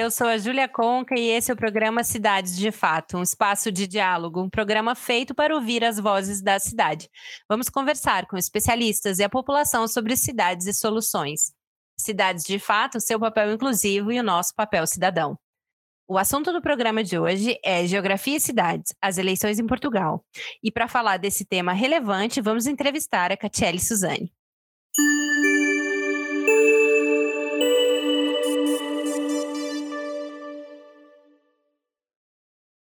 Eu 0.00 0.10
sou 0.10 0.26
a 0.26 0.38
Júlia 0.38 0.66
Conca 0.66 1.14
e 1.14 1.28
esse 1.28 1.50
é 1.50 1.54
o 1.54 1.56
programa 1.56 2.02
Cidades 2.02 2.56
de 2.56 2.72
Fato, 2.72 3.18
um 3.18 3.22
espaço 3.22 3.70
de 3.70 3.86
diálogo, 3.86 4.40
um 4.40 4.48
programa 4.48 4.94
feito 4.94 5.34
para 5.34 5.54
ouvir 5.54 5.84
as 5.84 5.98
vozes 5.98 6.40
da 6.40 6.58
cidade. 6.58 7.06
Vamos 7.46 7.68
conversar 7.68 8.26
com 8.26 8.38
especialistas 8.38 9.18
e 9.18 9.24
a 9.24 9.28
população 9.28 9.86
sobre 9.86 10.16
cidades 10.16 10.66
e 10.66 10.72
soluções. 10.72 11.52
Cidades 11.98 12.44
de 12.44 12.58
Fato, 12.58 12.98
seu 12.98 13.20
papel 13.20 13.52
inclusivo 13.52 14.10
e 14.10 14.18
o 14.18 14.22
nosso 14.22 14.54
papel 14.54 14.86
cidadão. 14.86 15.38
O 16.08 16.16
assunto 16.16 16.50
do 16.50 16.62
programa 16.62 17.04
de 17.04 17.18
hoje 17.18 17.58
é 17.62 17.86
Geografia 17.86 18.38
e 18.38 18.40
Cidades, 18.40 18.94
as 19.02 19.18
eleições 19.18 19.58
em 19.58 19.66
Portugal. 19.66 20.24
E 20.62 20.72
para 20.72 20.88
falar 20.88 21.18
desse 21.18 21.44
tema 21.44 21.74
relevante, 21.74 22.40
vamos 22.40 22.66
entrevistar 22.66 23.30
a 23.30 23.36
Catiele 23.36 23.78
Suzane. 23.78 24.32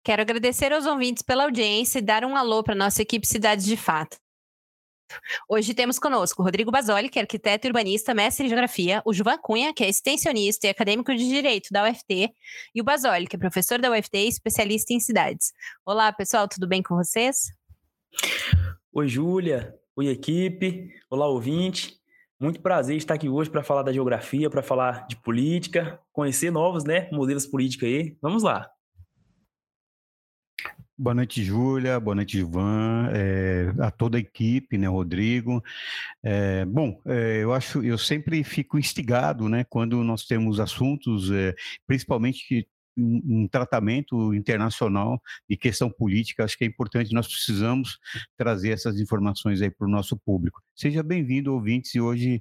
Quero 0.04 0.20
agradecer 0.20 0.70
aos 0.70 0.84
ouvintes 0.84 1.22
pela 1.22 1.44
audiência 1.44 1.98
e 1.98 2.02
dar 2.02 2.26
um 2.26 2.36
alô 2.36 2.62
para 2.62 2.74
nossa 2.74 3.00
equipe 3.00 3.26
Cidades 3.26 3.64
de 3.64 3.74
Fato. 3.74 4.18
Hoje 5.48 5.72
temos 5.72 5.98
conosco 5.98 6.42
Rodrigo 6.42 6.70
Basoli, 6.70 7.08
que 7.08 7.18
é 7.18 7.22
arquiteto 7.22 7.66
e 7.66 7.70
urbanista, 7.70 8.12
mestre 8.12 8.44
em 8.44 8.48
geografia, 8.50 9.00
o 9.06 9.14
Juvan 9.14 9.38
Cunha, 9.38 9.72
que 9.72 9.82
é 9.82 9.88
extensionista 9.88 10.66
e 10.66 10.70
acadêmico 10.70 11.14
de 11.14 11.26
direito 11.26 11.70
da 11.72 11.88
UFT, 11.88 12.34
e 12.74 12.80
o 12.82 12.84
Basoli, 12.84 13.26
que 13.26 13.36
é 13.36 13.38
professor 13.38 13.80
da 13.80 13.90
UFT 13.90 14.18
e 14.18 14.28
especialista 14.28 14.92
em 14.92 15.00
cidades. 15.00 15.54
Olá, 15.86 16.12
pessoal, 16.12 16.46
tudo 16.46 16.68
bem 16.68 16.82
com 16.82 16.94
vocês? 16.94 17.46
Oi, 18.92 19.08
Júlia. 19.08 19.74
Oi, 19.96 20.08
equipe. 20.08 20.90
Olá, 21.08 21.26
ouvinte. 21.28 21.94
Muito 22.38 22.60
prazer 22.60 22.98
estar 22.98 23.14
aqui 23.14 23.30
hoje 23.30 23.48
para 23.48 23.62
falar 23.62 23.82
da 23.82 23.92
geografia, 23.92 24.50
para 24.50 24.62
falar 24.62 25.06
de 25.06 25.16
política, 25.16 25.98
conhecer 26.12 26.50
novos 26.50 26.84
né, 26.84 27.08
modelos 27.10 27.46
políticos 27.46 27.88
aí. 27.88 28.18
Vamos 28.20 28.42
lá. 28.42 28.70
Boa 30.96 31.12
noite, 31.12 31.42
Júlia. 31.42 31.98
Boa 31.98 32.14
noite, 32.14 32.38
Ivan. 32.38 33.10
É, 33.12 33.72
a 33.80 33.90
toda 33.90 34.16
a 34.16 34.20
equipe, 34.20 34.78
né, 34.78 34.86
Rodrigo. 34.86 35.60
É, 36.22 36.64
bom, 36.64 37.02
é, 37.06 37.42
eu 37.42 37.52
acho, 37.52 37.82
eu 37.82 37.98
sempre 37.98 38.44
fico 38.44 38.78
instigado, 38.78 39.48
né, 39.48 39.64
quando 39.64 40.04
nós 40.04 40.24
temos 40.24 40.60
assuntos, 40.60 41.30
principalmente 41.84 42.46
que 42.46 42.68
um, 42.96 43.48
tratamento 43.48 44.32
internacional 44.34 45.20
de 45.50 45.56
questão 45.56 45.90
política. 45.90 46.44
Acho 46.44 46.56
que 46.56 46.64
é 46.64 46.68
importante. 46.68 47.12
Nós 47.12 47.26
precisamos 47.26 47.98
trazer 48.36 48.70
essas 48.70 49.00
informações 49.00 49.60
aí 49.60 49.72
para 49.72 49.88
o 49.88 49.90
nosso 49.90 50.16
público. 50.16 50.62
Seja 50.76 51.02
bem-vindo, 51.02 51.52
ouvintes. 51.52 51.92
E 51.96 52.00
hoje, 52.00 52.40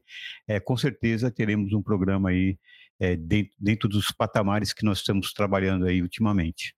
com 0.63 0.77
certeza, 0.77 1.31
teremos 1.31 1.73
um 1.73 1.81
programa 1.81 2.29
aí 2.29 2.59
dentro, 3.17 3.53
dentro 3.59 3.89
dos 3.89 4.11
patamares 4.11 4.73
que 4.73 4.85
nós 4.85 4.99
estamos 4.99 5.33
trabalhando 5.33 5.87
aí 5.87 6.03
ultimamente. 6.03 6.75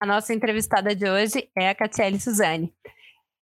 A 0.00 0.06
nossa 0.06 0.32
entrevistada 0.32 0.94
de 0.94 1.10
hoje 1.10 1.50
é 1.56 1.68
a 1.68 1.74
Catiele 1.74 2.20
Suzane. 2.20 2.72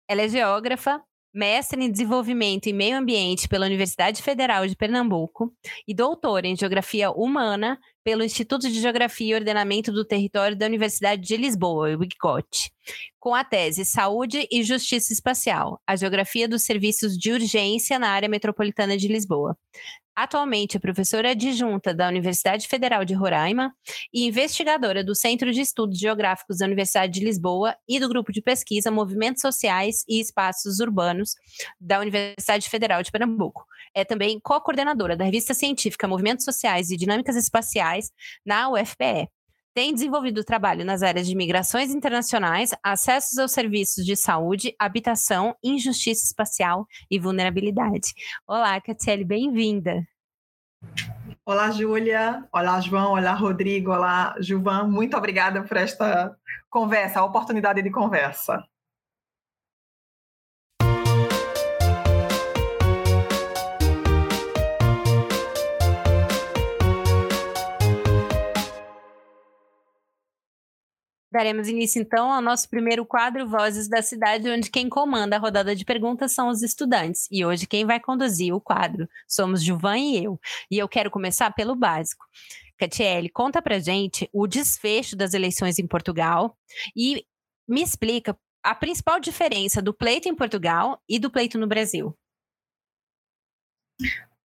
Ela 0.08 0.22
é 0.22 0.30
geógrafa, 0.30 1.02
mestre 1.34 1.84
em 1.84 1.92
desenvolvimento 1.92 2.68
e 2.68 2.74
meio 2.74 2.96
ambiente 2.96 3.48
pela 3.48 3.66
Universidade 3.66 4.22
Federal 4.22 4.68
de 4.68 4.76
Pernambuco 4.76 5.52
e 5.88 5.96
doutora 5.96 6.46
em 6.46 6.56
geografia 6.56 7.10
humana 7.10 7.80
pelo 8.04 8.24
Instituto 8.24 8.70
de 8.70 8.80
Geografia 8.80 9.32
e 9.32 9.40
Ordenamento 9.40 9.92
do 9.92 10.06
Território 10.06 10.56
da 10.56 10.68
Universidade 10.68 11.24
de 11.24 11.36
Lisboa, 11.38 11.98
o 11.98 12.08
com 13.20 13.34
a 13.34 13.44
tese 13.44 13.84
Saúde 13.84 14.48
e 14.52 14.62
Justiça 14.62 15.12
Espacial, 15.12 15.82
a 15.88 15.96
geografia 15.96 16.48
dos 16.48 16.62
serviços 16.62 17.18
de 17.18 17.32
urgência 17.32 17.98
na 17.98 18.10
área 18.10 18.30
metropolitana 18.30 18.96
de 18.96 19.08
Lisboa. 19.08 19.58
Atualmente 20.16 20.78
é 20.78 20.80
professora 20.80 21.32
adjunta 21.32 21.92
da 21.92 22.08
Universidade 22.08 22.68
Federal 22.68 23.04
de 23.04 23.16
Roraima 23.16 23.74
e 24.14 24.28
investigadora 24.28 25.04
do 25.04 25.16
Centro 25.16 25.52
de 25.52 25.62
Estudos 25.62 25.98
Geográficos 25.98 26.60
da 26.60 26.68
Universidade 26.68 27.14
de 27.14 27.26
Lisboa 27.26 27.76
e 27.88 28.00
do 28.00 28.08
grupo 28.08 28.32
de 28.32 28.40
pesquisa 28.40 28.92
Movimentos 28.92 29.42
Sociais 29.42 30.04
e 30.08 30.20
Espaços 30.20 30.80
Urbanos 30.80 31.34
da 31.82 32.00
Universidade 32.00 32.70
Federal 32.70 33.02
de 33.02 33.12
Pernambuco. 33.12 33.66
É 33.96 34.06
também 34.06 34.40
co-coordenadora 34.40 35.18
da 35.18 35.26
revista 35.26 35.56
científica 35.56 36.08
Movimentos 36.08 36.46
Sociais 36.46 36.92
e 36.92 36.98
Dinâmicas 36.98 37.36
Espaciais 37.36 38.12
na 38.46 38.70
UFPE 38.70 39.30
tem 39.74 39.94
desenvolvido 39.94 40.44
trabalho 40.44 40.86
nas 40.86 41.02
áreas 41.02 41.26
de 41.26 41.36
migrações 41.36 41.90
internacionais, 41.90 42.72
acessos 42.84 43.38
aos 43.38 43.52
serviços 43.52 44.06
de 44.06 44.16
saúde, 44.16 44.76
habitação, 44.78 45.56
injustiça 45.64 46.26
espacial 46.26 46.86
e 47.10 47.20
vulnerabilidade. 47.20 48.14
Olá, 48.48 48.80
Catiele, 48.80 49.24
bem-vinda. 49.24 50.08
Olá, 51.46 51.72
Júlia. 51.72 52.48
Olá, 52.54 52.80
João. 52.80 53.14
Olá, 53.14 53.34
Rodrigo. 53.34 53.92
Olá, 53.92 54.36
Juvan. 54.40 54.88
Muito 54.88 55.18
obrigada 55.18 55.64
por 55.64 55.78
esta 55.78 56.36
conversa, 56.70 57.20
a 57.20 57.26
oportunidade 57.26 57.82
de 57.82 57.90
conversa. 57.90 58.64
Daremos 71.34 71.68
início, 71.68 72.00
então, 72.00 72.32
ao 72.32 72.40
nosso 72.44 72.70
primeiro 72.70 73.04
quadro 73.04 73.48
Vozes 73.48 73.90
da 73.90 74.04
Cidade, 74.04 74.48
onde 74.52 74.70
quem 74.70 74.88
comanda 74.88 75.36
a 75.36 75.40
rodada 75.40 75.76
de 75.76 75.84
perguntas 75.84 76.32
são 76.32 76.48
os 76.48 76.62
estudantes. 76.62 77.28
E 77.32 77.44
hoje 77.44 77.66
quem 77.66 77.88
vai 77.88 78.00
conduzir 78.00 78.54
o 78.54 78.62
quadro 78.62 79.10
somos 79.28 79.64
Juvan 79.64 79.98
e 79.98 80.24
eu. 80.24 80.40
E 80.70 80.78
eu 80.78 80.88
quero 80.88 81.10
começar 81.10 81.50
pelo 81.50 81.76
básico. 81.76 82.24
Catiele, 82.78 83.30
conta 83.30 83.64
pra 83.64 83.80
gente 83.80 84.30
o 84.32 84.46
desfecho 84.46 85.16
das 85.16 85.34
eleições 85.34 85.80
em 85.80 85.88
Portugal 85.88 86.56
e 86.96 87.26
me 87.68 87.82
explica 87.82 88.38
a 88.62 88.76
principal 88.76 89.20
diferença 89.20 89.82
do 89.82 89.92
pleito 89.92 90.30
em 90.30 90.36
Portugal 90.36 91.02
e 91.10 91.18
do 91.18 91.32
pleito 91.32 91.58
no 91.58 91.66
Brasil. 91.66 92.16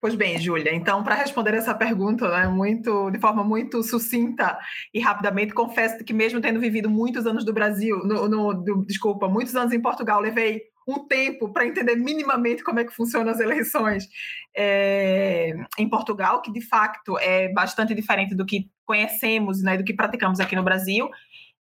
Pois 0.08 0.16
bem, 0.16 0.40
Júlia, 0.40 0.74
então, 0.74 1.04
para 1.04 1.16
responder 1.16 1.54
essa 1.54 1.76
pergunta 1.76 2.30
né, 2.30 2.48
muito, 2.48 3.12
de 3.12 3.20
forma 3.20 3.44
muito 3.44 3.84
sucinta 3.84 4.58
e 4.94 5.02
rapidamente, 5.02 5.54
confesso 5.54 6.02
que, 6.02 6.14
mesmo 6.14 6.40
tendo 6.40 6.62
vivido 6.62 6.90
muitos 6.90 7.28
anos 7.28 7.44
do 7.44 7.52
Brasil, 7.52 7.98
no, 8.06 8.30
no 8.30 8.54
do, 8.54 8.86
desculpa, 8.86 9.28
muitos 9.28 9.54
anos 9.54 9.74
em 9.74 9.82
Portugal, 9.82 10.22
levei 10.22 10.62
um 10.88 11.06
tempo 11.06 11.52
para 11.52 11.68
entender 11.68 11.98
minimamente 11.98 12.64
como 12.64 12.80
é 12.80 12.86
que 12.86 12.94
funcionam 12.94 13.34
as 13.34 13.42
eleições 13.42 14.08
é, 14.56 15.54
em 15.78 15.90
Portugal, 15.90 16.42
que 16.42 16.54
de 16.54 16.62
facto 16.62 17.20
é 17.20 17.52
bastante 17.52 17.94
diferente 17.94 18.34
do 18.34 18.46
que 18.46 18.70
conhecemos, 18.86 19.62
né, 19.62 19.76
do 19.76 19.84
que 19.84 19.94
praticamos 19.94 20.40
aqui 20.40 20.56
no 20.56 20.64
Brasil. 20.64 21.10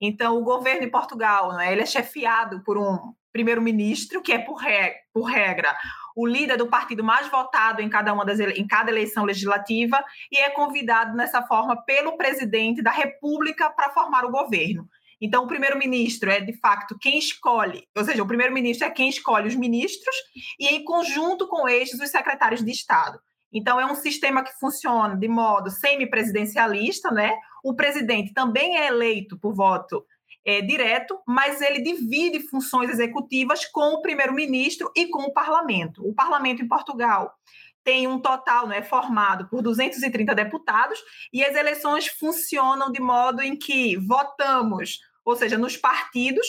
Então, 0.01 0.39
o 0.39 0.45
governo 0.45 0.83
de 0.83 0.87
Portugal, 0.87 1.53
né, 1.57 1.73
ele 1.73 1.83
é 1.83 1.87
chefiado 1.87 2.63
por 2.63 2.79
um 2.79 3.13
primeiro-ministro, 3.33 4.23
que 4.23 4.31
é 4.31 4.39
por, 4.39 4.55
regra, 4.55 4.95
por 5.13 5.25
regra 5.25 5.75
o 6.17 6.27
líder 6.27 6.57
do 6.57 6.67
partido 6.67 7.05
mais 7.05 7.29
votado 7.29 7.83
em 7.83 7.91
cada 7.91 8.13
uma 8.13 8.25
das 8.25 8.41
em 8.41 8.67
cada 8.67 8.91
eleição 8.91 9.25
legislativa 9.25 10.03
e 10.33 10.39
é 10.39 10.49
convidado 10.49 11.15
nessa 11.15 11.43
forma 11.43 11.77
pelo 11.85 12.17
presidente 12.17 12.83
da 12.83 12.91
República 12.91 13.69
para 13.69 13.93
formar 13.93 14.25
o 14.25 14.31
governo. 14.31 14.89
Então, 15.21 15.45
o 15.45 15.47
primeiro-ministro 15.47 16.31
é, 16.31 16.41
de 16.41 16.53
facto, 16.59 16.97
quem 16.99 17.19
escolhe, 17.19 17.87
ou 17.97 18.05
seja, 18.05 18.23
o 18.23 18.27
primeiro-ministro 18.27 18.87
é 18.87 18.91
quem 18.91 19.09
escolhe 19.09 19.49
os 19.49 19.55
ministros 19.55 20.15
e, 20.59 20.67
em 20.67 20.85
conjunto 20.85 21.49
com 21.49 21.69
estes, 21.69 22.01
os 22.01 22.11
secretários 22.11 22.63
de 22.63 22.71
Estado. 22.71 23.19
Então, 23.53 23.81
é 23.81 23.87
um 23.87 23.95
sistema 23.95 24.45
que 24.45 24.53
funciona 24.59 25.17
de 25.17 25.29
modo 25.29 25.71
semipresidencialista, 25.71 27.11
né? 27.11 27.35
O 27.65 27.75
presidente 27.75 28.35
também 28.35 28.77
é 28.77 28.89
eleito 28.89 29.39
por 29.39 29.55
voto 29.55 30.05
é, 30.47 30.61
direto, 30.63 31.21
mas 31.27 31.61
ele 31.61 31.83
divide 31.83 32.41
funções 32.49 32.89
executivas 32.89 33.67
com 33.67 33.95
o 33.95 34.01
primeiro-ministro 34.01 34.93
e 34.95 35.09
com 35.09 35.25
o 35.25 35.33
parlamento. 35.33 36.09
O 36.09 36.15
parlamento 36.15 36.63
em 36.63 36.69
Portugal 36.69 37.35
tem 37.83 38.07
um 38.07 38.21
total 38.21 38.69
né, 38.69 38.81
formado 38.83 39.49
por 39.49 39.61
230 39.61 40.35
deputados 40.35 40.99
e 41.33 41.45
as 41.45 41.55
eleições 41.57 42.07
funcionam 42.07 42.93
de 42.93 43.01
modo 43.01 43.43
em 43.43 43.57
que 43.57 43.97
votamos, 43.97 45.01
ou 45.25 45.35
seja, 45.35 45.59
nos 45.59 45.77
partidos, 45.77 46.47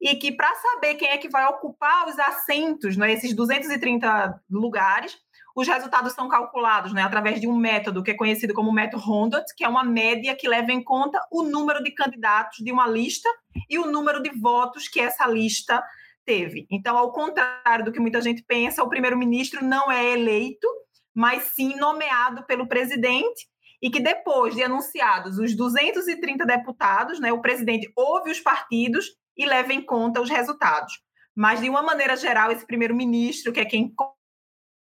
e 0.00 0.14
que 0.16 0.32
para 0.32 0.52
saber 0.56 0.94
quem 0.96 1.08
é 1.08 1.16
que 1.16 1.28
vai 1.28 1.46
ocupar 1.46 2.08
os 2.08 2.18
assentos, 2.18 2.96
né, 2.96 3.12
esses 3.12 3.34
230 3.34 4.40
lugares, 4.50 5.16
os 5.56 5.66
resultados 5.66 6.12
são 6.12 6.28
calculados 6.28 6.92
né, 6.92 7.02
através 7.02 7.40
de 7.40 7.48
um 7.48 7.56
método 7.56 8.02
que 8.02 8.10
é 8.10 8.14
conhecido 8.14 8.52
como 8.52 8.70
método 8.70 9.02
Rondot, 9.02 9.46
que 9.56 9.64
é 9.64 9.68
uma 9.68 9.82
média 9.82 10.36
que 10.36 10.46
leva 10.46 10.70
em 10.70 10.84
conta 10.84 11.18
o 11.32 11.42
número 11.42 11.82
de 11.82 11.92
candidatos 11.92 12.58
de 12.62 12.70
uma 12.70 12.86
lista 12.86 13.26
e 13.70 13.78
o 13.78 13.90
número 13.90 14.22
de 14.22 14.28
votos 14.38 14.86
que 14.86 15.00
essa 15.00 15.26
lista 15.26 15.82
teve. 16.26 16.66
Então, 16.70 16.98
ao 16.98 17.10
contrário 17.10 17.86
do 17.86 17.92
que 17.92 17.98
muita 17.98 18.20
gente 18.20 18.44
pensa, 18.46 18.82
o 18.82 18.88
primeiro-ministro 18.90 19.64
não 19.64 19.90
é 19.90 20.12
eleito, 20.12 20.68
mas 21.14 21.44
sim 21.54 21.74
nomeado 21.76 22.44
pelo 22.44 22.68
presidente 22.68 23.48
e 23.80 23.88
que 23.88 24.00
depois 24.00 24.54
de 24.54 24.62
anunciados 24.62 25.38
os 25.38 25.56
230 25.56 26.44
deputados, 26.44 27.18
né, 27.18 27.32
o 27.32 27.40
presidente 27.40 27.90
ouve 27.96 28.30
os 28.30 28.40
partidos 28.40 29.06
e 29.34 29.46
leva 29.46 29.72
em 29.72 29.80
conta 29.80 30.20
os 30.20 30.28
resultados. 30.28 30.92
Mas, 31.34 31.60
de 31.60 31.70
uma 31.70 31.82
maneira 31.82 32.14
geral, 32.14 32.50
esse 32.50 32.66
primeiro-ministro, 32.66 33.52
que 33.52 33.60
é 33.60 33.64
quem 33.64 33.90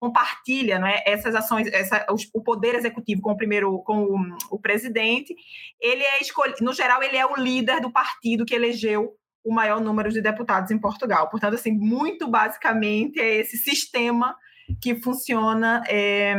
compartilha 0.04 0.80
né, 0.80 1.02
essas 1.06 1.34
ações, 1.34 1.66
essa, 1.68 2.06
o 2.34 2.44
poder 2.44 2.76
executivo 2.76 3.22
com 3.22 3.32
o 3.32 3.38
primeiro, 3.38 3.80
com 3.84 4.04
o, 4.04 4.18
o 4.52 4.60
presidente, 4.60 5.34
ele 5.80 6.04
é 6.04 6.22
escolhido, 6.22 6.58
no 6.60 6.74
geral, 6.74 7.02
ele 7.02 7.16
é 7.16 7.26
o 7.26 7.38
líder 7.38 7.80
do 7.80 7.90
partido 7.90 8.44
que 8.44 8.54
elegeu 8.54 9.16
o 9.46 9.54
maior 9.54 9.80
número 9.80 10.12
de 10.12 10.22
deputados 10.22 10.72
em 10.72 10.78
Portugal. 10.78 11.30
Portanto, 11.30 11.54
assim, 11.54 11.72
muito 11.72 12.28
basicamente 12.28 13.18
é 13.18 13.38
esse 13.38 13.56
sistema 13.56 14.36
que 14.82 14.94
funciona 14.96 15.82
é, 15.88 16.36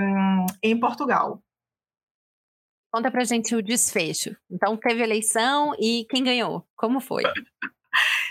em 0.62 0.78
Portugal. 0.78 1.42
Conta 2.92 3.10
pra 3.10 3.24
gente 3.24 3.56
o 3.56 3.62
desfecho. 3.62 4.36
Então, 4.50 4.76
teve 4.76 5.02
eleição 5.02 5.74
e 5.80 6.04
quem 6.10 6.22
ganhou? 6.22 6.66
Como 6.76 7.00
foi? 7.00 7.22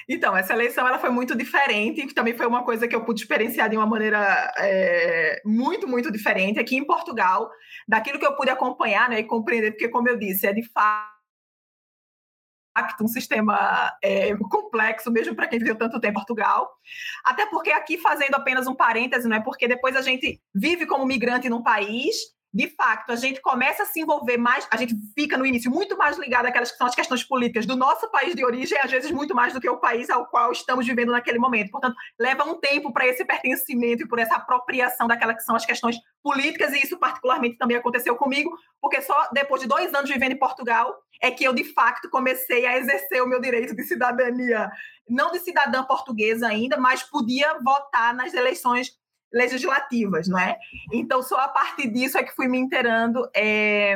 Então, 0.07 0.35
essa 0.35 0.53
eleição 0.53 0.87
ela 0.87 0.99
foi 0.99 1.09
muito 1.09 1.35
diferente, 1.35 2.05
que 2.05 2.13
também 2.13 2.35
foi 2.35 2.45
uma 2.45 2.63
coisa 2.63 2.87
que 2.87 2.95
eu 2.95 3.03
pude 3.03 3.21
experienciar 3.21 3.69
de 3.69 3.77
uma 3.77 3.85
maneira 3.85 4.51
é, 4.57 5.41
muito, 5.45 5.87
muito 5.87 6.11
diferente 6.11 6.59
aqui 6.59 6.75
em 6.75 6.85
Portugal, 6.85 7.49
daquilo 7.87 8.19
que 8.19 8.25
eu 8.25 8.35
pude 8.35 8.49
acompanhar 8.49 9.09
né, 9.09 9.19
e 9.19 9.23
compreender, 9.23 9.71
porque, 9.71 9.89
como 9.89 10.09
eu 10.09 10.17
disse, 10.17 10.47
é 10.47 10.53
de 10.53 10.63
fato 10.69 11.13
um 13.01 13.07
sistema 13.07 13.95
é, 14.03 14.35
complexo, 14.35 15.11
mesmo 15.11 15.35
para 15.35 15.47
quem 15.47 15.59
viveu 15.59 15.75
tanto 15.75 15.99
tempo 15.99 16.13
em 16.13 16.13
Portugal. 16.13 16.69
Até 17.23 17.45
porque 17.45 17.71
aqui, 17.71 17.97
fazendo 17.97 18.35
apenas 18.35 18.67
um 18.67 18.75
parêntese, 18.75 19.27
não 19.27 19.37
é 19.37 19.39
porque 19.39 19.67
depois 19.67 19.95
a 19.95 20.01
gente 20.01 20.41
vive 20.53 20.85
como 20.85 21.05
migrante 21.05 21.49
num 21.49 21.61
país 21.61 22.15
de 22.53 22.67
fato, 22.67 23.11
a 23.11 23.15
gente 23.15 23.41
começa 23.41 23.81
a 23.81 23.85
se 23.87 23.99
envolver 23.99 24.37
mais, 24.37 24.67
a 24.69 24.77
gente 24.77 24.93
fica 25.17 25.35
no 25.35 25.45
início 25.45 25.71
muito 25.71 25.97
mais 25.97 26.19
ligado 26.19 26.45
àquelas 26.45 26.71
que 26.71 26.77
são 26.77 26.85
as 26.85 26.93
questões 26.93 27.23
políticas 27.23 27.65
do 27.65 27.75
nosso 27.75 28.07
país 28.11 28.35
de 28.35 28.45
origem, 28.45 28.77
às 28.77 28.91
vezes 28.91 29.09
muito 29.09 29.33
mais 29.33 29.53
do 29.53 29.59
que 29.59 29.67
o 29.67 29.77
país 29.77 30.07
ao 30.07 30.27
qual 30.27 30.51
estamos 30.51 30.85
vivendo 30.85 31.11
naquele 31.11 31.39
momento. 31.39 31.71
Portanto, 31.71 31.95
leva 32.19 32.43
um 32.43 32.59
tempo 32.59 32.93
para 32.93 33.07
esse 33.07 33.25
pertencimento 33.25 34.03
e 34.03 34.07
por 34.07 34.19
essa 34.19 34.35
apropriação 34.35 35.07
daquelas 35.07 35.37
que 35.37 35.43
são 35.43 35.55
as 35.55 35.65
questões 35.65 35.97
políticas, 36.21 36.71
e 36.73 36.83
isso 36.83 36.97
particularmente 36.99 37.57
também 37.57 37.75
aconteceu 37.75 38.15
comigo, 38.15 38.55
porque 38.79 39.01
só 39.01 39.29
depois 39.33 39.61
de 39.61 39.67
dois 39.67 39.91
anos 39.91 40.09
vivendo 40.09 40.33
em 40.33 40.39
Portugal 40.39 40.95
é 41.19 41.31
que 41.31 41.43
eu, 41.43 41.53
de 41.53 41.63
fato, 41.63 42.07
comecei 42.09 42.67
a 42.67 42.77
exercer 42.77 43.23
o 43.23 43.27
meu 43.27 43.41
direito 43.41 43.75
de 43.75 43.83
cidadania, 43.83 44.69
não 45.09 45.31
de 45.31 45.39
cidadã 45.39 45.83
portuguesa 45.83 46.47
ainda, 46.47 46.77
mas 46.77 47.01
podia 47.01 47.57
votar 47.63 48.13
nas 48.13 48.33
eleições 48.33 48.91
legislativas, 49.33 50.27
não 50.27 50.37
é? 50.37 50.57
Então, 50.91 51.23
só 51.23 51.37
a 51.39 51.47
partir 51.47 51.87
disso 51.89 52.17
é 52.17 52.23
que 52.23 52.35
fui 52.35 52.47
me 52.47 52.57
inteirando 52.57 53.27
é, 53.35 53.95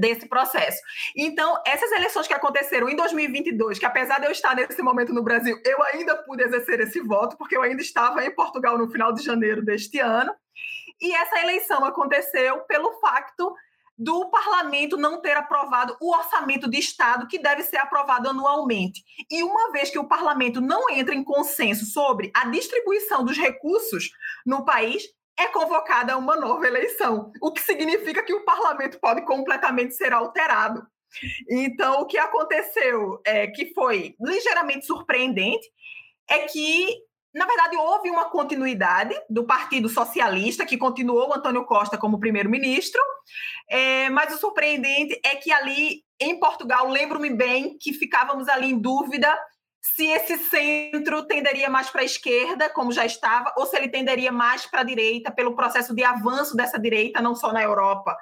desse 0.00 0.28
processo. 0.28 0.80
Então, 1.16 1.62
essas 1.64 1.90
eleições 1.92 2.26
que 2.26 2.34
aconteceram 2.34 2.88
em 2.88 2.96
2022, 2.96 3.78
que 3.78 3.86
apesar 3.86 4.18
de 4.18 4.26
eu 4.26 4.32
estar 4.32 4.54
nesse 4.54 4.82
momento 4.82 5.14
no 5.14 5.22
Brasil, 5.22 5.56
eu 5.64 5.82
ainda 5.84 6.16
pude 6.16 6.42
exercer 6.42 6.80
esse 6.80 7.00
voto, 7.00 7.36
porque 7.36 7.56
eu 7.56 7.62
ainda 7.62 7.80
estava 7.80 8.24
em 8.24 8.34
Portugal 8.34 8.76
no 8.76 8.90
final 8.90 9.12
de 9.12 9.22
janeiro 9.22 9.64
deste 9.64 10.00
ano, 10.00 10.32
e 11.00 11.14
essa 11.14 11.40
eleição 11.40 11.84
aconteceu 11.84 12.60
pelo 12.62 12.92
facto 13.00 13.54
do 13.98 14.28
parlamento 14.30 14.96
não 14.96 15.20
ter 15.20 15.36
aprovado 15.36 15.96
o 16.00 16.14
orçamento 16.14 16.68
de 16.68 16.78
Estado 16.78 17.26
que 17.26 17.38
deve 17.38 17.62
ser 17.62 17.78
aprovado 17.78 18.28
anualmente. 18.28 19.02
E 19.30 19.42
uma 19.42 19.72
vez 19.72 19.90
que 19.90 19.98
o 19.98 20.06
parlamento 20.08 20.60
não 20.60 20.90
entra 20.90 21.14
em 21.14 21.24
consenso 21.24 21.86
sobre 21.86 22.30
a 22.34 22.46
distribuição 22.46 23.24
dos 23.24 23.38
recursos 23.38 24.10
no 24.44 24.64
país, 24.64 25.02
é 25.38 25.46
convocada 25.48 26.16
uma 26.16 26.36
nova 26.36 26.66
eleição, 26.66 27.30
o 27.42 27.52
que 27.52 27.60
significa 27.60 28.22
que 28.22 28.34
o 28.34 28.44
parlamento 28.44 28.98
pode 28.98 29.22
completamente 29.24 29.94
ser 29.94 30.12
alterado. 30.12 30.86
Então, 31.48 32.00
o 32.00 32.06
que 32.06 32.18
aconteceu, 32.18 33.20
é, 33.24 33.46
que 33.46 33.72
foi 33.72 34.14
ligeiramente 34.20 34.86
surpreendente, 34.86 35.66
é 36.28 36.40
que 36.40 36.88
na 37.36 37.44
verdade, 37.44 37.76
houve 37.76 38.08
uma 38.08 38.30
continuidade 38.30 39.14
do 39.28 39.44
Partido 39.44 39.90
Socialista, 39.90 40.64
que 40.64 40.78
continuou 40.78 41.28
o 41.28 41.34
Antônio 41.34 41.66
Costa 41.66 41.98
como 41.98 42.18
primeiro-ministro, 42.18 42.98
é, 43.68 44.08
mas 44.08 44.34
o 44.34 44.38
surpreendente 44.38 45.20
é 45.22 45.36
que 45.36 45.52
ali 45.52 46.02
em 46.18 46.40
Portugal, 46.40 46.88
lembro-me 46.88 47.28
bem 47.28 47.76
que 47.78 47.92
ficávamos 47.92 48.48
ali 48.48 48.70
em 48.70 48.78
dúvida 48.78 49.38
se 49.82 50.06
esse 50.06 50.38
centro 50.48 51.26
tenderia 51.26 51.68
mais 51.68 51.90
para 51.90 52.00
a 52.00 52.06
esquerda, 52.06 52.70
como 52.70 52.90
já 52.90 53.04
estava, 53.04 53.52
ou 53.58 53.66
se 53.66 53.76
ele 53.76 53.88
tenderia 53.88 54.32
mais 54.32 54.64
para 54.64 54.80
a 54.80 54.84
direita, 54.84 55.30
pelo 55.30 55.54
processo 55.54 55.94
de 55.94 56.02
avanço 56.02 56.56
dessa 56.56 56.80
direita, 56.80 57.20
não 57.20 57.34
só 57.34 57.52
na 57.52 57.62
Europa, 57.62 58.16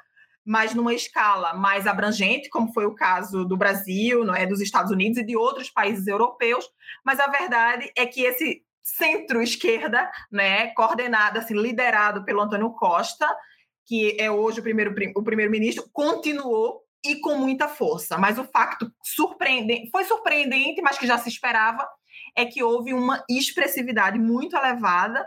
mas 0.44 0.74
numa 0.74 0.92
escala 0.92 1.54
mais 1.54 1.86
abrangente, 1.86 2.50
como 2.50 2.72
foi 2.72 2.84
o 2.84 2.96
caso 2.96 3.44
do 3.44 3.56
Brasil, 3.56 4.24
não 4.24 4.34
é, 4.34 4.44
dos 4.44 4.60
Estados 4.60 4.90
Unidos 4.90 5.18
e 5.18 5.24
de 5.24 5.36
outros 5.36 5.70
países 5.70 6.08
europeus. 6.08 6.68
Mas 7.04 7.20
a 7.20 7.28
verdade 7.28 7.90
é 7.96 8.04
que 8.06 8.22
esse 8.22 8.64
centro-esquerda, 8.84 10.10
né, 10.30 10.68
coordenada, 10.74 11.38
assim, 11.40 11.54
liderado 11.54 12.24
pelo 12.24 12.42
Antônio 12.42 12.70
Costa, 12.70 13.26
que 13.86 14.16
é 14.20 14.30
hoje 14.30 14.60
o 14.60 14.62
primeiro 14.62 14.94
o 15.16 15.22
primeiro-ministro, 15.22 15.88
continuou 15.92 16.82
e 17.04 17.16
com 17.16 17.36
muita 17.36 17.68
força. 17.68 18.16
Mas 18.18 18.38
o 18.38 18.44
facto 18.44 18.90
surpreendente, 19.02 19.90
foi 19.90 20.04
surpreendente, 20.04 20.80
mas 20.82 20.98
que 20.98 21.06
já 21.06 21.18
se 21.18 21.28
esperava, 21.28 21.86
é 22.36 22.44
que 22.44 22.62
houve 22.62 22.92
uma 22.92 23.22
expressividade 23.28 24.18
muito 24.18 24.56
elevada 24.56 25.26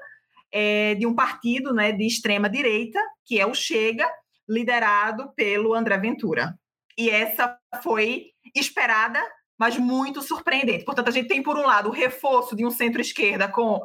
é, 0.51 0.95
de 0.95 1.06
um 1.06 1.13
partido 1.13 1.74
né, 1.74 1.92
de 1.92 2.06
extrema 2.06 2.50
direita, 2.50 3.00
que 3.25 3.39
é 3.39 3.45
o 3.45 3.54
Chega, 3.54 4.09
liderado 4.48 5.31
pelo 5.36 5.74
André 5.74 5.98
Ventura. 5.98 6.57
E 6.98 7.09
essa 7.09 7.59
foi 7.83 8.31
esperada 8.56 9.21
mas 9.57 9.77
muito 9.77 10.21
surpreendente. 10.21 10.86
Portanto, 10.86 11.07
a 11.07 11.12
gente 11.12 11.27
tem, 11.27 11.42
por 11.42 11.57
um 11.57 11.65
lado, 11.65 11.89
o 11.89 11.92
reforço 11.92 12.56
de 12.56 12.65
um 12.65 12.71
centro-esquerda 12.71 13.48
com 13.48 13.81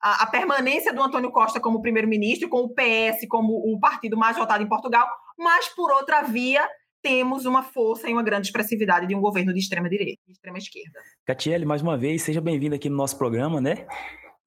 a, 0.00 0.22
a, 0.22 0.26
permanência 0.26 0.92
do 0.92 1.02
Antônio 1.02 1.30
Costa 1.30 1.60
como 1.60 1.82
primeiro-ministro, 1.82 2.48
com 2.48 2.58
o 2.58 2.68
PS 2.68 3.26
como 3.28 3.54
o 3.54 3.78
partido 3.80 4.16
mais 4.16 4.36
votado 4.36 4.62
em 4.62 4.68
Portugal, 4.68 5.06
mas, 5.38 5.68
por 5.68 5.90
outra 5.90 6.22
via, 6.22 6.66
temos 7.02 7.46
uma 7.46 7.62
força 7.62 8.08
e 8.08 8.12
uma 8.12 8.22
grande 8.22 8.48
expressividade 8.48 9.06
de 9.06 9.14
um 9.14 9.20
governo 9.20 9.52
de 9.52 9.60
extrema 9.60 9.88
direita, 9.88 10.20
de 10.26 10.32
extrema 10.32 10.58
esquerda. 10.58 10.98
Catiele, 11.24 11.64
mais 11.64 11.82
uma 11.82 11.96
vez, 11.96 12.22
seja 12.22 12.40
bem-vinda 12.40 12.76
aqui 12.76 12.88
no 12.88 12.96
nosso 12.96 13.16
programa, 13.16 13.60
né? 13.60 13.86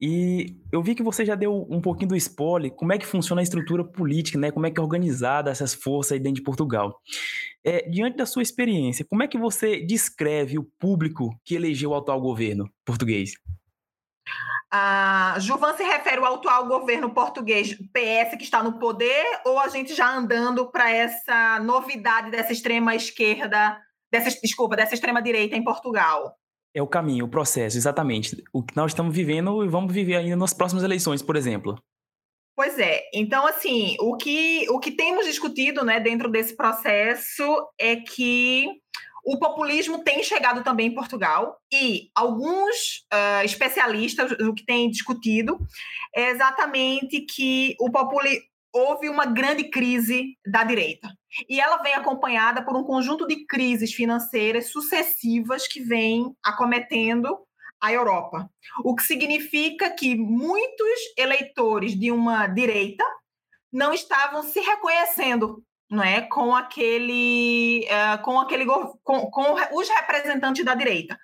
E 0.01 0.55
eu 0.71 0.81
vi 0.81 0.95
que 0.95 1.03
você 1.03 1.25
já 1.25 1.35
deu 1.35 1.67
um 1.69 1.81
pouquinho 1.81 2.09
do 2.09 2.15
spoiler, 2.15 2.71
como 2.71 2.93
é 2.93 2.97
que 2.97 3.05
funciona 3.05 3.41
a 3.41 3.43
estrutura 3.43 3.83
política, 3.83 4.39
né? 4.39 4.49
Como 4.49 4.65
é 4.65 4.71
que 4.71 4.79
é 4.79 4.83
organizada 4.83 5.51
essas 5.51 5.73
forças 5.73 6.13
aí 6.13 6.19
dentro 6.19 6.35
de 6.35 6.43
Portugal. 6.43 7.01
É, 7.65 7.81
diante 7.89 8.15
da 8.15 8.25
sua 8.25 8.41
experiência, 8.41 9.05
como 9.09 9.23
é 9.23 9.27
que 9.27 9.37
você 9.37 9.81
descreve 9.85 10.57
o 10.57 10.63
público 10.79 11.37
que 11.43 11.55
elegeu 11.55 11.89
o 11.89 11.95
atual 11.95 12.21
governo 12.21 12.69
português? 12.85 13.33
A 14.71 15.35
Juvan 15.39 15.75
se 15.75 15.83
refere 15.83 16.19
ao 16.19 16.35
atual 16.35 16.67
governo 16.67 17.09
português, 17.09 17.75
PS, 17.75 18.37
que 18.37 18.43
está 18.43 18.61
no 18.61 18.77
poder, 18.77 19.25
ou 19.43 19.59
a 19.59 19.67
gente 19.67 19.95
já 19.95 20.15
andando 20.15 20.71
para 20.71 20.91
essa 20.91 21.59
novidade 21.59 22.29
dessa 22.29 22.53
extrema 22.53 22.95
esquerda, 22.95 23.77
dessa, 24.11 24.29
desculpa, 24.41 24.75
dessa 24.75 24.93
extrema 24.93 25.21
direita 25.21 25.57
em 25.57 25.63
Portugal? 25.63 26.35
É 26.79 26.81
o 26.81 26.87
caminho, 26.87 27.25
o 27.25 27.29
processo, 27.29 27.75
exatamente. 27.75 28.41
O 28.53 28.63
que 28.63 28.73
nós 28.73 28.91
estamos 28.91 29.13
vivendo 29.13 29.65
e 29.65 29.67
vamos 29.67 29.93
viver 29.93 30.15
ainda 30.15 30.37
nas 30.37 30.53
próximas 30.53 30.81
eleições, 30.81 31.21
por 31.21 31.35
exemplo. 31.35 31.77
Pois 32.55 32.79
é. 32.79 33.01
Então, 33.13 33.45
assim, 33.45 33.97
o 33.99 34.15
que, 34.15 34.65
o 34.69 34.79
que 34.79 34.91
temos 34.91 35.25
discutido 35.25 35.83
né, 35.83 35.99
dentro 35.99 36.31
desse 36.31 36.55
processo 36.55 37.43
é 37.77 37.97
que 37.97 38.65
o 39.25 39.37
populismo 39.37 40.05
tem 40.05 40.23
chegado 40.23 40.63
também 40.63 40.87
em 40.87 40.95
Portugal 40.95 41.59
e 41.69 42.09
alguns 42.15 43.03
uh, 43.13 43.43
especialistas 43.43 44.31
o 44.31 44.53
que 44.53 44.65
têm 44.65 44.89
discutido 44.89 45.59
é 46.15 46.29
exatamente 46.29 47.19
que 47.25 47.75
o 47.77 47.91
populi 47.91 48.39
houve 48.73 49.09
uma 49.09 49.25
grande 49.25 49.65
crise 49.65 50.37
da 50.47 50.63
direita. 50.63 51.09
E 51.47 51.59
ela 51.59 51.77
vem 51.77 51.93
acompanhada 51.93 52.63
por 52.63 52.75
um 52.75 52.83
conjunto 52.83 53.27
de 53.27 53.45
crises 53.45 53.93
financeiras 53.93 54.71
sucessivas 54.71 55.67
que 55.67 55.81
vêm 55.81 56.35
acometendo 56.43 57.37
a 57.81 57.93
Europa. 57.93 58.49
O 58.83 58.95
que 58.95 59.03
significa 59.03 59.89
que 59.91 60.15
muitos 60.15 60.99
eleitores 61.17 61.97
de 61.97 62.11
uma 62.11 62.47
direita 62.47 63.03
não 63.71 63.93
estavam 63.93 64.43
se 64.43 64.59
reconhecendo 64.59 65.63
não 65.89 66.03
é, 66.03 66.21
com 66.21 66.55
aquele, 66.55 67.87
uh, 67.87 68.21
com 68.21 68.39
aquele 68.39 68.63
com, 69.03 69.31
com 69.31 69.55
os 69.73 69.89
representantes 69.89 70.63
da 70.63 70.75
direita. 70.75 71.19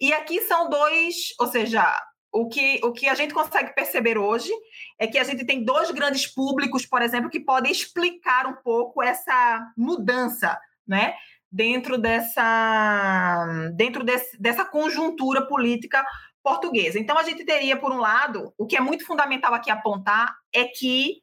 E 0.00 0.10
aqui 0.12 0.40
são 0.42 0.70
dois, 0.70 1.34
ou 1.38 1.46
seja, 1.46 1.84
o 2.32 2.48
que, 2.48 2.80
o 2.82 2.92
que 2.92 3.08
a 3.08 3.14
gente 3.14 3.32
consegue 3.32 3.74
perceber 3.74 4.18
hoje 4.18 4.50
é 4.98 5.06
que 5.06 5.18
a 5.18 5.24
gente 5.24 5.44
tem 5.44 5.64
dois 5.64 5.90
grandes 5.90 6.26
públicos, 6.26 6.84
por 6.84 7.02
exemplo, 7.02 7.30
que 7.30 7.40
podem 7.40 7.72
explicar 7.72 8.46
um 8.46 8.56
pouco 8.62 9.02
essa 9.02 9.72
mudança, 9.76 10.58
né? 10.86 11.14
Dentro 11.50 11.96
dessa, 11.96 13.46
dentro 13.74 14.04
desse, 14.04 14.40
dessa 14.40 14.64
conjuntura 14.64 15.46
política 15.46 16.04
portuguesa. 16.42 16.98
Então, 16.98 17.18
a 17.18 17.22
gente 17.22 17.44
teria, 17.44 17.76
por 17.76 17.90
um 17.90 17.98
lado, 17.98 18.52
o 18.58 18.66
que 18.66 18.76
é 18.76 18.80
muito 18.80 19.04
fundamental 19.04 19.54
aqui 19.54 19.70
apontar 19.70 20.36
é 20.52 20.64
que 20.64 21.22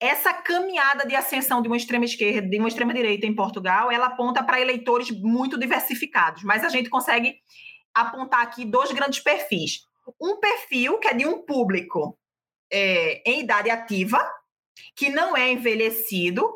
essa 0.00 0.34
caminhada 0.34 1.06
de 1.06 1.16
ascensão 1.16 1.62
de 1.62 1.68
uma 1.68 1.76
extrema 1.76 2.04
esquerda, 2.04 2.46
de 2.46 2.58
uma 2.58 2.68
extrema 2.68 2.92
direita 2.92 3.26
em 3.26 3.34
Portugal, 3.34 3.90
ela 3.90 4.06
aponta 4.06 4.42
para 4.42 4.60
eleitores 4.60 5.10
muito 5.10 5.58
diversificados, 5.58 6.42
mas 6.42 6.62
a 6.62 6.68
gente 6.68 6.90
consegue 6.90 7.36
apontar 7.94 8.42
aqui 8.42 8.64
dois 8.64 8.92
grandes 8.92 9.20
perfis. 9.20 9.86
Um 10.20 10.38
perfil 10.38 10.98
que 10.98 11.08
é 11.08 11.14
de 11.14 11.26
um 11.26 11.42
público 11.42 12.18
é, 12.72 13.22
em 13.28 13.40
idade 13.40 13.70
ativa, 13.70 14.18
que 14.96 15.08
não 15.08 15.36
é 15.36 15.52
envelhecido, 15.52 16.52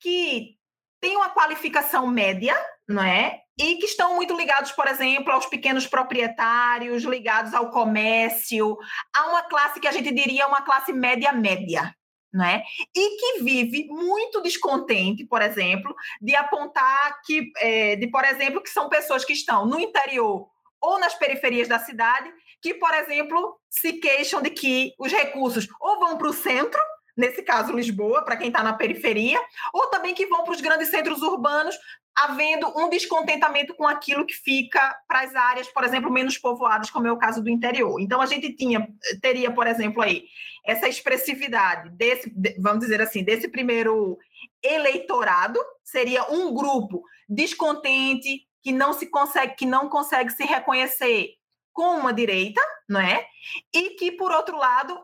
que 0.00 0.56
tem 1.00 1.16
uma 1.16 1.30
qualificação 1.30 2.06
média, 2.06 2.54
não 2.88 3.02
é? 3.02 3.40
E 3.58 3.76
que 3.76 3.86
estão 3.86 4.14
muito 4.16 4.36
ligados, 4.36 4.72
por 4.72 4.86
exemplo, 4.86 5.32
aos 5.32 5.46
pequenos 5.46 5.86
proprietários, 5.86 7.04
ligados 7.04 7.54
ao 7.54 7.70
comércio, 7.70 8.76
a 9.14 9.28
uma 9.28 9.42
classe 9.42 9.80
que 9.80 9.88
a 9.88 9.92
gente 9.92 10.12
diria 10.12 10.46
uma 10.46 10.62
classe 10.62 10.92
média-média, 10.92 11.94
né? 12.32 12.62
E 12.94 13.16
que 13.18 13.42
vive 13.42 13.86
muito 13.88 14.42
descontente, 14.42 15.24
por 15.24 15.42
exemplo, 15.42 15.94
de 16.20 16.34
apontar 16.34 17.20
que, 17.24 17.50
é, 17.58 17.96
de 17.96 18.06
por 18.08 18.24
exemplo, 18.24 18.62
que 18.62 18.70
são 18.70 18.88
pessoas 18.88 19.24
que 19.24 19.32
estão 19.32 19.66
no 19.66 19.78
interior 19.78 20.48
ou 20.80 20.98
nas 20.98 21.14
periferias 21.14 21.68
da 21.68 21.78
cidade, 21.78 22.32
que, 22.60 22.74
por 22.74 22.92
exemplo, 22.94 23.58
se 23.68 23.94
queixam 23.94 24.42
de 24.42 24.50
que 24.50 24.92
os 24.98 25.12
recursos 25.12 25.66
ou 25.80 25.98
vão 25.98 26.18
para 26.18 26.28
o 26.28 26.32
centro, 26.32 26.80
nesse 27.16 27.42
caso 27.42 27.72
Lisboa, 27.72 28.24
para 28.24 28.36
quem 28.36 28.48
está 28.48 28.62
na 28.62 28.72
periferia, 28.72 29.40
ou 29.72 29.88
também 29.88 30.14
que 30.14 30.26
vão 30.26 30.44
para 30.44 30.54
os 30.54 30.60
grandes 30.60 30.88
centros 30.88 31.22
urbanos, 31.22 31.76
havendo 32.14 32.68
um 32.78 32.88
descontentamento 32.88 33.74
com 33.74 33.86
aquilo 33.86 34.26
que 34.26 34.34
fica 34.34 34.96
para 35.06 35.20
as 35.22 35.34
áreas, 35.34 35.68
por 35.68 35.84
exemplo, 35.84 36.10
menos 36.10 36.36
povoadas, 36.36 36.90
como 36.90 37.06
é 37.06 37.12
o 37.12 37.18
caso 37.18 37.42
do 37.42 37.48
interior. 37.48 38.00
Então, 38.00 38.20
a 38.20 38.26
gente 38.26 38.54
tinha, 38.54 38.86
teria, 39.22 39.50
por 39.50 39.66
exemplo, 39.66 40.02
aí, 40.02 40.24
essa 40.64 40.88
expressividade 40.88 41.90
desse, 41.90 42.32
vamos 42.58 42.80
dizer 42.80 43.00
assim, 43.00 43.24
desse 43.24 43.48
primeiro 43.48 44.18
eleitorado, 44.62 45.58
seria 45.82 46.30
um 46.30 46.52
grupo 46.52 47.02
descontente, 47.28 48.46
que 48.62 48.72
não 48.72 48.92
se 48.92 49.06
consegue, 49.06 49.54
que 49.54 49.64
não 49.64 49.88
consegue 49.88 50.30
se 50.30 50.44
reconhecer 50.44 51.30
com 51.72 51.96
uma 51.98 52.12
direita, 52.12 52.60
não 52.88 53.00
é? 53.00 53.26
E 53.72 53.90
que, 53.90 54.12
por 54.12 54.32
outro 54.32 54.56
lado, 54.56 54.98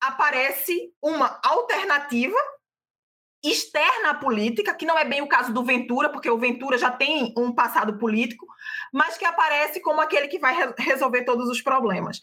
aparece 0.00 0.92
uma 1.00 1.40
alternativa 1.44 2.36
externa 3.44 4.10
à 4.10 4.14
política, 4.14 4.74
que 4.74 4.86
não 4.86 4.96
é 4.96 5.04
bem 5.04 5.20
o 5.20 5.28
caso 5.28 5.52
do 5.52 5.64
Ventura, 5.64 6.08
porque 6.08 6.30
o 6.30 6.38
Ventura 6.38 6.78
já 6.78 6.90
tem 6.90 7.34
um 7.36 7.52
passado 7.52 7.98
político, 7.98 8.46
mas 8.92 9.18
que 9.18 9.24
aparece 9.24 9.80
como 9.80 10.00
aquele 10.00 10.28
que 10.28 10.38
vai 10.38 10.54
resolver 10.78 11.24
todos 11.24 11.48
os 11.48 11.60
problemas. 11.60 12.22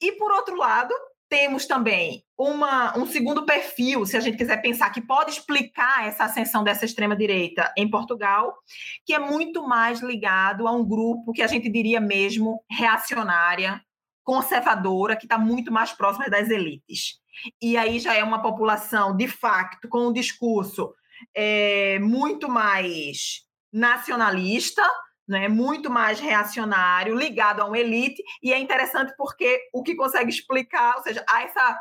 E, 0.00 0.12
por 0.12 0.30
outro 0.32 0.54
lado, 0.56 0.94
temos 1.32 1.64
também 1.64 2.22
uma, 2.36 2.94
um 2.98 3.06
segundo 3.06 3.46
perfil, 3.46 4.04
se 4.04 4.18
a 4.18 4.20
gente 4.20 4.36
quiser 4.36 4.60
pensar, 4.60 4.90
que 4.90 5.00
pode 5.00 5.30
explicar 5.30 6.06
essa 6.06 6.24
ascensão 6.24 6.62
dessa 6.62 6.84
extrema-direita 6.84 7.72
em 7.74 7.88
Portugal, 7.88 8.54
que 9.06 9.14
é 9.14 9.18
muito 9.18 9.66
mais 9.66 10.02
ligado 10.02 10.68
a 10.68 10.72
um 10.72 10.86
grupo 10.86 11.32
que 11.32 11.40
a 11.40 11.46
gente 11.46 11.70
diria 11.70 12.02
mesmo 12.02 12.62
reacionária, 12.70 13.80
conservadora, 14.22 15.16
que 15.16 15.24
está 15.24 15.38
muito 15.38 15.72
mais 15.72 15.90
próxima 15.90 16.28
das 16.28 16.50
elites. 16.50 17.18
E 17.62 17.78
aí 17.78 17.98
já 17.98 18.12
é 18.12 18.22
uma 18.22 18.42
população, 18.42 19.16
de 19.16 19.26
facto, 19.26 19.88
com 19.88 20.08
um 20.08 20.12
discurso 20.12 20.92
é, 21.34 21.98
muito 22.00 22.46
mais 22.46 23.46
nacionalista, 23.72 24.82
né, 25.32 25.48
muito 25.48 25.90
mais 25.90 26.20
reacionário, 26.20 27.16
ligado 27.16 27.60
a 27.60 27.64
uma 27.64 27.78
elite, 27.78 28.22
e 28.42 28.52
é 28.52 28.58
interessante 28.58 29.14
porque 29.16 29.60
o 29.72 29.82
que 29.82 29.94
consegue 29.94 30.28
explicar, 30.28 30.96
ou 30.96 31.02
seja, 31.02 31.24
há 31.26 31.42
essa, 31.42 31.78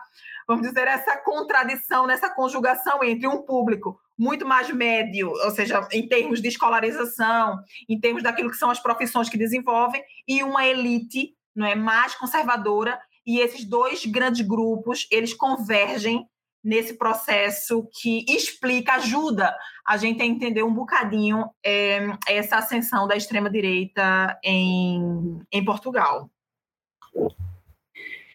vamos 0.48 0.66
dizer, 0.66 0.88
essa 0.88 1.18
contradição 1.18 2.08
nessa 2.08 2.30
conjugação 2.30 3.04
entre 3.04 3.28
um 3.28 3.42
público 3.42 4.00
muito 4.18 4.46
mais 4.46 4.70
médio, 4.70 5.30
ou 5.30 5.52
seja, 5.52 5.86
em 5.92 6.08
termos 6.08 6.42
de 6.42 6.48
escolarização, 6.48 7.60
em 7.90 8.00
termos 8.00 8.24
daquilo 8.24 8.50
que 8.50 8.58
são 8.58 8.70
as 8.70 8.80
profissões 8.80 9.28
que 9.28 9.38
desenvolvem, 9.38 10.02
e 10.26 10.42
uma 10.44 10.66
elite 10.66 11.36
não 11.54 11.68
é 11.68 11.76
mais 11.76 12.16
conservadora, 12.16 12.98
e 13.26 13.40
esses 13.40 13.66
dois 13.66 14.06
grandes 14.06 14.48
grupos, 14.48 15.08
eles 15.12 15.34
convergem 15.34 16.26
nesse 16.64 16.98
processo 16.98 17.88
que 18.00 18.26
explica, 18.28 18.94
ajuda 18.94 19.56
a 19.86 19.98
gente 19.98 20.22
a 20.22 20.26
entender 20.26 20.64
um 20.64 20.74
bocadinho 20.74 21.50
é, 21.66 22.00
essa 22.28 22.58
ascensão 22.58 23.08
da 23.08 23.16
extrema-direita 23.16 24.40
em, 24.44 25.40
em 25.52 25.66
Portugal. 25.66 26.30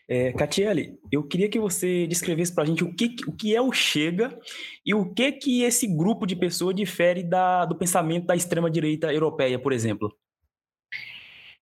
É, 0.08 0.32
Catiele, 0.32 0.98
eu 1.10 1.24
queria 1.24 1.48
que 1.48 1.58
você 1.58 2.06
descrevesse 2.06 2.54
para 2.54 2.62
a 2.62 2.66
gente 2.66 2.84
o 2.84 2.94
que, 2.94 3.16
o 3.26 3.32
que 3.32 3.56
é 3.56 3.60
o 3.60 3.72
Chega 3.72 4.38
e 4.84 4.94
o 4.94 5.12
que 5.12 5.32
que 5.32 5.62
esse 5.64 5.86
grupo 5.86 6.26
de 6.26 6.36
pessoas 6.36 6.76
difere 6.76 7.24
da, 7.24 7.64
do 7.64 7.76
pensamento 7.76 8.26
da 8.26 8.36
extrema-direita 8.36 9.12
europeia, 9.12 9.58
por 9.58 9.72
exemplo. 9.72 10.16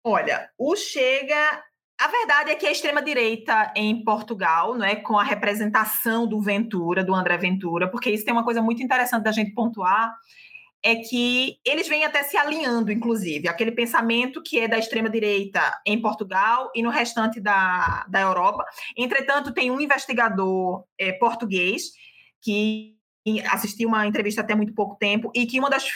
Olha, 0.02 0.50
o 0.58 0.76
Chega 0.76 1.64
a 1.98 2.08
verdade 2.08 2.50
é 2.50 2.54
que 2.54 2.66
a 2.66 2.72
extrema-direita 2.72 3.72
em 3.76 4.02
Portugal, 4.02 4.74
não 4.74 4.84
é, 4.84 4.96
com 4.96 5.18
a 5.18 5.22
representação 5.22 6.26
do 6.26 6.40
Ventura, 6.40 7.04
do 7.04 7.14
André 7.14 7.36
Ventura, 7.38 7.88
porque 7.90 8.10
isso 8.10 8.24
tem 8.24 8.34
uma 8.34 8.44
coisa 8.44 8.60
muito 8.60 8.82
interessante 8.82 9.22
da 9.22 9.32
gente 9.32 9.52
pontuar, 9.52 10.12
é 10.82 10.96
que 10.96 11.56
eles 11.64 11.88
vêm 11.88 12.04
até 12.04 12.22
se 12.22 12.36
alinhando, 12.36 12.92
inclusive, 12.92 13.48
aquele 13.48 13.72
pensamento 13.72 14.42
que 14.42 14.60
é 14.60 14.68
da 14.68 14.76
extrema-direita 14.76 15.80
em 15.86 15.98
Portugal 16.00 16.70
e 16.74 16.82
no 16.82 16.90
restante 16.90 17.40
da, 17.40 18.04
da 18.06 18.20
Europa. 18.20 18.64
Entretanto, 18.94 19.54
tem 19.54 19.70
um 19.70 19.80
investigador 19.80 20.84
é, 20.98 21.12
português 21.12 21.92
que 22.42 22.96
assistiu 23.50 23.88
uma 23.88 24.06
entrevista 24.06 24.42
até 24.42 24.54
muito 24.54 24.74
pouco 24.74 24.96
tempo 24.96 25.30
e 25.34 25.46
que 25.46 25.58
uma 25.58 25.70
das 25.70 25.88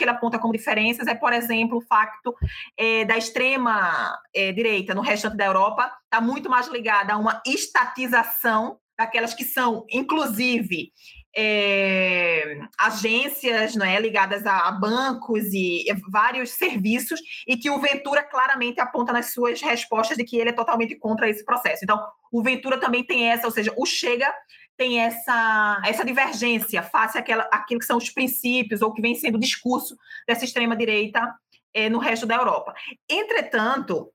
que 0.00 0.04
ele 0.04 0.12
aponta 0.12 0.38
como 0.38 0.54
diferenças 0.54 1.06
é, 1.06 1.14
por 1.14 1.30
exemplo, 1.34 1.76
o 1.76 1.82
facto 1.82 2.34
é, 2.74 3.04
da 3.04 3.18
extrema 3.18 4.18
é, 4.34 4.50
direita 4.50 4.94
no 4.94 5.02
restante 5.02 5.36
da 5.36 5.44
Europa 5.44 5.92
está 6.04 6.22
muito 6.22 6.48
mais 6.48 6.68
ligada 6.68 7.12
a 7.12 7.18
uma 7.18 7.42
estatização 7.46 8.78
daquelas 8.98 9.34
que 9.34 9.44
são, 9.44 9.84
inclusive, 9.90 10.90
é, 11.36 12.60
agências 12.78 13.76
não 13.76 13.84
é, 13.84 14.00
ligadas 14.00 14.46
a, 14.46 14.68
a, 14.68 14.72
bancos 14.72 15.44
e 15.52 15.84
vários 16.10 16.52
serviços, 16.52 17.20
e 17.46 17.56
que 17.56 17.70
o 17.70 17.78
Ventura 17.78 18.22
claramente 18.22 18.80
aponta 18.80 19.12
nas 19.12 19.32
suas 19.32 19.60
respostas 19.60 20.16
de 20.16 20.24
que 20.24 20.38
ele 20.38 20.50
é 20.50 20.54
totalmente 20.54 20.96
contra 20.96 21.28
esse 21.28 21.44
processo. 21.44 21.84
Então, 21.84 22.02
o 22.32 22.42
Ventura 22.42 22.78
também 22.78 23.04
tem 23.04 23.28
essa, 23.28 23.46
ou 23.46 23.52
seja, 23.52 23.72
o 23.76 23.84
Chega 23.84 24.32
tem 24.80 24.98
essa, 24.98 25.82
essa 25.84 26.02
divergência 26.02 26.82
face 26.82 27.18
àquela, 27.18 27.42
àquilo 27.52 27.80
que 27.80 27.84
são 27.84 27.98
os 27.98 28.08
princípios 28.08 28.80
ou 28.80 28.94
que 28.94 29.02
vem 29.02 29.14
sendo 29.14 29.34
o 29.34 29.38
discurso 29.40 29.94
dessa 30.26 30.42
extrema-direita 30.42 31.34
é, 31.74 31.90
no 31.90 31.98
resto 31.98 32.24
da 32.24 32.36
Europa. 32.36 32.72
Entretanto, 33.06 34.10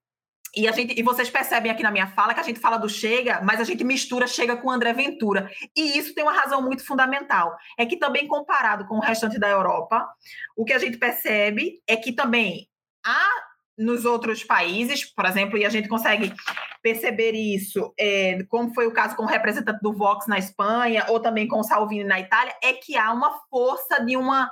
e, 0.55 0.67
a 0.67 0.71
gente, 0.71 0.99
e 0.99 1.03
vocês 1.03 1.29
percebem 1.29 1.71
aqui 1.71 1.83
na 1.83 1.91
minha 1.91 2.07
fala 2.07 2.33
que 2.33 2.39
a 2.39 2.43
gente 2.43 2.59
fala 2.59 2.77
do 2.77 2.89
Chega, 2.89 3.41
mas 3.43 3.61
a 3.61 3.63
gente 3.63 3.83
mistura 3.83 4.25
Chega 4.25 4.57
com 4.57 4.71
André 4.71 4.91
Ventura. 4.91 5.51
E 5.75 5.99
isso 5.99 6.15
tem 6.15 6.23
uma 6.23 6.33
razão 6.33 6.63
muito 6.63 6.83
fundamental. 6.83 7.55
É 7.77 7.85
que 7.85 7.97
também, 7.97 8.27
comparado 8.27 8.87
com 8.87 8.95
o 8.95 9.01
restante 9.01 9.37
da 9.37 9.47
Europa, 9.47 10.03
o 10.57 10.65
que 10.65 10.73
a 10.73 10.79
gente 10.79 10.97
percebe 10.97 11.79
é 11.85 11.95
que 11.95 12.11
também 12.11 12.67
há 13.05 13.29
nos 13.77 14.05
outros 14.05 14.43
países, 14.43 15.05
por 15.05 15.25
exemplo, 15.25 15.57
e 15.57 15.65
a 15.65 15.69
gente 15.69 15.89
consegue 15.89 16.33
perceber 16.81 17.33
isso, 17.33 17.93
é, 17.99 18.43
como 18.49 18.73
foi 18.73 18.87
o 18.87 18.93
caso 18.93 19.15
com 19.15 19.23
o 19.23 19.27
representante 19.27 19.79
do 19.81 19.93
Vox 19.93 20.27
na 20.27 20.37
Espanha, 20.37 21.05
ou 21.09 21.19
também 21.19 21.47
com 21.47 21.59
o 21.59 21.63
Salvini 21.63 22.03
na 22.03 22.19
Itália, 22.19 22.55
é 22.63 22.73
que 22.73 22.95
há 22.95 23.11
uma 23.11 23.39
força 23.49 24.03
de 24.03 24.15
uma 24.15 24.49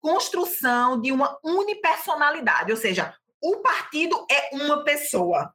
construção 0.00 1.00
de 1.00 1.12
uma 1.12 1.38
unipersonalidade, 1.44 2.72
ou 2.72 2.76
seja, 2.76 3.14
o 3.40 3.58
partido 3.58 4.26
é 4.30 4.50
uma 4.54 4.82
pessoa. 4.84 5.52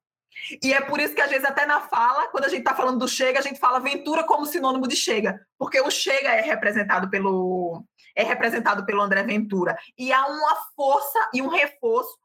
E 0.64 0.74
é 0.74 0.82
por 0.82 1.00
isso 1.00 1.16
que, 1.16 1.22
às 1.22 1.30
vezes, 1.30 1.46
até 1.46 1.66
na 1.66 1.82
fala, 1.82 2.28
quando 2.28 2.46
a 2.46 2.50
gente 2.50 2.60
está 2.60 2.76
falando 2.76 3.00
do 3.00 3.08
Chega, 3.08 3.40
a 3.40 3.42
gente 3.42 3.60
fala 3.60 3.80
Ventura 3.80 4.24
como 4.24 4.46
sinônimo 4.46 4.88
de 4.88 4.96
Chega, 4.96 5.40
porque 5.58 5.82
o 5.82 5.90
Chega 5.90 6.30
é 6.30 6.42
representado 6.42 7.10
pelo 7.10 7.84
é 8.16 8.24
representado 8.24 8.84
pelo 8.84 9.02
André 9.02 9.22
Ventura. 9.24 9.78
E 9.98 10.12
há 10.12 10.26
uma 10.26 10.56
força 10.76 11.30
e 11.34 11.42
um 11.42 11.48
reforço 11.48 12.18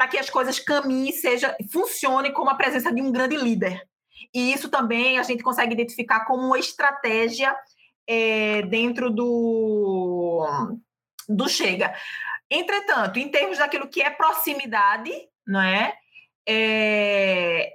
para 0.00 0.08
que 0.08 0.16
as 0.16 0.30
coisas 0.30 0.58
caminhem, 0.58 1.12
seja, 1.12 1.54
funcione 1.70 2.32
como 2.32 2.48
a 2.48 2.54
presença 2.54 2.90
de 2.90 3.02
um 3.02 3.12
grande 3.12 3.36
líder. 3.36 3.86
E 4.32 4.50
isso 4.50 4.70
também 4.70 5.18
a 5.18 5.22
gente 5.22 5.42
consegue 5.42 5.74
identificar 5.74 6.24
como 6.24 6.42
uma 6.42 6.58
estratégia 6.58 7.54
é, 8.06 8.62
dentro 8.62 9.10
do, 9.10 10.72
do 11.28 11.46
Chega. 11.50 11.94
Entretanto, 12.50 13.18
em 13.18 13.28
termos 13.28 13.58
daquilo 13.58 13.90
que 13.90 14.00
é 14.00 14.08
proximidade, 14.08 15.12
não 15.46 15.60
é? 15.60 15.92
é 16.48 17.70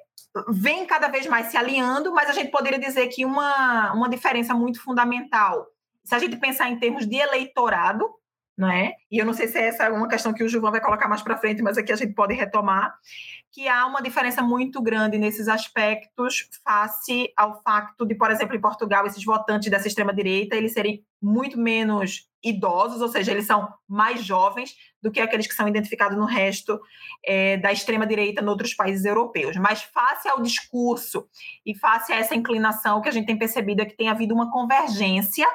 vem 0.50 0.84
cada 0.88 1.08
vez 1.10 1.28
mais 1.28 1.52
se 1.52 1.58
alinhando, 1.58 2.12
mas 2.12 2.28
a 2.28 2.34
gente 2.34 2.50
poderia 2.50 2.80
dizer 2.80 3.08
que 3.10 3.24
uma, 3.24 3.94
uma 3.94 4.10
diferença 4.10 4.56
muito 4.56 4.82
fundamental, 4.82 5.68
se 6.04 6.16
a 6.16 6.18
gente 6.18 6.38
pensar 6.38 6.72
em 6.72 6.80
termos 6.80 7.06
de 7.06 7.18
eleitorado, 7.18 8.10
não 8.58 8.70
é? 8.70 8.94
E 9.12 9.18
eu 9.18 9.26
não 9.26 9.34
sei 9.34 9.48
se 9.48 9.58
essa 9.58 9.84
é 9.84 9.90
uma 9.90 10.08
questão 10.08 10.34
que 10.34 10.44
o 10.44 10.48
Gilvan 10.48 10.72
vai 10.72 10.82
colocar 10.82 11.08
mais 11.08 11.22
para 11.22 11.38
frente, 11.38 11.62
mas 11.62 11.78
aqui 11.78 11.92
a 11.92 11.96
gente 11.96 12.14
pode 12.14 12.34
retomar, 12.34 12.96
que 13.52 13.68
há 13.68 13.86
uma 13.86 14.02
diferença 14.02 14.42
muito 14.42 14.82
grande 14.82 15.18
nesses 15.18 15.48
aspectos 15.48 16.50
face 16.64 17.32
ao 17.36 17.62
facto 17.62 18.06
de, 18.06 18.16
por 18.16 18.32
exemplo, 18.32 18.56
em 18.56 18.62
Portugal, 18.62 19.06
esses 19.06 19.24
votantes 19.24 19.70
dessa 19.70 19.88
extrema-direita, 19.88 20.56
eles 20.56 20.74
serem 20.74 21.04
muito 21.22 21.58
menos 21.58 22.30
idosos, 22.44 23.02
ou 23.02 23.08
seja, 23.08 23.32
eles 23.32 23.46
são 23.46 23.68
mais 23.88 24.24
jovens 24.24 24.76
do 25.02 25.12
que 25.12 25.20
aqueles 25.20 25.48
que 25.48 25.56
são 25.56 25.68
identificados 25.68 26.18
no 26.18 26.26
resto 26.26 26.80
é, 27.26 27.58
da 27.58 27.72
extrema-direita 27.72 28.42
em 28.42 28.48
outros 28.48 28.74
países 28.74 29.04
europeus. 29.06 29.58
Mas 29.58 29.82
face 29.82 30.28
ao 30.28 30.42
discurso 30.42 31.28
e 31.66 31.76
face 31.76 32.14
a 32.14 32.18
essa 32.18 32.36
inclinação, 32.36 33.00
o 33.00 33.02
que 33.02 33.10
a 33.10 33.12
gente 33.12 33.26
tem 33.26 33.38
percebido 33.38 33.82
é 33.82 33.86
que 33.86 33.98
tem 33.98 34.10
havido 34.10 34.34
uma 34.34 34.52
convergência 34.52 35.48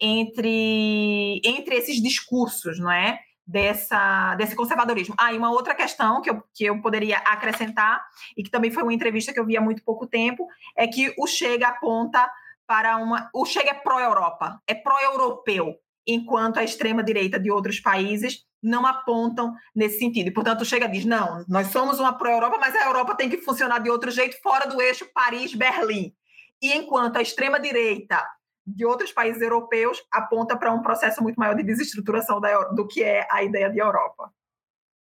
entre, 0.00 1.40
entre 1.44 1.76
esses 1.76 2.02
discursos, 2.02 2.78
não 2.78 2.90
é? 2.90 3.18
Dessa, 3.46 4.34
desse 4.36 4.56
conservadorismo. 4.56 5.14
Ah, 5.18 5.32
e 5.32 5.36
uma 5.36 5.50
outra 5.50 5.74
questão 5.74 6.22
que 6.22 6.30
eu, 6.30 6.42
que 6.54 6.64
eu 6.64 6.80
poderia 6.80 7.18
acrescentar, 7.18 8.02
e 8.36 8.42
que 8.42 8.50
também 8.50 8.70
foi 8.70 8.82
uma 8.82 8.94
entrevista 8.94 9.34
que 9.34 9.38
eu 9.38 9.44
vi 9.44 9.56
há 9.56 9.60
muito 9.60 9.84
pouco 9.84 10.06
tempo, 10.06 10.46
é 10.76 10.86
que 10.86 11.14
o 11.18 11.26
Chega 11.26 11.68
aponta 11.68 12.30
para 12.66 12.96
uma. 12.96 13.28
O 13.34 13.44
Chega 13.44 13.70
é 13.70 13.74
pró-Europa, 13.74 14.60
é 14.66 14.74
pró-europeu, 14.74 15.74
enquanto 16.06 16.58
a 16.58 16.64
extrema-direita 16.64 17.38
de 17.38 17.50
outros 17.50 17.80
países 17.80 18.44
não 18.62 18.86
apontam 18.86 19.54
nesse 19.74 19.98
sentido. 19.98 20.28
E, 20.28 20.32
portanto, 20.32 20.62
o 20.62 20.64
Chega 20.64 20.88
diz: 20.88 21.04
não, 21.04 21.44
nós 21.46 21.68
somos 21.68 22.00
uma 22.00 22.16
pró-Europa, 22.16 22.56
mas 22.58 22.74
a 22.74 22.86
Europa 22.86 23.14
tem 23.14 23.28
que 23.28 23.38
funcionar 23.38 23.78
de 23.80 23.90
outro 23.90 24.10
jeito, 24.10 24.40
fora 24.42 24.66
do 24.66 24.80
eixo 24.80 25.06
Paris-Berlim. 25.12 26.14
E 26.62 26.72
enquanto 26.72 27.18
a 27.18 27.22
extrema-direita 27.22 28.26
de 28.66 28.84
outros 28.84 29.12
países 29.12 29.42
europeus 29.42 30.02
aponta 30.10 30.56
para 30.56 30.72
um 30.72 30.82
processo 30.82 31.22
muito 31.22 31.36
maior 31.36 31.54
de 31.54 31.62
desestruturação 31.62 32.40
da, 32.40 32.64
do 32.68 32.86
que 32.86 33.02
é 33.02 33.26
a 33.30 33.42
ideia 33.42 33.70
de 33.70 33.78
Europa. 33.78 34.32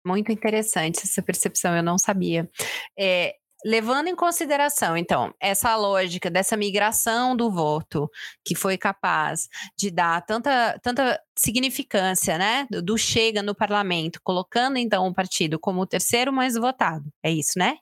Muito 0.06 0.30
interessante 0.30 1.00
essa 1.02 1.22
percepção, 1.22 1.76
eu 1.76 1.82
não 1.82 1.98
sabia. 1.98 2.48
É, 2.96 3.34
levando 3.66 4.06
em 4.06 4.14
consideração, 4.14 4.96
então, 4.96 5.34
essa 5.40 5.74
lógica 5.74 6.30
dessa 6.30 6.56
migração 6.56 7.34
do 7.34 7.50
voto, 7.50 8.08
que 8.44 8.54
foi 8.54 8.78
capaz 8.78 9.48
de 9.76 9.90
dar 9.90 10.24
tanta, 10.24 10.78
tanta 10.80 11.20
significância, 11.36 12.38
né, 12.38 12.68
do, 12.70 12.80
do 12.80 12.96
Chega 12.96 13.42
no 13.42 13.56
parlamento, 13.56 14.20
colocando 14.22 14.78
então 14.78 15.08
o 15.08 15.12
partido 15.12 15.58
como 15.58 15.80
o 15.80 15.86
terceiro 15.86 16.32
mais 16.32 16.54
votado, 16.54 17.12
é 17.24 17.32
isso, 17.32 17.58
né? 17.58 17.76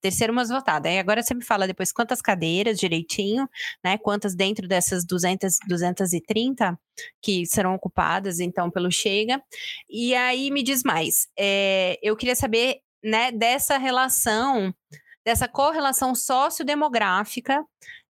Terceiro 0.00 0.34
mais 0.34 0.48
votado. 0.48 0.88
Aí 0.88 0.98
agora 0.98 1.22
você 1.22 1.34
me 1.34 1.44
fala 1.44 1.68
depois 1.68 1.92
quantas 1.92 2.20
cadeiras 2.20 2.76
direitinho, 2.76 3.48
né, 3.84 3.96
quantas 3.96 4.34
dentro 4.34 4.66
dessas 4.66 5.06
200, 5.06 5.54
230 5.68 6.76
que 7.22 7.46
serão 7.46 7.76
ocupadas 7.76 8.40
então 8.40 8.72
pelo 8.72 8.90
Chega. 8.90 9.40
E 9.88 10.16
aí 10.16 10.50
me 10.50 10.64
diz 10.64 10.82
mais, 10.82 11.28
é, 11.38 11.96
eu 12.02 12.16
queria 12.16 12.34
saber, 12.34 12.78
né, 13.04 13.30
dessa 13.30 13.78
relação 13.78 14.74
dessa 15.28 15.46
correlação 15.46 16.14
sociodemográfica 16.14 17.62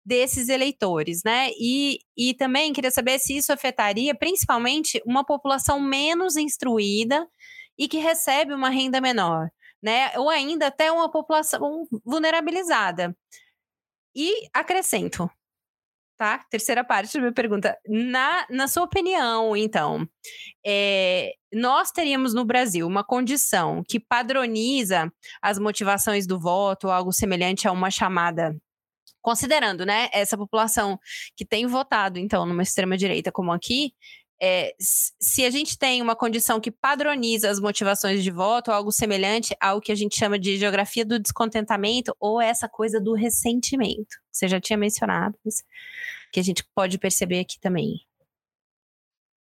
desses 0.07 0.49
eleitores, 0.49 1.25
né? 1.25 1.51
E, 1.59 1.99
e 2.17 2.33
também 2.33 2.73
queria 2.73 2.93
saber 2.93 3.19
se 3.19 3.37
isso 3.37 3.53
afetaria 3.53 4.15
principalmente 4.15 5.03
uma 5.05 5.25
população 5.25 5.81
menos 5.81 6.37
instruída 6.37 7.27
e 7.77 7.89
que 7.89 7.99
recebe 7.99 8.55
uma 8.55 8.69
renda 8.69 9.01
menor, 9.01 9.49
né? 9.83 10.17
Ou 10.17 10.31
ainda 10.31 10.69
até 10.69 10.93
uma 10.93 11.11
população 11.11 11.89
vulnerabilizada. 12.05 13.13
E 14.15 14.49
acrescento, 14.55 15.29
tá? 16.19 16.45
Terceira 16.51 16.85
parte 16.85 17.15
da 17.15 17.21
minha 17.21 17.33
pergunta. 17.33 17.79
Na, 17.87 18.45
na 18.51 18.67
sua 18.67 18.83
opinião, 18.83 19.57
então, 19.57 20.07
é, 20.67 21.33
nós 21.53 21.93
teríamos 21.93 22.35
no 22.35 22.45
Brasil 22.45 22.87
uma 22.87 23.05
condição 23.05 23.83
que 23.89 24.01
padroniza 24.01 25.11
as 25.41 25.59
motivações 25.59 26.27
do 26.27 26.38
voto, 26.38 26.90
algo 26.90 27.12
semelhante 27.12 27.69
a 27.69 27.73
uma 27.73 27.90
chamada 27.90 28.57
considerando, 29.21 29.85
né, 29.85 30.09
essa 30.12 30.38
população 30.38 30.99
que 31.37 31.45
tem 31.45 31.66
votado, 31.66 32.19
então, 32.19 32.47
numa 32.47 32.62
extrema-direita 32.62 33.31
como 33.31 33.53
aqui, 33.53 33.92
é, 34.40 34.73
se 34.79 35.45
a 35.45 35.51
gente 35.51 35.77
tem 35.77 36.01
uma 36.01 36.14
condição 36.14 36.61
que 36.61 36.71
padroniza 36.71 37.51
as 37.51 37.59
motivações 37.59 38.23
de 38.23 38.31
voto, 38.31 38.71
algo 38.71 38.92
semelhante 38.92 39.55
ao 39.61 39.81
que 39.81 39.90
a 39.90 39.95
gente 39.95 40.16
chama 40.16 40.38
de 40.38 40.57
geografia 40.57 41.05
do 41.05 41.19
descontentamento, 41.19 42.14
ou 42.21 42.40
essa 42.40 42.69
coisa 42.69 43.01
do 43.01 43.14
ressentimento, 43.14 44.16
você 44.31 44.47
já 44.47 44.61
tinha 44.61 44.77
mencionado, 44.79 45.37
que 46.33 46.41
a 46.41 46.45
gente 46.45 46.64
pode 46.75 46.99
perceber 46.99 47.41
aqui 47.41 47.59
também. 47.61 48.01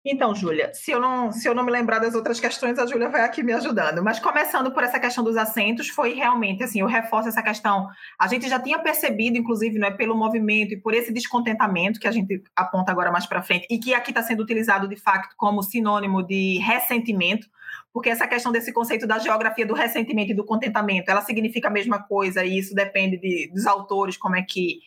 Então, 0.07 0.35
Júlia, 0.35 0.71
se 0.71 0.91
eu 0.91 0.99
não 0.99 1.31
se 1.31 1.49
eu 1.49 1.55
não 1.55 1.63
me 1.63 1.71
lembrar 1.71 1.97
das 1.97 2.13
outras 2.13 2.39
questões, 2.39 2.77
a 2.77 2.85
Júlia 2.85 3.09
vai 3.09 3.21
aqui 3.21 3.41
me 3.41 3.51
ajudando. 3.51 4.03
Mas 4.03 4.19
começando 4.19 4.71
por 4.71 4.83
essa 4.83 4.99
questão 4.99 5.23
dos 5.23 5.35
assentos, 5.35 5.89
foi 5.89 6.13
realmente 6.13 6.63
assim, 6.63 6.79
eu 6.81 6.85
reforço 6.85 7.27
essa 7.27 7.41
questão. 7.41 7.87
A 8.19 8.27
gente 8.27 8.47
já 8.47 8.59
tinha 8.59 8.77
percebido, 8.77 9.35
inclusive, 9.35 9.79
não 9.79 9.87
é 9.87 9.91
pelo 9.91 10.15
movimento 10.15 10.75
e 10.75 10.77
por 10.79 10.93
esse 10.93 11.11
descontentamento 11.11 11.99
que 11.99 12.07
a 12.07 12.11
gente 12.11 12.43
aponta 12.55 12.91
agora 12.91 13.11
mais 13.11 13.25
para 13.25 13.41
frente 13.41 13.65
e 13.67 13.79
que 13.79 13.95
aqui 13.95 14.11
está 14.11 14.21
sendo 14.21 14.43
utilizado 14.43 14.87
de 14.87 14.95
fato 14.95 15.27
como 15.35 15.63
sinônimo 15.63 16.21
de 16.21 16.59
ressentimento, 16.59 17.47
porque 17.91 18.11
essa 18.11 18.27
questão 18.27 18.51
desse 18.51 18.71
conceito 18.71 19.07
da 19.07 19.17
geografia 19.17 19.65
do 19.65 19.73
ressentimento 19.73 20.33
e 20.33 20.35
do 20.35 20.45
contentamento, 20.45 21.09
ela 21.09 21.21
significa 21.21 21.67
a 21.67 21.71
mesma 21.71 21.97
coisa 22.03 22.45
e 22.45 22.59
isso 22.59 22.75
depende 22.75 23.17
de, 23.17 23.49
dos 23.51 23.65
autores 23.65 24.17
como 24.17 24.35
é 24.35 24.43
que 24.43 24.81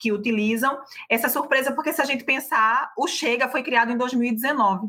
que 0.00 0.10
utilizam. 0.10 0.78
Essa 1.08 1.28
surpresa, 1.28 1.72
porque 1.72 1.92
se 1.92 2.00
a 2.00 2.04
gente 2.04 2.24
pensar, 2.24 2.90
o 2.96 3.06
Chega 3.06 3.48
foi 3.48 3.62
criado 3.62 3.92
em 3.92 3.96
2019. 3.96 4.88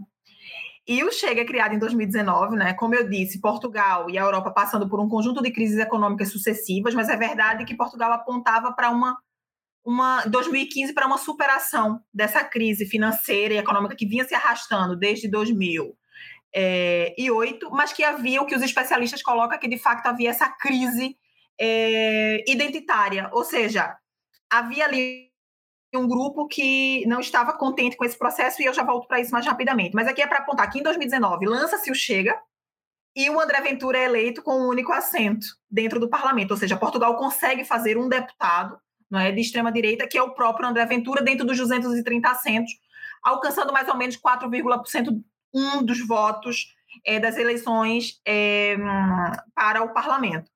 E 0.87 1.03
o 1.03 1.11
Chega 1.11 1.41
é 1.41 1.45
criado 1.45 1.75
em 1.75 1.79
2019, 1.79 2.55
né? 2.55 2.73
Como 2.73 2.95
eu 2.95 3.07
disse, 3.07 3.39
Portugal 3.39 4.09
e 4.09 4.17
a 4.17 4.21
Europa 4.21 4.49
passando 4.51 4.89
por 4.89 4.99
um 4.99 5.07
conjunto 5.07 5.41
de 5.41 5.51
crises 5.51 5.77
econômicas 5.77 6.31
sucessivas, 6.31 6.95
mas 6.95 7.09
é 7.09 7.15
verdade 7.15 7.65
que 7.65 7.75
Portugal 7.75 8.11
apontava 8.13 8.71
para 8.73 8.89
uma 8.89 9.17
uma 9.83 10.23
2015 10.25 10.93
para 10.93 11.07
uma 11.07 11.17
superação 11.17 11.99
dessa 12.13 12.43
crise 12.43 12.85
financeira 12.85 13.55
e 13.55 13.57
econômica 13.57 13.95
que 13.95 14.05
vinha 14.05 14.23
se 14.23 14.35
arrastando 14.35 14.95
desde 14.95 15.27
2008, 15.27 15.97
é, 16.53 17.15
mas 17.71 17.91
que 17.91 18.03
havia 18.03 18.41
o 18.41 18.45
que 18.45 18.55
os 18.55 18.61
especialistas 18.61 19.23
colocam 19.23 19.57
que 19.57 19.67
de 19.67 19.79
fato 19.79 20.05
havia 20.05 20.29
essa 20.29 20.47
crise 20.49 21.17
é, 21.59 22.43
identitária, 22.47 23.29
ou 23.33 23.43
seja, 23.43 23.95
havia 24.51 24.85
ali 24.85 25.31
um 25.93 26.07
grupo 26.07 26.47
que 26.47 27.05
não 27.05 27.19
estava 27.19 27.53
contente 27.53 27.97
com 27.97 28.05
esse 28.05 28.17
processo 28.17 28.61
e 28.61 28.65
eu 28.65 28.73
já 28.73 28.83
volto 28.83 29.07
para 29.07 29.19
isso 29.19 29.31
mais 29.31 29.45
rapidamente. 29.45 29.95
Mas 29.95 30.07
aqui 30.07 30.21
é 30.21 30.27
para 30.27 30.39
apontar 30.39 30.69
que 30.69 30.79
em 30.79 30.83
2019 30.83 31.45
lança-se 31.45 31.91
o 31.91 31.95
Chega 31.95 32.37
e 33.15 33.29
o 33.29 33.39
André 33.39 33.59
Ventura 33.61 33.97
é 33.97 34.05
eleito 34.05 34.41
com 34.41 34.53
um 34.53 34.67
único 34.69 34.91
assento 34.91 35.45
dentro 35.69 35.99
do 35.99 36.09
parlamento, 36.09 36.51
ou 36.51 36.57
seja, 36.57 36.77
Portugal 36.77 37.17
consegue 37.17 37.65
fazer 37.65 37.97
um 37.97 38.07
deputado 38.07 38.79
não 39.09 39.19
é, 39.19 39.31
de 39.31 39.41
extrema 39.41 39.71
direita, 39.71 40.07
que 40.07 40.17
é 40.17 40.23
o 40.23 40.33
próprio 40.33 40.69
André 40.69 40.85
Ventura, 40.85 41.21
dentro 41.21 41.45
dos 41.45 41.57
230 41.57 42.29
assentos, 42.29 42.71
alcançando 43.21 43.73
mais 43.73 43.89
ou 43.89 43.97
menos 43.97 44.15
4,1% 44.17 45.21
um 45.53 45.83
dos 45.83 46.07
votos 46.07 46.73
é, 47.05 47.19
das 47.19 47.35
eleições 47.35 48.21
é, 48.25 48.77
para 49.53 49.83
o 49.83 49.93
parlamento. 49.93 50.49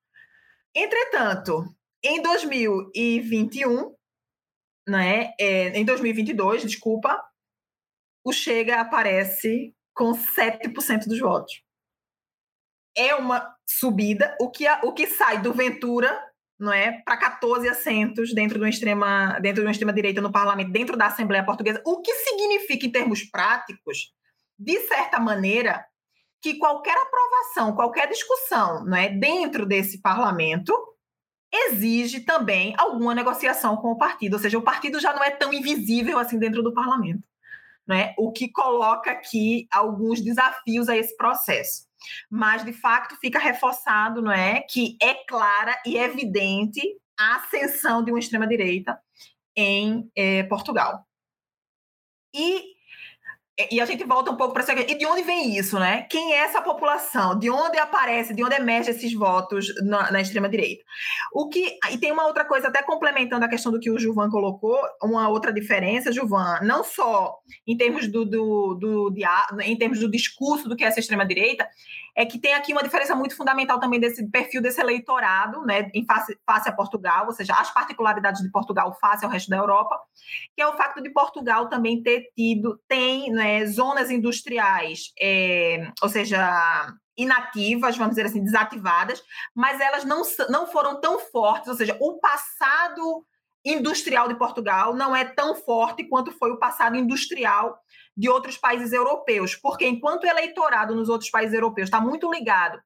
Entretanto, 0.74 1.75
em 2.08 2.22
2021, 2.22 3.96
né, 4.88 5.34
é, 5.40 5.78
em 5.78 5.84
2022, 5.84 6.62
desculpa, 6.64 7.24
o 8.24 8.32
Chega 8.32 8.80
aparece 8.80 9.76
com 9.94 10.12
7% 10.12 11.08
dos 11.08 11.20
votos. 11.20 11.64
É 12.96 13.16
uma 13.16 13.56
subida, 13.68 14.36
o 14.40 14.50
que, 14.50 14.66
o 14.84 14.94
que 14.94 15.08
sai 15.08 15.42
do 15.42 15.54
Ventura 15.54 16.22
não 16.58 16.72
é, 16.72 17.02
para 17.04 17.18
14 17.18 17.68
assentos 17.68 18.34
dentro 18.34 18.58
de 18.58 18.64
uma 18.64 18.70
extrema 18.70 19.38
dentro 19.42 19.62
de 19.62 19.68
uma 19.68 19.72
extrema 19.72 19.92
direita 19.92 20.22
no 20.22 20.32
parlamento, 20.32 20.72
dentro 20.72 20.96
da 20.96 21.08
Assembleia 21.08 21.44
Portuguesa, 21.44 21.82
o 21.86 22.02
que 22.02 22.14
significa 22.14 22.86
em 22.86 22.92
termos 22.92 23.24
práticos, 23.24 24.14
de 24.58 24.80
certa 24.88 25.20
maneira, 25.20 25.86
que 26.42 26.58
qualquer 26.58 26.96
aprovação, 26.98 27.76
qualquer 27.76 28.08
discussão, 28.08 28.86
não 28.86 28.96
é, 28.96 29.10
dentro 29.10 29.66
desse 29.66 30.02
parlamento 30.02 30.74
exige 31.56 32.22
também 32.22 32.74
alguma 32.78 33.16
negociação 33.16 33.78
com 33.78 33.92
o 33.92 33.98
partido, 33.98 34.34
ou 34.34 34.40
seja, 34.40 34.58
o 34.58 34.62
partido 34.62 35.00
já 35.00 35.14
não 35.14 35.24
é 35.24 35.32
tão 35.32 35.54
invisível 35.54 36.20
assim 36.20 36.38
dentro 36.38 36.62
do 36.62 36.74
parlamento, 36.74 37.24
né? 37.88 38.14
O 38.18 38.32
que 38.32 38.50
coloca 38.50 39.12
aqui 39.12 39.68
alguns 39.72 40.22
desafios 40.22 40.90
a 40.90 40.98
esse 40.98 41.16
processo. 41.16 41.86
Mas 42.30 42.64
de 42.64 42.74
fato 42.74 43.16
fica 43.18 43.40
reforçado, 43.40 44.22
não 44.22 44.32
é, 44.32 44.62
que 44.62 44.98
é 45.02 45.14
clara 45.26 45.82
e 45.86 45.98
evidente 45.98 46.82
a 47.18 47.38
ascensão 47.38 48.04
de 48.04 48.12
uma 48.12 48.20
extrema 48.20 48.46
direita 48.46 49.00
em 49.56 50.12
eh, 50.16 50.44
Portugal. 50.44 51.06
E 52.34 52.75
e 53.72 53.80
a 53.80 53.86
gente 53.86 54.04
volta 54.04 54.32
um 54.32 54.36
pouco 54.36 54.54
para 54.54 54.64
essa 54.64 54.74
e 54.74 54.98
de 54.98 55.06
onde 55.06 55.22
vem 55.22 55.56
isso, 55.56 55.80
né? 55.80 56.06
Quem 56.10 56.34
é 56.34 56.40
essa 56.40 56.62
população? 56.62 57.40
De 57.40 57.50
onde 57.50 57.78
aparece, 57.78 58.34
de 58.34 58.44
onde 58.44 58.56
emergem 58.56 58.94
esses 58.94 59.14
votos 59.14 59.74
na, 59.82 60.12
na 60.12 60.20
extrema 60.20 60.50
direita? 60.50 60.84
O 61.34 61.48
que 61.48 61.78
e 61.90 61.98
tem 61.98 62.12
uma 62.12 62.28
outra 62.28 62.44
coisa 62.44 62.68
até 62.68 62.84
complementando 62.84 63.46
a 63.46 63.48
questão 63.48 63.72
do 63.72 63.80
que 63.80 63.90
o 63.90 63.98
Juvan 63.98 64.30
colocou, 64.30 64.78
uma 65.02 65.30
outra 65.30 65.54
diferença, 65.54 66.12
Juvan, 66.12 66.60
não 66.64 66.84
só 66.84 67.38
em 67.66 67.78
termos 67.78 68.10
do, 68.10 68.26
do, 68.26 68.74
do, 68.74 69.10
do 69.10 69.62
em 69.62 69.78
termos 69.78 70.00
do 70.00 70.12
discurso 70.12 70.68
do 70.68 70.76
que 70.76 70.84
é 70.84 70.88
essa 70.88 71.00
extrema 71.00 71.26
direita, 71.26 71.66
é 72.16 72.26
que 72.26 72.40
tem 72.40 72.54
aqui 72.54 72.72
uma 72.72 72.84
diferença 72.84 73.14
muito 73.14 73.36
fundamental 73.36 73.80
também 73.80 74.00
desse 74.00 74.26
perfil 74.30 74.62
desse 74.62 74.80
eleitorado, 74.80 75.66
né, 75.66 75.90
em 75.94 76.06
face, 76.06 76.38
face 76.46 76.70
a 76.70 76.72
Portugal, 76.72 77.26
ou 77.26 77.34
seja, 77.34 77.54
as 77.54 77.70
particularidades 77.72 78.42
de 78.42 78.50
Portugal 78.50 78.98
face 79.00 79.26
ao 79.26 79.32
resto 79.32 79.50
da 79.50 79.58
Europa, 79.58 80.00
que 80.56 80.62
é 80.62 80.68
o 80.68 80.78
fato 80.78 81.02
de 81.02 81.10
Portugal 81.10 81.68
também 81.68 82.02
ter 82.02 82.30
tido, 82.36 82.80
tem 82.88 83.32
né, 83.32 83.66
zonas 83.66 84.10
industriais, 84.10 85.12
é, 85.20 85.92
ou 86.02 86.08
seja, 86.08 86.96
inativas, 87.18 87.98
vamos 87.98 88.16
dizer 88.16 88.28
assim, 88.28 88.44
desativadas, 88.44 89.22
mas 89.54 89.80
elas 89.82 90.06
não, 90.06 90.22
não 90.50 90.68
foram 90.68 91.02
tão 91.02 91.20
fortes, 91.20 91.68
ou 91.68 91.76
seja, 91.76 91.98
o 92.00 92.20
passado 92.20 93.26
industrial 93.66 94.28
de 94.28 94.36
Portugal 94.36 94.96
não 94.96 95.16
é 95.16 95.26
tão 95.26 95.56
forte 95.56 96.04
quanto 96.04 96.32
foi 96.32 96.52
o 96.52 96.60
passado 96.60 96.96
industrial 96.96 97.80
de 98.16 98.30
outros 98.30 98.58
países 98.58 98.94
europeus, 98.94 99.56
porque 99.56 99.86
enquanto 99.86 100.24
o 100.24 100.28
eleitorado 100.28 100.96
nos 100.96 101.10
outros 101.10 101.30
países 101.30 101.54
europeus 101.54 101.88
está 101.88 102.00
muito 102.00 102.32
ligado 102.32 102.80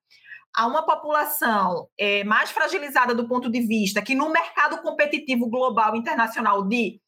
a 0.56 0.66
uma 0.66 0.84
população 0.84 1.88
é, 1.98 2.24
mais 2.24 2.50
fragilizada 2.50 3.14
do 3.14 3.28
ponto 3.28 3.50
de 3.50 3.62
vista 3.62 4.02
que 4.02 4.16
no 4.16 4.30
mercado 4.30 4.82
competitivo 4.82 5.48
global 5.48 5.96
internacional 5.96 6.68
de 6.68 7.00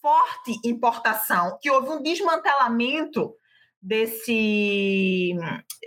forte 0.00 0.58
importação, 0.64 1.58
que 1.60 1.70
houve 1.70 1.90
um 1.90 2.02
desmantelamento 2.02 3.34
desse 3.82 5.36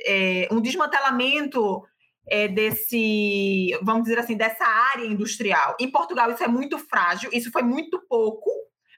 é, 0.06 0.48
um 0.52 0.62
desmantelamento 0.62 1.84
é, 2.30 2.48
desse, 2.48 3.78
vamos 3.82 4.04
dizer 4.04 4.19
assim, 4.19 4.38
dessa 4.38 4.65
área 4.65 5.06
industrial. 5.06 5.76
Em 5.80 5.91
Portugal 5.91 6.32
isso 6.32 6.43
é 6.43 6.48
muito 6.48 6.78
frágil, 6.78 7.30
isso 7.34 7.52
foi 7.52 7.63
muito 7.63 8.02
pouco, 8.08 8.50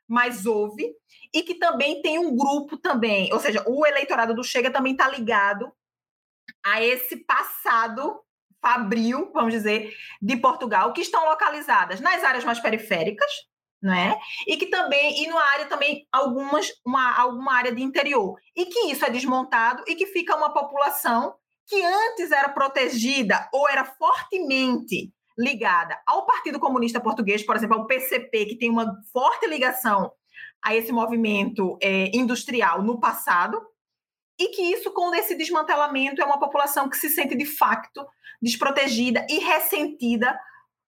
mas 0.08 0.46
houve 0.46 0.94
e 1.34 1.42
que 1.44 1.56
também 1.56 2.02
tem 2.02 2.20
um 2.20 2.36
grupo 2.36 2.78
também, 2.78 3.32
ou 3.34 3.40
seja, 3.40 3.64
o 3.68 3.86
eleitorado 3.86 4.34
do 4.34 4.44
Chega 4.44 4.72
também 4.72 4.94
está 4.94 5.08
ligado 5.08 5.72
a 6.64 6.82
esse 6.82 7.18
passado 7.18 8.22
fabril, 8.62 9.32
vamos 9.34 9.54
dizer, 9.54 9.94
de 10.22 10.38
Portugal, 10.38 10.92
que 10.92 11.02
estão 11.02 11.26
localizadas 11.26 12.00
nas 12.00 12.24
áreas 12.24 12.44
mais 12.44 12.60
periféricas, 12.60 13.30
né? 13.82 14.20
E 14.48 14.58
que 14.58 14.66
também, 14.66 15.24
e 15.24 15.28
numa 15.28 15.44
área 15.44 15.68
também, 15.68 16.08
algumas, 16.12 16.72
uma, 16.84 17.16
alguma 17.16 17.54
área 17.54 17.72
de 17.72 17.84
interior. 17.84 18.36
E 18.56 18.66
que 18.66 18.92
isso 18.92 19.06
é 19.06 19.10
desmontado 19.12 19.84
e 19.88 19.94
que 19.96 20.08
fica 20.08 20.36
uma 20.36 20.52
população 20.52 21.36
que 21.68 21.84
antes 21.84 22.32
era 22.32 22.50
protegida 22.50 23.48
ou 23.54 23.70
era 23.70 23.86
fortemente 23.86 25.14
ligada 25.38 26.00
ao 26.06 26.26
Partido 26.26 26.60
Comunista 26.60 27.00
Português, 27.00 27.44
por 27.44 27.56
exemplo, 27.56 27.78
ao 27.78 27.88
PCP, 27.88 28.46
que 28.46 28.58
tem 28.58 28.70
uma 28.70 29.02
forte 29.12 29.48
ligação 29.48 30.12
a 30.64 30.76
esse 30.76 30.92
movimento 30.92 31.78
é, 31.82 32.10
industrial 32.16 32.82
no 32.82 33.00
passado, 33.00 33.62
e 34.40 34.50
que 34.50 34.62
isso, 34.62 34.92
com 34.92 35.14
esse 35.14 35.36
desmantelamento, 35.36 36.22
é 36.22 36.26
uma 36.26 36.40
população 36.40 36.90
que 36.90 36.98
se 36.98 37.10
sente 37.10 37.36
de 37.36 37.46
facto 37.46 38.06
desprotegida 38.42 39.26
e 39.30 39.40
ressentida 39.40 40.38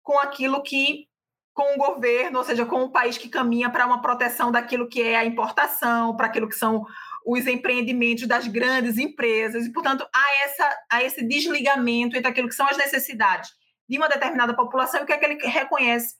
com 0.02 0.18
aquilo 0.18 0.62
que, 0.62 1.06
com 1.52 1.74
o 1.74 1.76
governo, 1.76 2.38
ou 2.38 2.44
seja, 2.44 2.64
com 2.64 2.84
o 2.84 2.90
país 2.90 3.18
que 3.18 3.28
caminha 3.28 3.68
para 3.70 3.86
uma 3.86 4.00
proteção 4.00 4.50
daquilo 4.50 4.88
que 4.88 5.02
é 5.02 5.16
a 5.16 5.24
importação, 5.24 6.16
para 6.16 6.26
aquilo 6.26 6.48
que 6.48 6.54
são 6.54 6.84
os 7.26 7.46
empreendimentos 7.46 8.26
das 8.26 8.46
grandes 8.46 8.98
empresas, 8.98 9.66
e, 9.66 9.72
portanto, 9.72 10.06
há, 10.14 10.44
essa, 10.44 10.78
há 10.90 11.02
esse 11.02 11.26
desligamento 11.26 12.16
entre 12.16 12.28
aquilo 12.28 12.48
que 12.48 12.54
são 12.54 12.66
as 12.66 12.76
necessidades 12.76 13.50
de 13.88 13.98
uma 13.98 14.08
determinada 14.08 14.54
população 14.54 15.00
e 15.00 15.02
o 15.02 15.06
que 15.06 15.12
é 15.12 15.18
que 15.18 15.24
ele 15.24 15.46
reconhece 15.46 16.16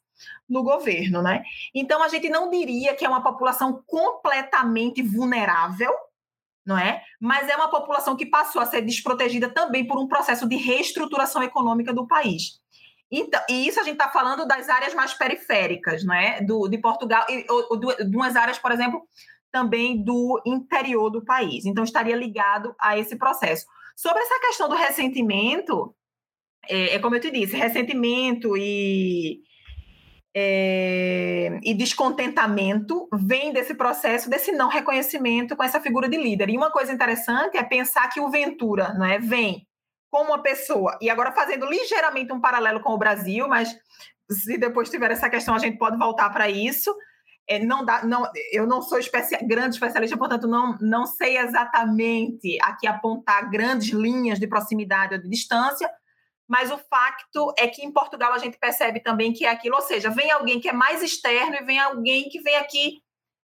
no 0.49 0.63
governo, 0.63 1.23
né? 1.23 1.43
Então 1.75 2.03
a 2.03 2.09
gente 2.09 2.29
não 2.29 2.51
diria 2.51 2.95
que 2.95 3.05
é 3.05 3.09
uma 3.09 3.23
população 3.23 3.83
completamente 3.87 5.03
vulnerável, 5.03 5.93
não 6.65 6.79
é? 6.79 7.03
Mas 7.21 7.49
é 7.49 7.57
uma 7.57 7.69
população 7.69 8.17
que 8.17 8.27
passou 8.27 8.63
a 8.63 8.67
ser 8.67 8.83
desprotegida 8.83 9.49
também 9.49 9.87
por 9.87 9.99
um 9.99 10.07
processo 10.07 10.49
de 10.49 10.57
reestruturação 10.57 11.43
econômica 11.43 11.93
do 11.93 12.07
país. 12.07 12.61
Então, 13.11 13.41
e 13.49 13.69
isso 13.69 13.79
a 13.79 13.85
gente 13.85 13.95
está 13.95 14.09
falando 14.09 14.47
das 14.47 14.69
áreas 14.69 14.95
mais 14.95 15.15
periféricas, 15.15 16.05
não 16.05 16.15
é? 16.15 16.41
Do, 16.41 16.69
de 16.69 16.79
Portugal, 16.79 17.25
e, 17.29 17.45
ou, 17.49 17.79
de 17.79 18.17
umas 18.17 18.35
áreas, 18.35 18.59
por 18.59 18.73
exemplo, 18.73 19.03
também 19.53 20.03
do 20.03 20.41
interior 20.45 21.11
do 21.11 21.25
país. 21.25 21.65
Então, 21.65 21.85
estaria 21.85 22.17
ligado 22.17 22.75
a 22.81 22.99
esse 22.99 23.17
processo. 23.17 23.67
Sobre 23.95 24.21
essa 24.21 24.41
questão 24.41 24.69
do 24.69 24.75
ressentimento, 24.75 25.95
é, 26.69 26.95
é 26.95 26.99
como 26.99 27.17
eu 27.17 27.21
te 27.21 27.31
disse, 27.31 27.57
ressentimento 27.57 28.57
e, 28.57 29.41
é, 30.35 31.59
e 31.63 31.75
descontentamento 31.75 33.09
vem 33.13 33.53
desse 33.53 33.75
processo, 33.75 34.29
desse 34.29 34.53
não 34.53 34.69
reconhecimento 34.69 35.57
com 35.57 35.63
essa 35.63 35.81
figura 35.81 36.09
de 36.09 36.17
líder. 36.17 36.51
E 36.51 36.57
uma 36.57 36.71
coisa 36.71 36.93
interessante 36.93 37.57
é 37.57 37.63
pensar 37.63 38.09
que 38.09 38.21
o 38.21 38.31
Ventura 38.31 38.95
não 38.95 39.07
é, 39.07 39.19
vem 39.19 39.67
como 40.11 40.31
uma 40.31 40.43
pessoa, 40.43 40.97
e 41.01 41.11
agora 41.11 41.33
fazendo 41.33 41.67
ligeiramente 41.67 42.33
um 42.33 42.41
paralelo 42.41 42.81
com 42.81 42.93
o 42.93 42.99
Brasil, 42.99 43.49
mas 43.49 43.77
se 44.31 44.57
depois 44.57 44.89
tiver 44.89 45.11
essa 45.11 45.29
questão, 45.29 45.55
a 45.55 45.59
gente 45.59 45.77
pode 45.77 45.99
voltar 45.99 46.31
para 46.31 46.49
isso. 46.49 46.95
É, 47.49 47.59
não 47.59 47.85
dá, 47.85 48.05
não, 48.05 48.25
eu 48.53 48.67
não 48.67 48.81
sou 48.81 48.99
especi 48.99 49.37
grande 49.45 49.75
especialista, 49.75 50.17
portanto, 50.17 50.47
não, 50.47 50.79
não 50.81 51.05
sei 51.05 51.37
exatamente 51.37 52.57
aqui 52.63 52.87
apontar 52.87 53.51
grandes 53.51 53.91
linhas 53.91 54.39
de 54.39 54.47
proximidade 54.47 55.15
ou 55.15 55.21
de 55.21 55.29
distância, 55.29 55.91
mas 56.55 56.71
o 56.71 56.79
facto 56.79 57.53
é 57.59 57.67
que 57.67 57.85
em 57.85 57.91
Portugal 57.91 58.33
a 58.33 58.39
gente 58.39 58.57
percebe 58.57 59.01
também 59.01 59.33
que 59.33 59.45
é 59.45 59.49
aquilo, 59.49 59.75
ou 59.75 59.83
seja, 59.83 60.09
vem 60.09 60.31
alguém 60.31 60.61
que 60.61 60.69
é 60.69 60.73
mais 60.73 61.03
externo 61.03 61.57
e 61.57 61.65
vem 61.65 61.81
alguém 61.81 62.29
que 62.29 62.41
vem 62.43 62.55
aqui 62.55 63.03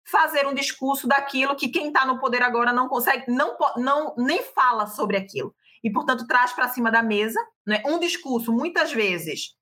fazer 0.06 0.46
um 0.46 0.52
discurso 0.52 1.08
daquilo 1.08 1.56
que 1.56 1.70
quem 1.70 1.88
está 1.88 2.04
no 2.04 2.18
poder 2.18 2.42
agora 2.42 2.70
não 2.70 2.86
consegue, 2.86 3.24
não, 3.32 3.56
não 3.78 4.14
nem 4.18 4.42
fala 4.42 4.86
sobre 4.86 5.16
aquilo. 5.16 5.54
E, 5.82 5.90
portanto, 5.90 6.26
traz 6.26 6.52
para 6.52 6.68
cima 6.68 6.90
da 6.90 7.02
mesa 7.02 7.40
né, 7.66 7.82
um 7.86 7.98
discurso, 7.98 8.52
muitas 8.52 8.92
vezes, 8.92 9.54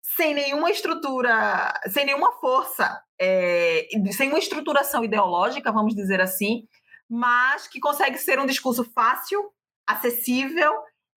sem 0.00 0.32
nenhuma 0.32 0.70
estrutura, 0.70 1.74
sem 1.88 2.06
nenhuma 2.06 2.30
força, 2.34 3.02
é, 3.20 3.88
sem 4.12 4.28
uma 4.28 4.38
estruturação 4.38 5.02
ideológica, 5.02 5.72
vamos 5.72 5.96
dizer 5.96 6.20
assim, 6.20 6.68
mas 7.10 7.66
que 7.66 7.80
consegue 7.80 8.18
ser 8.18 8.38
um 8.38 8.46
discurso 8.46 8.84
fácil, 8.94 9.50
acessível 9.84 10.72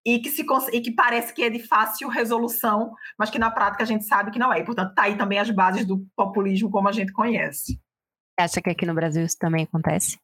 e 0.07 0.19
que, 0.19 0.29
se, 0.29 0.45
e 0.71 0.79
que 0.79 0.91
parece 0.91 1.33
que 1.33 1.43
é 1.43 1.49
de 1.49 1.59
fácil 1.59 2.07
resolução, 2.07 2.93
mas 3.19 3.29
que 3.29 3.37
na 3.37 3.51
prática 3.51 3.83
a 3.83 3.85
gente 3.85 4.05
sabe 4.05 4.31
que 4.31 4.39
não 4.39 4.53
é. 4.53 4.61
E, 4.61 4.63
portanto, 4.63 4.91
está 4.91 5.03
aí 5.03 5.17
também 5.17 5.37
as 5.37 5.49
bases 5.49 5.85
do 5.85 5.99
populismo 6.15 6.71
como 6.71 6.87
a 6.87 6.93
gente 6.93 7.11
conhece. 7.11 7.77
Acha 8.39 8.61
que 8.61 8.69
aqui 8.69 8.85
no 8.85 8.93
Brasil 8.93 9.25
isso 9.25 9.37
também 9.37 9.65
acontece? 9.65 10.17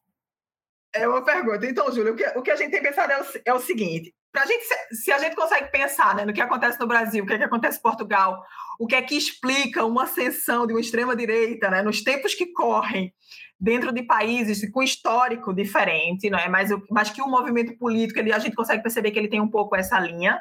É 0.94 1.06
uma 1.06 1.22
pergunta. 1.22 1.66
Então, 1.66 1.92
Júlia, 1.92 2.12
o 2.12 2.16
que, 2.16 2.26
o 2.38 2.40
que 2.40 2.50
a 2.50 2.56
gente 2.56 2.70
tem 2.70 2.80
pensado 2.80 3.12
é 3.12 3.20
o, 3.20 3.24
é 3.44 3.52
o 3.52 3.60
seguinte: 3.60 4.14
pra 4.32 4.46
gente, 4.46 4.64
se, 4.64 5.02
se, 5.02 5.12
a 5.12 5.18
gente 5.18 5.36
consegue 5.36 5.70
pensar 5.70 6.14
né, 6.14 6.24
no 6.24 6.32
que 6.32 6.40
acontece 6.40 6.80
no 6.80 6.86
Brasil, 6.86 7.22
o 7.22 7.26
que, 7.26 7.34
é 7.34 7.38
que 7.38 7.44
acontece 7.44 7.76
em 7.78 7.82
Portugal, 7.82 8.42
o 8.80 8.86
que 8.86 8.94
é 8.94 9.02
que 9.02 9.16
explica 9.16 9.84
uma 9.84 10.04
ascensão 10.04 10.66
de 10.66 10.72
uma 10.72 10.80
extrema-direita 10.80 11.68
né, 11.68 11.82
nos 11.82 12.02
tempos 12.02 12.34
que 12.34 12.46
correm, 12.46 13.12
dentro 13.58 13.92
de 13.92 14.02
países 14.02 14.68
com 14.70 14.82
histórico 14.82 15.54
diferente, 15.54 16.28
não 16.28 16.38
é? 16.38 16.48
Mas, 16.48 16.70
mas 16.90 17.10
que 17.10 17.22
o 17.22 17.28
movimento 17.28 17.76
político 17.78 18.18
ele, 18.18 18.32
a 18.32 18.38
gente 18.38 18.56
consegue 18.56 18.82
perceber 18.82 19.10
que 19.10 19.18
ele 19.18 19.28
tem 19.28 19.40
um 19.40 19.48
pouco 19.48 19.76
essa 19.76 19.98
linha. 19.98 20.40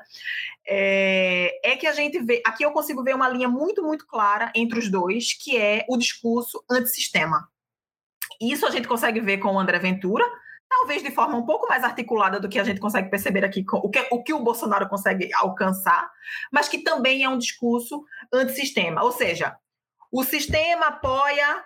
É, 0.67 1.71
é 1.71 1.75
que 1.75 1.87
a 1.87 1.93
gente 1.93 2.19
vê, 2.19 2.41
aqui 2.45 2.63
eu 2.63 2.71
consigo 2.71 3.03
ver 3.03 3.15
uma 3.15 3.29
linha 3.29 3.47
muito, 3.47 3.83
muito 3.83 4.05
clara 4.07 4.51
entre 4.55 4.79
os 4.79 4.89
dois, 4.89 5.33
que 5.33 5.57
é 5.57 5.85
o 5.89 5.97
discurso 5.97 6.63
antissistema. 6.69 7.47
Isso 8.41 8.65
a 8.65 8.71
gente 8.71 8.87
consegue 8.87 9.19
ver 9.21 9.37
com 9.37 9.49
o 9.49 9.59
André 9.59 9.79
Ventura, 9.79 10.25
talvez 10.67 11.03
de 11.03 11.11
forma 11.11 11.37
um 11.37 11.45
pouco 11.45 11.67
mais 11.67 11.83
articulada 11.83 12.39
do 12.39 12.49
que 12.49 12.59
a 12.59 12.63
gente 12.63 12.79
consegue 12.79 13.09
perceber 13.09 13.45
aqui, 13.45 13.63
o 13.71 13.89
que, 13.89 14.07
o 14.11 14.23
que 14.23 14.33
o 14.33 14.43
Bolsonaro 14.43 14.89
consegue 14.89 15.29
alcançar, 15.33 16.09
mas 16.51 16.67
que 16.67 16.79
também 16.79 17.23
é 17.23 17.29
um 17.29 17.37
discurso 17.37 18.03
antissistema. 18.33 19.03
Ou 19.03 19.11
seja, 19.11 19.55
o 20.11 20.23
sistema 20.23 20.87
apoia 20.87 21.63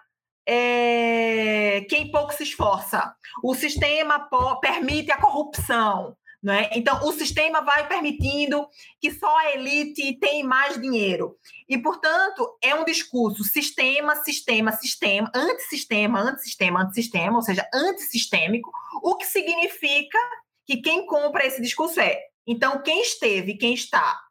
é, 0.48 1.82
quem 1.90 2.10
pouco 2.10 2.34
se 2.34 2.44
esforça. 2.44 3.14
O 3.44 3.54
sistema 3.54 4.30
permite 4.62 5.12
a 5.12 5.20
corrupção. 5.20 6.16
Né? 6.42 6.70
Então, 6.74 7.04
o 7.04 7.12
sistema 7.12 7.62
vai 7.62 7.88
permitindo 7.88 8.68
que 9.02 9.12
só 9.12 9.38
a 9.40 9.54
elite 9.54 10.18
tem 10.20 10.44
mais 10.44 10.80
dinheiro. 10.80 11.36
E, 11.68 11.78
portanto, 11.78 12.58
é 12.64 12.74
um 12.76 12.86
discurso 12.86 13.44
sistema, 13.44 14.16
sistema, 14.18 14.72
sistema, 14.72 15.30
antissistema, 15.36 16.20
antissistema, 16.22 16.82
antissistema, 16.84 17.36
ou 17.36 17.42
seja, 17.42 17.68
antissistêmico, 17.74 18.72
o 19.04 19.16
que 19.16 19.26
significa 19.26 20.18
que 20.66 20.78
quem 20.78 21.06
compra 21.06 21.46
esse 21.46 21.62
discurso 21.62 22.00
é. 22.00 22.18
Então, 22.46 22.82
quem 22.82 23.02
esteve, 23.02 23.58
quem 23.58 23.74
está 23.74 24.22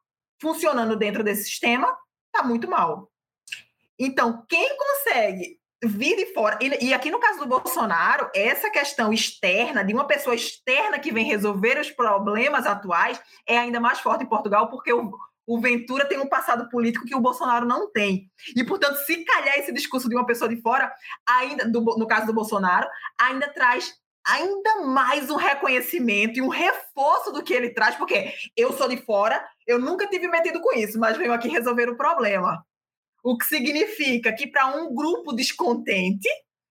funcionando 0.41 0.97
dentro 0.97 1.25
desse 1.25 1.45
sistema, 1.45 1.95
está 2.27 2.47
muito 2.47 2.71
mal. 2.71 3.11
Então, 3.99 4.45
quem 4.49 4.77
consegue 4.77 5.59
vir 5.85 6.17
de 6.17 6.33
fora. 6.33 6.59
E, 6.61 6.87
e, 6.87 6.95
aqui 6.95 7.11
no 7.11 7.21
caso 7.21 7.41
do 7.41 7.47
Bolsonaro, 7.47 8.31
essa 8.35 8.71
questão 8.71 9.13
externa, 9.13 9.85
de 9.85 9.93
uma 9.93 10.07
pessoa 10.07 10.35
externa 10.35 10.99
que 10.99 11.13
vem 11.13 11.25
resolver 11.25 11.79
os 11.79 11.91
problemas 11.91 12.67
atuais, 12.67 13.21
é 13.47 13.59
ainda 13.59 13.81
mais 13.81 14.01
forte 14.01 14.25
em 14.25 14.29
Portugal, 14.29 14.71
porque 14.71 14.93
o, 14.93 15.11
o 15.47 15.61
Ventura 15.61 16.07
tem 16.07 16.19
um 16.19 16.29
passado 16.29 16.69
político 16.71 17.05
que 17.05 17.15
o 17.15 17.21
Bolsonaro 17.21 17.67
não 17.67 17.91
tem. 17.91 18.31
E, 18.55 18.65
portanto, 18.65 18.97
se 18.99 19.25
calhar 19.25 19.59
esse 19.59 19.73
discurso 19.73 20.09
de 20.09 20.17
uma 20.17 20.27
pessoa 20.27 20.49
de 20.49 20.61
fora, 20.61 20.93
ainda 21.29 21.69
do, 21.69 21.81
no 21.81 22.07
caso 22.07 22.27
do 22.27 22.35
Bolsonaro, 22.35 22.89
ainda 23.19 23.49
traz 23.49 23.95
ainda 24.27 24.83
mais 24.85 25.31
um 25.31 25.37
reconhecimento 25.37 26.39
e 26.39 26.43
um 26.43 26.49
reforço 26.49 27.31
do 27.31 27.45
que 27.45 27.55
ele 27.55 27.71
traz, 27.71 27.95
porque 27.95 28.35
eu 28.57 28.73
sou 28.73 28.89
de 28.89 28.97
fora, 28.97 29.41
eu 29.65 29.79
nunca 29.79 30.09
tive 30.09 30.27
metido 30.27 30.61
com 30.61 30.77
isso, 30.77 30.99
mas 30.99 31.17
venho 31.17 31.33
aqui 31.33 31.49
resolver 31.49 31.89
o 31.89 31.97
problema. 31.97 32.65
O 33.27 33.37
que 33.37 33.45
significa 33.45 34.33
que 34.33 34.47
para 34.47 34.69
um 34.69 34.95
grupo 34.95 35.33
descontente, 35.33 36.29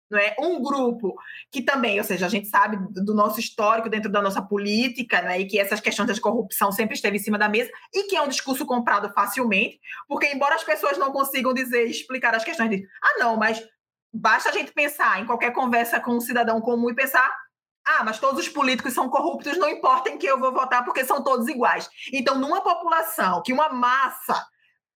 não 0.09 0.17
é? 0.17 0.33
Um 0.39 0.61
grupo 0.61 1.13
que 1.51 1.61
também, 1.61 1.97
ou 1.99 2.03
seja, 2.05 2.27
a 2.27 2.29
gente 2.29 2.47
sabe 2.47 2.77
do 2.93 3.13
nosso 3.13 3.41
histórico 3.41 3.89
dentro 3.89 4.09
da 4.09 4.21
nossa 4.21 4.41
política, 4.41 5.21
né? 5.21 5.37
E 5.37 5.47
que 5.47 5.59
essas 5.59 5.81
questões 5.81 6.15
de 6.15 6.21
corrupção 6.21 6.71
sempre 6.71 6.95
esteve 6.95 7.17
em 7.17 7.19
cima 7.19 7.37
da 7.37 7.49
mesa 7.49 7.69
e 7.93 8.03
que 8.03 8.15
é 8.15 8.21
um 8.21 8.29
discurso 8.29 8.65
comprado 8.65 9.11
facilmente, 9.11 9.81
porque 10.07 10.27
embora 10.27 10.55
as 10.55 10.63
pessoas 10.63 10.97
não 10.97 11.11
consigam 11.11 11.53
dizer, 11.53 11.89
explicar 11.89 12.33
as 12.33 12.45
questões 12.45 12.69
de, 12.69 12.87
ah, 13.03 13.19
não, 13.19 13.35
mas 13.35 13.61
basta 14.13 14.47
a 14.47 14.53
gente 14.53 14.71
pensar 14.71 15.21
em 15.21 15.25
qualquer 15.25 15.51
conversa 15.51 15.99
com 15.99 16.11
um 16.11 16.21
cidadão 16.21 16.61
comum 16.61 16.89
e 16.89 16.95
pensar, 16.95 17.29
ah, 17.85 18.01
mas 18.05 18.17
todos 18.17 18.39
os 18.39 18.47
políticos 18.47 18.93
são 18.93 19.09
corruptos, 19.09 19.57
não 19.57 19.67
importa 19.67 20.09
em 20.09 20.17
que 20.17 20.25
eu 20.25 20.39
vou 20.39 20.53
votar, 20.53 20.85
porque 20.85 21.03
são 21.03 21.21
todos 21.21 21.49
iguais. 21.49 21.89
Então, 22.13 22.39
numa 22.39 22.61
população 22.61 23.43
que 23.43 23.51
uma 23.51 23.67
massa 23.67 24.41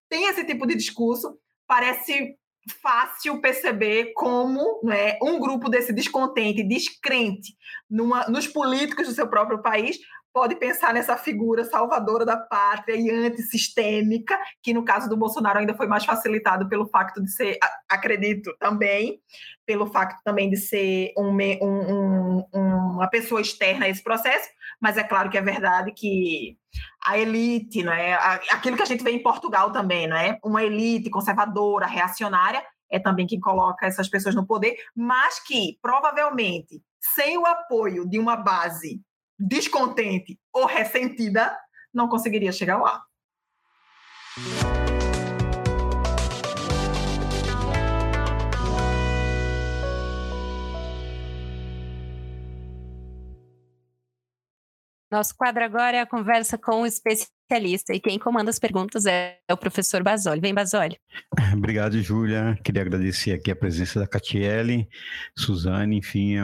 tem 0.07 0.23
esse 0.29 0.45
tipo 0.45 0.65
de 0.65 0.75
discurso, 0.75 1.37
parece 1.69 2.35
fácil 2.81 3.39
perceber 3.39 4.11
como 4.13 4.81
né, 4.83 5.17
um 5.21 5.39
grupo 5.39 5.69
desse 5.69 5.93
descontente, 5.93 6.63
descrente 6.63 7.55
numa, 7.89 8.27
nos 8.27 8.47
políticos 8.47 9.07
do 9.07 9.13
seu 9.13 9.27
próprio 9.27 9.61
país 9.61 9.99
pode 10.33 10.55
pensar 10.55 10.93
nessa 10.93 11.17
figura 11.17 11.65
salvadora 11.65 12.25
da 12.25 12.37
pátria 12.37 12.95
e 12.95 13.09
antissistêmica, 13.09 14.39
que 14.61 14.73
no 14.73 14.83
caso 14.83 15.09
do 15.09 15.17
Bolsonaro 15.17 15.59
ainda 15.59 15.73
foi 15.73 15.87
mais 15.87 16.05
facilitado 16.05 16.67
pelo 16.69 16.87
facto 16.87 17.21
de 17.21 17.31
ser, 17.31 17.57
acredito 17.89 18.55
também, 18.59 19.19
pelo 19.65 19.87
facto 19.87 20.21
também 20.23 20.49
de 20.49 20.57
ser 20.57 21.13
um, 21.17 21.35
um, 21.61 22.45
um, 22.53 22.59
uma 22.93 23.09
pessoa 23.09 23.41
externa 23.41 23.85
a 23.85 23.89
esse 23.89 24.03
processo, 24.03 24.49
mas 24.79 24.97
é 24.97 25.03
claro 25.03 25.29
que 25.29 25.37
é 25.37 25.41
verdade 25.41 25.91
que 25.91 26.57
a 27.03 27.17
elite, 27.17 27.83
não 27.83 27.91
é? 27.91 28.13
aquilo 28.51 28.77
que 28.77 28.83
a 28.83 28.85
gente 28.85 29.03
vê 29.03 29.11
em 29.11 29.23
Portugal 29.23 29.71
também, 29.71 30.07
não 30.07 30.15
é? 30.15 30.37
uma 30.43 30.63
elite 30.63 31.09
conservadora, 31.09 31.85
reacionária, 31.85 32.63
é 32.91 32.99
também 32.99 33.27
quem 33.27 33.39
coloca 33.39 33.85
essas 33.85 34.09
pessoas 34.09 34.33
no 34.33 34.45
poder, 34.45 34.75
mas 34.95 35.39
que 35.43 35.77
provavelmente 35.81 36.81
sem 36.99 37.37
o 37.37 37.45
apoio 37.45 38.07
de 38.07 38.19
uma 38.19 38.35
base 38.35 39.01
descontente 39.39 40.37
ou 40.53 40.65
ressentida, 40.65 41.57
não 41.93 42.09
conseguiria 42.09 42.51
chegar 42.51 42.77
lá. 42.77 43.03
Nosso 55.11 55.35
quadro 55.35 55.63
agora 55.63 55.97
é 55.97 56.01
a 56.01 56.05
conversa 56.05 56.55
com 56.55 56.81
o 56.81 56.85
especialista 56.85 57.95
e 57.95 57.99
quem 57.99 58.19
comanda 58.19 58.51
as 58.51 58.59
perguntas 58.59 59.07
é 59.07 59.39
o 59.51 59.57
professor 59.57 60.03
Basoli. 60.03 60.39
Vem, 60.39 60.53
Basoli. 60.53 60.99
Obrigado, 61.57 61.99
Júlia. 61.99 62.55
Queria 62.63 62.83
agradecer 62.83 63.33
aqui 63.33 63.49
a 63.49 63.55
presença 63.55 63.99
da 63.99 64.07
Catiele, 64.07 64.87
Suzane, 65.35 65.97
enfim, 65.97 66.35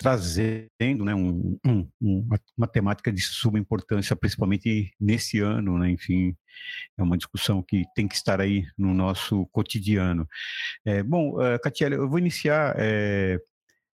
trazendo 0.00 1.04
né, 1.04 1.14
um, 1.14 1.58
um, 1.66 2.26
uma, 2.56 2.66
temática 2.66 3.12
de 3.12 3.20
suma 3.20 3.58
importância, 3.58 4.16
principalmente 4.16 4.94
nesse 4.98 5.40
ano, 5.40 5.76
né, 5.76 5.90
enfim, 5.90 6.34
é 6.96 7.02
uma 7.02 7.18
discussão 7.18 7.62
que 7.62 7.84
tem 7.94 8.08
que 8.08 8.14
estar 8.14 8.40
aí 8.40 8.64
no 8.78 8.94
nosso 8.94 9.44
cotidiano. 9.52 10.26
É, 10.86 11.02
bom, 11.02 11.34
uh, 11.34 11.60
Catiele, 11.62 11.96
eu 11.96 12.08
vou 12.08 12.18
iniciar 12.18 12.74
é, 12.78 13.38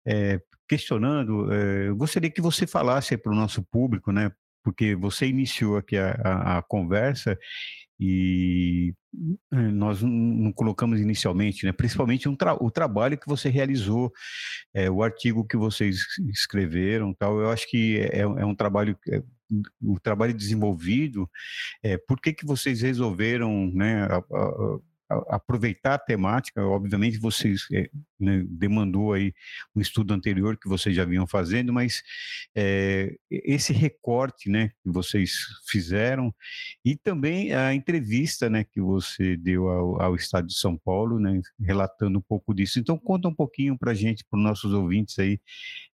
é, 0.07 0.41
questionando, 0.67 1.53
eu 1.53 1.95
gostaria 1.95 2.31
que 2.31 2.41
você 2.41 2.67
falasse 2.67 3.15
para 3.19 3.33
o 3.33 3.37
nosso 3.37 3.63
público, 3.63 4.11
né, 4.11 4.33
porque 4.65 4.95
você 4.95 5.27
iniciou 5.27 5.77
aqui 5.77 5.99
a, 5.99 6.13
a, 6.25 6.59
a 6.59 6.63
conversa 6.63 7.39
e 8.01 8.95
eh, 9.53 9.57
nós 9.57 10.01
não 10.01 10.51
colocamos 10.53 10.99
inicialmente, 11.01 11.67
né? 11.67 11.73
principalmente 11.73 12.29
um 12.31 12.35
tra 12.35 12.55
o 12.55 12.71
trabalho 12.71 13.19
que 13.19 13.29
você 13.29 13.51
realizou, 13.51 14.11
é, 14.73 14.91
o 14.91 15.03
artigo 15.03 15.45
que 15.45 15.57
vocês 15.57 16.07
escreveram, 16.31 17.13
tal. 17.13 17.39
Eu 17.39 17.51
acho 17.51 17.69
que 17.69 17.99
é, 17.99 18.21
é 18.21 18.47
um 18.47 18.55
trabalho, 18.55 18.99
é, 19.11 19.23
o 19.83 20.01
trabalho 20.01 20.33
desenvolvido. 20.33 21.29
É, 21.83 21.99
por 21.99 22.19
que 22.19 22.33
que 22.33 22.47
vocês 22.47 22.81
resolveram, 22.81 23.71
né? 23.75 24.05
A, 24.05 24.17
a, 24.17 24.79
aproveitar 25.29 25.95
a 25.95 25.99
temática, 25.99 26.65
obviamente 26.65 27.19
vocês 27.19 27.67
é, 27.73 27.91
né, 28.19 28.45
demandou 28.49 29.13
aí 29.13 29.35
um 29.75 29.81
estudo 29.81 30.15
anterior 30.15 30.57
que 30.57 30.69
vocês 30.69 30.95
já 30.95 31.05
vinham 31.05 31.27
fazendo, 31.27 31.73
mas 31.73 32.03
é, 32.55 33.17
esse 33.31 33.73
recorte, 33.73 34.49
né, 34.49 34.69
que 34.83 34.91
vocês 34.91 35.33
fizeram 35.69 36.35
e 36.85 36.97
também 36.97 37.53
a 37.53 37.75
entrevista, 37.75 38.49
né, 38.49 38.65
que 38.65 38.81
você 38.81 39.37
deu 39.37 39.69
ao, 39.69 40.01
ao 40.01 40.15
Estado 40.15 40.47
de 40.47 40.55
São 40.55 40.77
Paulo, 40.77 41.19
né, 41.19 41.41
relatando 41.61 42.19
um 42.19 42.23
pouco 42.23 42.55
disso. 42.55 42.79
Então 42.79 42.97
conta 42.97 43.29
um 43.29 43.35
pouquinho 43.35 43.77
para 43.79 43.95
gente, 43.95 44.25
para 44.31 44.39
os 44.39 44.45
nossos 44.45 44.73
ouvintes 44.73 45.19
aí, 45.19 45.41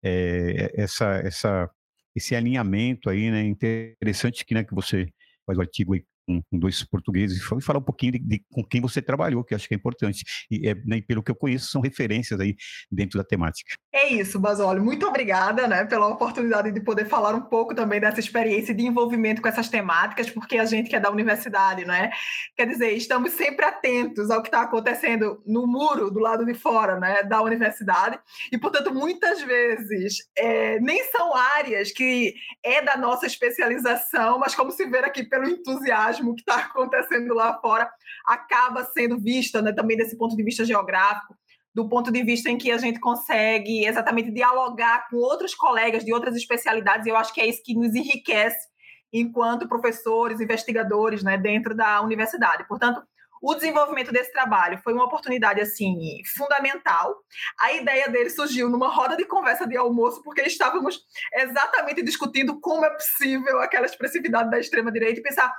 é, 0.03 0.72
essa, 0.74 1.14
essa, 1.24 1.70
esse 2.14 2.35
alinhamento 2.35 3.09
aí, 3.09 3.31
né, 3.31 3.42
interessante 3.44 4.44
que, 4.44 4.55
né, 4.55 4.64
que 4.64 4.74
você 4.74 5.09
faz 5.46 5.59
o 5.59 5.61
artigo 5.61 5.94
aí 5.94 6.05
com, 6.26 6.42
dois 6.52 6.82
portugueses 6.82 7.38
e 7.38 7.62
falar 7.62 7.78
um 7.78 7.82
pouquinho 7.82 8.12
de, 8.12 8.18
de, 8.18 8.44
com 8.50 8.64
quem 8.64 8.80
você 8.80 9.02
trabalhou, 9.02 9.44
que 9.44 9.54
acho 9.54 9.68
que 9.68 9.74
é 9.74 9.76
importante. 9.76 10.24
E, 10.50 10.68
é, 10.68 10.74
né, 10.74 11.00
pelo 11.00 11.22
que 11.22 11.30
eu 11.30 11.37
conheço, 11.37 11.70
são 11.70 11.80
referências 11.80 12.40
aí 12.40 12.56
dentro 12.90 13.18
da 13.18 13.24
temática. 13.24 13.74
É 13.92 14.12
isso, 14.12 14.38
Basólio. 14.38 14.82
Muito 14.82 15.06
obrigada 15.06 15.66
né, 15.66 15.84
pela 15.84 16.08
oportunidade 16.08 16.72
de 16.72 16.80
poder 16.80 17.06
falar 17.06 17.34
um 17.34 17.42
pouco 17.42 17.74
também 17.74 18.00
dessa 18.00 18.20
experiência 18.20 18.74
de 18.74 18.84
envolvimento 18.84 19.40
com 19.40 19.48
essas 19.48 19.68
temáticas, 19.68 20.30
porque 20.30 20.58
a 20.58 20.64
gente 20.64 20.88
que 20.88 20.96
é 20.96 21.00
da 21.00 21.10
universidade, 21.10 21.84
né? 21.84 22.10
Quer 22.56 22.66
dizer, 22.66 22.92
estamos 22.92 23.32
sempre 23.32 23.64
atentos 23.64 24.30
ao 24.30 24.42
que 24.42 24.48
está 24.48 24.62
acontecendo 24.62 25.42
no 25.46 25.66
muro 25.66 26.10
do 26.10 26.20
lado 26.20 26.44
de 26.44 26.54
fora 26.54 26.98
né, 26.98 27.22
da 27.22 27.42
universidade, 27.42 28.18
e, 28.50 28.58
portanto, 28.58 28.92
muitas 28.92 29.42
vezes 29.42 30.18
é, 30.37 30.78
nem 30.80 31.02
são 31.10 31.34
áreas 31.34 31.92
que 31.92 32.34
é 32.62 32.82
da 32.82 32.96
nossa 32.96 33.26
especialização, 33.26 34.38
mas 34.38 34.54
como 34.54 34.70
se 34.70 34.87
vê 34.87 34.98
aqui 34.98 35.22
pelo 35.22 35.48
entusiasmo 35.48 36.13
que 36.18 36.40
está 36.40 36.57
acontecendo 36.66 37.35
lá 37.35 37.59
fora 37.61 37.90
acaba 38.27 38.85
sendo 38.85 39.18
vista 39.18 39.61
né, 39.61 39.72
também 39.72 39.96
desse 39.96 40.16
ponto 40.16 40.37
de 40.37 40.42
vista 40.42 40.64
geográfico, 40.64 41.37
do 41.74 41.88
ponto 41.88 42.12
de 42.12 42.22
vista 42.22 42.48
em 42.48 42.57
que 42.57 42.70
a 42.70 42.79
gente 42.79 43.00
consegue 43.00 43.85
exatamente 43.85 44.31
dialogar 44.31 45.09
com 45.09 45.16
outros 45.16 45.55
colegas 45.55 46.05
de 46.05 46.12
outras 46.12 46.37
especialidades, 46.37 47.07
e 47.07 47.11
eu 47.11 47.16
acho 47.16 47.35
que 47.35 47.40
é 47.40 47.46
isso 47.46 47.62
que 47.64 47.74
nos 47.74 47.94
enriquece 47.94 48.68
enquanto 49.12 49.68
professores, 49.68 50.40
investigadores 50.40 51.22
né, 51.22 51.37
dentro 51.37 51.74
da 51.74 52.00
universidade. 52.00 52.66
Portanto, 52.66 53.03
o 53.46 53.55
desenvolvimento 53.55 54.11
desse 54.11 54.33
trabalho 54.33 54.79
foi 54.79 54.94
uma 54.94 55.05
oportunidade 55.05 55.61
assim 55.61 56.22
fundamental. 56.35 57.14
A 57.61 57.74
ideia 57.74 58.09
dele 58.09 58.31
surgiu 58.31 58.70
numa 58.70 58.88
roda 58.88 59.18
de 59.18 59.27
conversa 59.27 59.66
de 59.66 59.77
almoço, 59.77 60.22
porque 60.22 60.40
estávamos 60.42 60.98
exatamente 61.31 62.03
discutindo 62.03 62.59
como 62.59 62.87
é 62.87 62.90
possível 62.90 63.61
aquela 63.61 63.85
expressividade 63.85 64.50
da 64.50 64.59
extrema 64.59 64.90
direita 64.90 65.20
e 65.20 65.22
pensar 65.22 65.53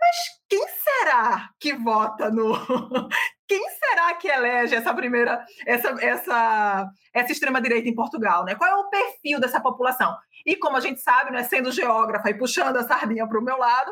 mas 0.00 0.16
quem 0.48 0.64
será 0.68 1.50
que 1.60 1.74
vota 1.74 2.30
no. 2.30 2.54
Quem 3.48 3.64
será 3.70 4.12
que 4.12 4.28
elege 4.28 4.74
essa 4.74 4.92
primeira, 4.92 5.42
essa, 5.66 5.88
essa, 6.04 6.86
essa 7.14 7.32
extrema-direita 7.32 7.88
em 7.88 7.94
Portugal? 7.94 8.44
Né? 8.44 8.54
Qual 8.54 8.68
é 8.68 8.74
o 8.74 8.90
perfil 8.90 9.40
dessa 9.40 9.58
população? 9.58 10.14
E 10.44 10.54
como 10.54 10.76
a 10.76 10.80
gente 10.80 11.00
sabe, 11.00 11.30
né, 11.30 11.42
sendo 11.44 11.72
geógrafa 11.72 12.28
e 12.28 12.36
puxando 12.36 12.76
a 12.76 12.86
sardinha 12.86 13.26
para 13.26 13.38
o 13.38 13.42
meu 13.42 13.56
lado, 13.56 13.90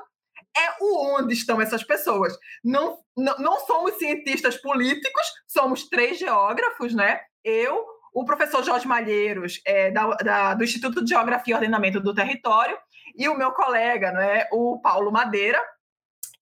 é 0.54 0.76
o 0.78 1.16
onde 1.16 1.32
estão 1.32 1.58
essas 1.58 1.82
pessoas. 1.82 2.36
Não, 2.62 2.98
não, 3.16 3.34
não 3.38 3.60
somos 3.60 3.94
cientistas 3.94 4.58
políticos, 4.58 5.26
somos 5.46 5.88
três 5.88 6.18
geógrafos, 6.18 6.94
né? 6.94 7.20
Eu, 7.42 7.82
o 8.12 8.26
professor 8.26 8.62
Jorge 8.62 8.86
Malheiros, 8.86 9.60
é, 9.66 9.90
da, 9.90 10.06
da, 10.16 10.54
do 10.54 10.64
Instituto 10.64 11.02
de 11.02 11.10
Geografia 11.10 11.52
e 11.52 11.54
Ordenamento 11.54 11.98
do 11.98 12.14
Território, 12.14 12.76
e 13.16 13.28
o 13.28 13.36
meu 13.36 13.52
colega, 13.52 14.12
né, 14.12 14.46
o 14.52 14.80
Paulo 14.80 15.10
Madeira, 15.10 15.62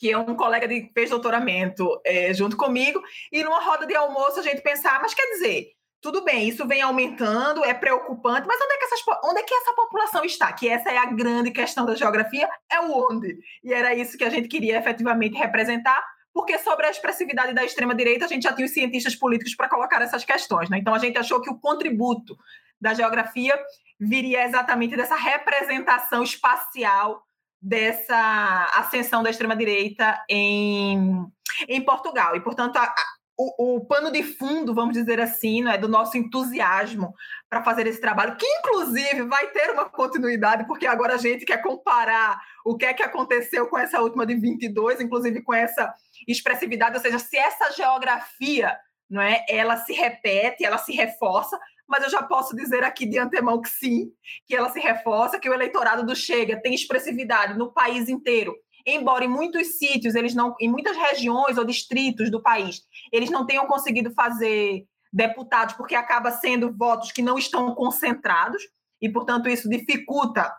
que 0.04 0.12
é 0.12 0.18
um 0.18 0.34
colega 0.34 0.68
de 0.68 0.90
fez 0.92 1.08
doutoramento 1.08 1.88
é, 2.04 2.34
junto 2.34 2.58
comigo, 2.58 3.02
e 3.32 3.42
numa 3.42 3.64
roda 3.64 3.86
de 3.86 3.96
almoço 3.96 4.38
a 4.38 4.42
gente 4.42 4.60
pensar, 4.60 5.00
mas 5.00 5.14
quer 5.14 5.30
dizer, 5.30 5.68
tudo 5.98 6.22
bem, 6.22 6.46
isso 6.46 6.68
vem 6.68 6.82
aumentando, 6.82 7.64
é 7.64 7.72
preocupante, 7.72 8.46
mas 8.46 8.60
onde 8.60 8.74
é 8.74 8.76
que, 8.76 8.84
essas, 8.84 9.00
onde 9.24 9.40
é 9.40 9.42
que 9.42 9.54
essa 9.54 9.72
população 9.72 10.22
está? 10.22 10.52
Que 10.52 10.68
essa 10.68 10.90
é 10.90 10.98
a 10.98 11.06
grande 11.06 11.50
questão 11.50 11.86
da 11.86 11.94
geografia, 11.94 12.46
é 12.70 12.80
o 12.80 13.10
onde. 13.10 13.38
E 13.64 13.72
era 13.72 13.94
isso 13.94 14.18
que 14.18 14.24
a 14.24 14.28
gente 14.28 14.46
queria 14.46 14.76
efetivamente 14.76 15.38
representar, 15.38 16.04
porque 16.34 16.58
sobre 16.58 16.84
a 16.84 16.90
expressividade 16.90 17.54
da 17.54 17.64
extrema-direita 17.64 18.26
a 18.26 18.28
gente 18.28 18.42
já 18.42 18.52
tinha 18.52 18.66
os 18.66 18.74
cientistas 18.74 19.16
políticos 19.16 19.54
para 19.54 19.70
colocar 19.70 20.02
essas 20.02 20.22
questões. 20.22 20.68
Né? 20.68 20.76
Então 20.76 20.92
a 20.92 20.98
gente 20.98 21.16
achou 21.16 21.40
que 21.40 21.48
o 21.48 21.58
contributo 21.58 22.36
da 22.78 22.92
geografia 22.92 23.58
viria 23.98 24.44
exatamente 24.44 24.96
dessa 24.96 25.16
representação 25.16 26.22
espacial 26.22 27.23
dessa 27.64 28.70
ascensão 28.76 29.22
da 29.22 29.30
extrema-direita 29.30 30.22
em, 30.28 31.24
em 31.66 31.80
Portugal. 31.82 32.36
E, 32.36 32.40
portanto, 32.40 32.76
a, 32.76 32.94
o, 33.38 33.76
o, 33.76 33.86
pano 33.86 34.12
de 34.12 34.22
fundo, 34.22 34.74
vamos 34.74 34.92
dizer 34.92 35.18
assim, 35.18 35.62
né, 35.62 35.78
do 35.78 35.88
nosso 35.88 36.18
entusiasmo 36.18 37.14
para 37.48 37.64
fazer 37.64 37.86
esse 37.86 38.02
trabalho, 38.02 38.36
que 38.36 38.46
inclusive 38.46 39.22
vai 39.22 39.46
ter 39.46 39.70
uma 39.70 39.88
continuidade, 39.88 40.66
porque 40.66 40.86
agora 40.86 41.14
a 41.14 41.18
gente 41.18 41.46
quer 41.46 41.62
comparar 41.62 42.38
o 42.66 42.76
que 42.76 42.84
é 42.84 42.92
que 42.92 43.02
aconteceu 43.02 43.66
com 43.66 43.78
essa 43.78 43.98
última 44.02 44.26
de 44.26 44.34
22, 44.34 45.00
inclusive 45.00 45.42
com 45.42 45.54
essa 45.54 45.90
expressividade, 46.28 46.96
ou 46.96 47.02
seja, 47.02 47.18
se 47.18 47.38
essa 47.38 47.72
geografia, 47.72 48.76
não 49.08 49.22
é, 49.22 49.42
ela 49.48 49.78
se 49.78 49.94
repete, 49.94 50.66
ela 50.66 50.78
se 50.78 50.92
reforça, 50.92 51.58
mas 51.88 52.02
eu 52.02 52.10
já 52.10 52.22
posso 52.22 52.54
dizer 52.56 52.82
aqui 52.82 53.06
de 53.06 53.18
antemão 53.18 53.60
que 53.60 53.68
sim, 53.68 54.10
que 54.46 54.54
ela 54.54 54.70
se 54.70 54.80
reforça, 54.80 55.38
que 55.38 55.48
o 55.48 55.54
eleitorado 55.54 56.04
do 56.04 56.16
Chega 56.16 56.60
tem 56.60 56.74
expressividade 56.74 57.58
no 57.58 57.72
país 57.72 58.08
inteiro. 58.08 58.54
Embora 58.86 59.24
em 59.24 59.28
muitos 59.28 59.78
sítios, 59.78 60.14
eles 60.14 60.34
não, 60.34 60.54
em 60.60 60.70
muitas 60.70 60.96
regiões 60.96 61.56
ou 61.56 61.64
distritos 61.64 62.30
do 62.30 62.42
país, 62.42 62.82
eles 63.12 63.30
não 63.30 63.46
tenham 63.46 63.66
conseguido 63.66 64.12
fazer 64.12 64.84
deputados, 65.12 65.74
porque 65.74 65.94
acaba 65.94 66.30
sendo 66.30 66.72
votos 66.76 67.12
que 67.12 67.22
não 67.22 67.38
estão 67.38 67.74
concentrados, 67.74 68.62
e, 69.00 69.08
portanto, 69.08 69.48
isso 69.48 69.68
dificulta 69.68 70.52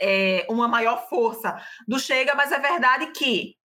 é, 0.00 0.46
uma 0.48 0.66
maior 0.66 1.08
força 1.08 1.56
do 1.86 1.98
Chega, 1.98 2.34
mas 2.34 2.50
é 2.50 2.58
verdade 2.58 3.12
que 3.12 3.56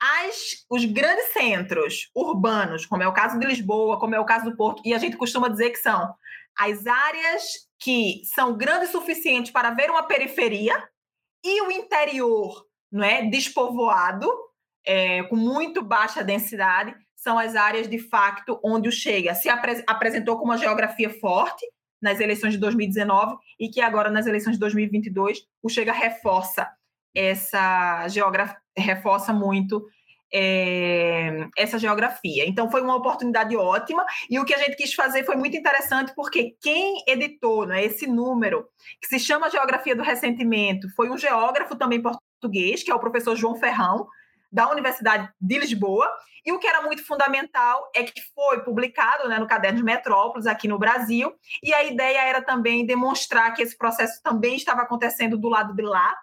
as, 0.00 0.64
os 0.70 0.84
grandes 0.86 1.32
centros 1.32 2.10
urbanos, 2.14 2.86
como 2.86 3.02
é 3.02 3.08
o 3.08 3.12
caso 3.12 3.38
de 3.38 3.46
Lisboa, 3.46 4.00
como 4.00 4.14
é 4.14 4.20
o 4.20 4.24
caso 4.24 4.46
do 4.46 4.56
Porto, 4.56 4.82
e 4.84 4.94
a 4.94 4.98
gente 4.98 5.16
costuma 5.16 5.48
dizer 5.48 5.70
que 5.70 5.78
são 5.78 6.14
as 6.58 6.86
áreas 6.86 7.42
que 7.78 8.22
são 8.24 8.56
grandes 8.56 8.88
o 8.90 8.92
suficiente 8.92 9.52
para 9.52 9.70
ver 9.70 9.90
uma 9.90 10.02
periferia, 10.02 10.82
e 11.44 11.62
o 11.62 11.70
interior 11.70 12.66
não 12.90 13.04
é 13.04 13.22
despovoado, 13.26 14.30
é, 14.84 15.22
com 15.24 15.36
muito 15.36 15.82
baixa 15.82 16.24
densidade, 16.24 16.94
são 17.14 17.38
as 17.38 17.54
áreas 17.54 17.86
de 17.86 17.98
facto 17.98 18.58
onde 18.64 18.88
o 18.88 18.92
Chega 18.92 19.34
se 19.34 19.48
apre 19.48 19.84
apresentou 19.86 20.38
com 20.38 20.44
uma 20.44 20.56
geografia 20.56 21.10
forte 21.10 21.66
nas 22.00 22.18
eleições 22.18 22.54
de 22.54 22.58
2019 22.58 23.36
e 23.58 23.68
que 23.68 23.80
agora 23.80 24.10
nas 24.10 24.26
eleições 24.26 24.54
de 24.54 24.60
2022 24.60 25.46
o 25.62 25.68
Chega 25.68 25.92
reforça 25.92 26.66
essa 27.14 28.06
geografia, 28.08 28.58
reforça 28.76 29.32
muito 29.32 29.84
é, 30.32 31.48
essa 31.56 31.78
geografia. 31.78 32.46
Então 32.46 32.70
foi 32.70 32.80
uma 32.82 32.96
oportunidade 32.96 33.56
ótima 33.56 34.04
e 34.28 34.38
o 34.38 34.44
que 34.44 34.54
a 34.54 34.58
gente 34.58 34.76
quis 34.76 34.94
fazer 34.94 35.24
foi 35.24 35.36
muito 35.36 35.56
interessante 35.56 36.12
porque 36.14 36.56
quem 36.60 37.02
editou 37.06 37.66
né, 37.66 37.84
esse 37.84 38.06
número 38.06 38.66
que 39.00 39.08
se 39.08 39.18
chama 39.18 39.50
Geografia 39.50 39.96
do 39.96 40.02
Ressentimento 40.02 40.88
foi 40.94 41.10
um 41.10 41.18
geógrafo 41.18 41.76
também 41.76 42.00
português, 42.00 42.82
que 42.82 42.90
é 42.90 42.94
o 42.94 43.00
professor 43.00 43.36
João 43.36 43.56
Ferrão, 43.56 44.06
da 44.52 44.70
Universidade 44.70 45.28
de 45.40 45.58
Lisboa. 45.58 46.10
E 46.44 46.52
o 46.52 46.58
que 46.58 46.66
era 46.66 46.80
muito 46.82 47.04
fundamental 47.04 47.90
é 47.94 48.02
que 48.02 48.20
foi 48.34 48.64
publicado 48.64 49.28
né, 49.28 49.38
no 49.38 49.46
Caderno 49.46 49.76
de 49.76 49.84
Metrópolis, 49.84 50.46
aqui 50.46 50.66
no 50.66 50.78
Brasil, 50.78 51.34
e 51.62 51.72
a 51.74 51.84
ideia 51.84 52.22
era 52.22 52.40
também 52.40 52.86
demonstrar 52.86 53.52
que 53.52 53.62
esse 53.62 53.76
processo 53.76 54.22
também 54.22 54.56
estava 54.56 54.80
acontecendo 54.80 55.36
do 55.36 55.48
lado 55.48 55.74
de 55.74 55.82
lá, 55.82 56.16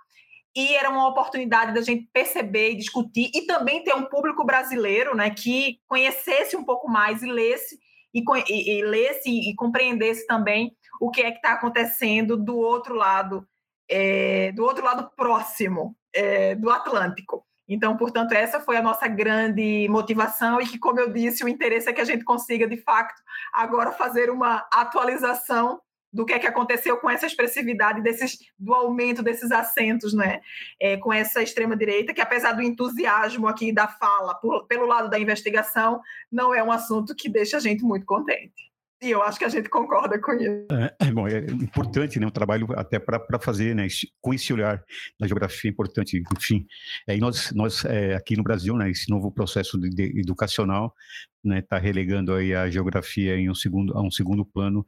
e 0.57 0.73
era 0.73 0.89
uma 0.89 1.07
oportunidade 1.07 1.71
da 1.71 1.81
gente 1.81 2.09
perceber 2.11 2.71
e 2.71 2.77
discutir, 2.77 3.29
e 3.31 3.45
também 3.45 3.83
ter 3.83 3.93
um 3.93 4.05
público 4.05 4.43
brasileiro 4.43 5.15
né, 5.15 5.29
que 5.29 5.79
conhecesse 5.87 6.57
um 6.57 6.63
pouco 6.63 6.89
mais 6.89 7.21
e 7.21 7.27
lesse, 7.27 7.77
e, 8.11 8.23
e, 8.49 8.79
e 8.79 8.81
lesse 8.83 9.29
e 9.29 9.53
compreendesse 9.55 10.25
também 10.25 10.75
o 10.99 11.11
que 11.11 11.21
é 11.21 11.29
que 11.29 11.37
está 11.37 11.51
acontecendo 11.51 12.35
do 12.35 12.57
outro 12.57 12.95
lado, 12.95 13.47
é, 13.87 14.51
do 14.53 14.63
outro 14.63 14.83
lado 14.83 15.11
próximo 15.15 15.95
é, 16.11 16.55
do 16.55 16.71
Atlântico. 16.71 17.45
Então, 17.69 17.95
portanto, 17.95 18.31
essa 18.31 18.59
foi 18.59 18.77
a 18.77 18.81
nossa 18.81 19.07
grande 19.07 19.87
motivação 19.89 20.59
e 20.59 20.65
que, 20.65 20.79
como 20.79 20.99
eu 20.99 21.13
disse, 21.13 21.43
o 21.43 21.47
interesse 21.47 21.87
é 21.87 21.93
que 21.93 22.01
a 22.01 22.05
gente 22.05 22.23
consiga, 22.23 22.65
de 22.65 22.77
fato, 22.77 23.13
agora 23.53 23.91
fazer 23.91 24.31
uma 24.31 24.65
atualização 24.73 25.79
do 26.11 26.25
que 26.25 26.33
é 26.33 26.39
que 26.39 26.47
aconteceu 26.47 26.97
com 26.97 27.09
essa 27.09 27.25
expressividade 27.25 28.01
desses, 28.01 28.39
do 28.57 28.73
aumento 28.73 29.21
desses 29.21 29.51
assentos, 29.51 30.13
né? 30.13 30.41
É, 30.79 30.97
com 30.97 31.11
essa 31.11 31.41
extrema 31.41 31.75
direita, 31.75 32.13
que 32.13 32.21
apesar 32.21 32.53
do 32.53 32.61
entusiasmo 32.61 33.47
aqui 33.47 33.71
da 33.71 33.87
fala 33.87 34.35
por, 34.35 34.65
pelo 34.67 34.85
lado 34.85 35.09
da 35.09 35.19
investigação, 35.19 36.01
não 36.31 36.53
é 36.53 36.63
um 36.63 36.71
assunto 36.71 37.15
que 37.15 37.29
deixa 37.29 37.57
a 37.57 37.59
gente 37.59 37.83
muito 37.83 38.05
contente. 38.05 38.66
E 39.01 39.11
eu 39.11 39.21
acho 39.21 39.37
que 39.37 39.45
a 39.45 39.49
gente 39.49 39.69
concorda 39.69 40.19
com 40.19 40.33
isso. 40.33 40.65
É, 40.71 41.07
é 41.07 41.11
bom, 41.11 41.27
é 41.27 41.39
importante, 41.39 42.19
né, 42.19 42.25
um 42.25 42.31
trabalho 42.31 42.67
até 42.75 42.97
para 42.97 43.39
fazer, 43.39 43.75
né, 43.75 43.87
com 44.19 44.33
esse 44.33 44.51
olhar 44.51 44.83
da 45.19 45.27
geografia 45.27 45.69
é 45.69 45.71
importante, 45.71 46.23
enfim. 46.35 46.65
É, 47.07 47.15
e 47.15 47.19
nós, 47.19 47.51
nós 47.51 47.85
é, 47.85 48.15
aqui 48.15 48.35
no 48.35 48.41
Brasil, 48.41 48.75
né, 48.75 48.89
esse 48.89 49.07
novo 49.09 49.31
processo 49.31 49.77
de, 49.77 49.89
de 49.89 50.19
educacional, 50.19 50.95
né, 51.43 51.59
está 51.59 51.77
relegando 51.77 52.33
aí 52.33 52.55
a 52.55 52.67
geografia 52.71 53.37
em 53.37 53.51
um 53.51 53.55
segundo, 53.55 53.95
a 53.95 54.01
um 54.01 54.09
segundo 54.09 54.43
plano 54.43 54.85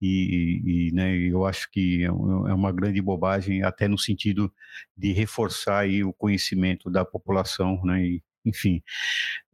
e, 0.00 0.88
e 0.88 0.94
né, 0.94 1.14
eu 1.16 1.44
acho 1.44 1.70
que 1.70 2.02
é, 2.02 2.06
é 2.06 2.10
uma 2.10 2.72
grande 2.72 3.02
bobagem, 3.02 3.62
até 3.62 3.86
no 3.86 3.98
sentido 3.98 4.50
de 4.96 5.12
reforçar 5.12 5.80
aí 5.80 6.02
o 6.02 6.14
conhecimento 6.14 6.90
da 6.90 7.04
população, 7.04 7.78
né, 7.84 8.02
e, 8.02 8.22
enfim, 8.44 8.82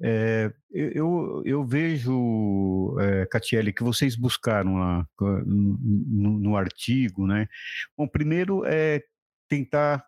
é, 0.03 0.53
eu, 0.73 1.43
eu 1.45 1.65
vejo, 1.65 2.97
é, 3.01 3.27
Catiele, 3.27 3.73
que 3.73 3.83
vocês 3.83 4.15
buscaram 4.17 4.77
lá 4.77 5.07
no, 5.21 6.39
no, 6.39 6.57
artigo, 6.57 7.27
né? 7.27 7.49
Bom, 7.97 8.07
primeiro 8.07 8.65
é 8.65 9.03
tentar 9.49 10.05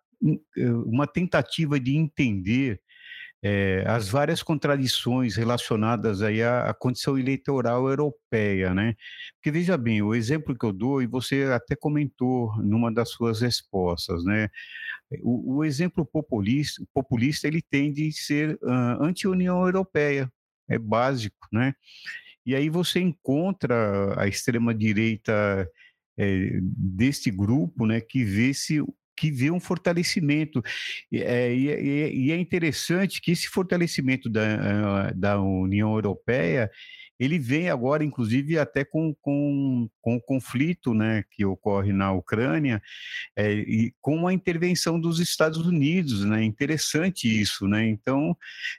uma 0.86 1.06
tentativa 1.06 1.78
de 1.78 1.96
entender 1.96 2.80
é, 3.42 3.84
as 3.86 4.08
várias 4.08 4.42
contradições 4.42 5.36
relacionadas 5.36 6.22
aí 6.22 6.42
à, 6.42 6.68
à, 6.70 6.74
condição 6.74 7.16
eleitoral 7.16 7.88
europeia, 7.88 8.74
né? 8.74 8.96
Porque 9.34 9.52
veja 9.52 9.76
bem, 9.76 10.02
o 10.02 10.14
exemplo 10.14 10.56
que 10.58 10.66
eu 10.66 10.72
dou, 10.72 11.00
e 11.00 11.06
você 11.06 11.44
até 11.44 11.76
comentou 11.76 12.52
numa 12.62 12.92
das 12.92 13.10
suas 13.10 13.40
respostas, 13.40 14.24
né? 14.24 14.48
O, 15.22 15.56
o 15.56 15.64
exemplo 15.64 16.04
populista, 16.04 16.82
populista 16.92 17.46
ele 17.46 17.62
tende 17.62 18.08
a 18.08 18.12
ser 18.12 18.58
uh, 18.62 19.02
anti-União 19.02 19.64
Europeia, 19.64 20.30
é 20.68 20.78
básico, 20.78 21.48
né? 21.52 21.74
E 22.44 22.54
aí 22.54 22.68
você 22.68 23.00
encontra 23.00 24.20
a 24.20 24.26
extrema-direita 24.26 25.68
é, 26.18 26.58
deste 26.62 27.30
grupo, 27.30 27.86
né, 27.86 28.00
que 28.00 28.24
vê 28.24 28.52
se 28.54 28.82
que 29.18 29.32
vê 29.32 29.50
um 29.50 29.58
fortalecimento. 29.58 30.62
É, 31.12 31.52
e, 31.52 31.68
é, 31.68 32.14
e, 32.14 32.30
é 32.30 32.36
interessante 32.36 33.20
que 33.20 33.32
esse 33.32 33.48
fortalecimento 33.48 34.30
da, 34.30 35.10
da 35.10 35.40
União 35.40 35.92
Europeia 35.92 36.70
ele 37.18 37.38
vem 37.38 37.68
agora, 37.68 38.04
inclusive, 38.04 38.58
até 38.58 38.84
com, 38.84 39.14
com, 39.20 39.88
com 40.00 40.16
o 40.16 40.20
conflito 40.20 40.94
né, 40.94 41.24
que 41.30 41.44
ocorre 41.44 41.92
na 41.92 42.12
Ucrânia 42.12 42.80
é, 43.36 43.52
e 43.52 43.94
com 44.00 44.26
a 44.26 44.32
intervenção 44.32 45.00
dos 45.00 45.18
Estados 45.18 45.58
Unidos. 45.58 46.24
Né? 46.24 46.44
Interessante 46.44 47.28
isso. 47.28 47.66
Né? 47.66 47.88
Então, 47.88 48.36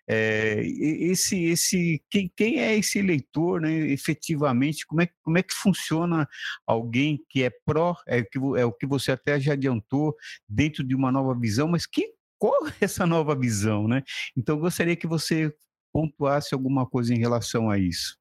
é, 0.07 0.61
esse, 0.65 1.43
esse, 1.45 2.01
quem, 2.09 2.31
quem 2.35 2.59
é 2.59 2.77
esse 2.77 2.99
eleitor, 2.99 3.61
né, 3.61 3.71
efetivamente? 3.71 4.85
Como 4.87 5.01
é, 5.01 5.09
como 5.21 5.37
é 5.37 5.43
que 5.43 5.53
funciona 5.53 6.27
alguém 6.65 7.19
que 7.29 7.43
é 7.43 7.49
pró, 7.49 7.95
é, 8.07 8.21
que, 8.23 8.37
é 8.57 8.65
o 8.65 8.71
que 8.71 8.85
você 8.85 9.11
até 9.11 9.39
já 9.39 9.53
adiantou, 9.53 10.15
dentro 10.47 10.83
de 10.83 10.95
uma 10.95 11.11
nova 11.11 11.37
visão, 11.37 11.67
mas 11.67 11.85
que 11.85 12.13
qual 12.37 12.55
é 12.67 12.73
essa 12.81 13.05
nova 13.05 13.35
visão, 13.35 13.87
né? 13.87 14.01
Então, 14.35 14.57
gostaria 14.57 14.95
que 14.95 15.05
você 15.05 15.53
pontuasse 15.91 16.53
alguma 16.53 16.85
coisa 16.85 17.13
em 17.13 17.17
relação 17.17 17.69
a 17.69 17.77
isso. 17.77 18.18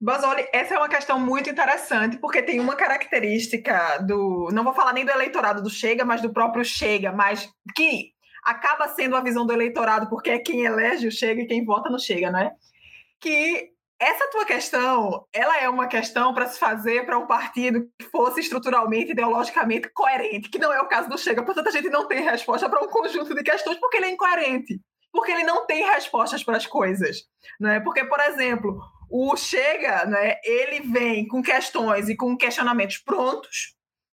Basoli, 0.00 0.46
essa 0.52 0.74
é 0.74 0.78
uma 0.78 0.88
questão 0.88 1.18
muito 1.18 1.50
interessante, 1.50 2.18
porque 2.18 2.40
tem 2.40 2.60
uma 2.60 2.76
característica 2.76 3.98
do. 3.98 4.48
Não 4.52 4.62
vou 4.62 4.72
falar 4.72 4.92
nem 4.92 5.04
do 5.04 5.10
eleitorado 5.10 5.60
do 5.60 5.68
Chega, 5.68 6.04
mas 6.04 6.22
do 6.22 6.32
próprio 6.32 6.64
Chega, 6.64 7.10
mas 7.10 7.48
que 7.74 8.12
acaba 8.44 8.88
sendo 8.88 9.16
a 9.16 9.20
visão 9.20 9.44
do 9.44 9.52
eleitorado, 9.52 10.08
porque 10.08 10.30
é 10.30 10.38
quem 10.38 10.64
elege 10.64 11.08
o 11.08 11.12
Chega 11.12 11.42
e 11.42 11.46
quem 11.46 11.64
vota 11.64 11.90
no 11.90 11.98
Chega, 11.98 12.30
não 12.30 12.38
é? 12.38 12.52
Que 13.20 13.70
essa 14.00 14.30
tua 14.30 14.44
questão, 14.44 15.26
ela 15.32 15.58
é 15.58 15.68
uma 15.68 15.88
questão 15.88 16.32
para 16.32 16.46
se 16.46 16.60
fazer 16.60 17.04
para 17.04 17.18
um 17.18 17.26
partido 17.26 17.90
que 17.98 18.08
fosse 18.08 18.38
estruturalmente, 18.38 19.10
ideologicamente 19.10 19.90
coerente, 19.92 20.48
que 20.48 20.58
não 20.58 20.72
é 20.72 20.80
o 20.80 20.86
caso 20.86 21.08
do 21.08 21.18
Chega. 21.18 21.42
Portanto, 21.42 21.66
a 21.66 21.72
gente 21.72 21.90
não 21.90 22.06
tem 22.06 22.22
resposta 22.22 22.70
para 22.70 22.84
um 22.84 22.88
conjunto 22.88 23.34
de 23.34 23.42
questões 23.42 23.76
porque 23.80 23.96
ele 23.96 24.06
é 24.06 24.10
incoerente, 24.12 24.80
porque 25.12 25.32
ele 25.32 25.42
não 25.42 25.66
tem 25.66 25.84
respostas 25.84 26.44
para 26.44 26.56
as 26.56 26.66
coisas, 26.66 27.24
não 27.58 27.70
é? 27.70 27.80
Porque, 27.80 28.04
por 28.04 28.20
exemplo, 28.20 28.78
o 29.10 29.36
Chega, 29.36 30.04
né, 30.06 30.36
ele 30.44 30.80
vem 30.80 31.26
com 31.26 31.42
questões 31.42 32.08
e 32.08 32.16
com 32.16 32.36
questionamentos 32.36 32.98
prontos, 32.98 33.74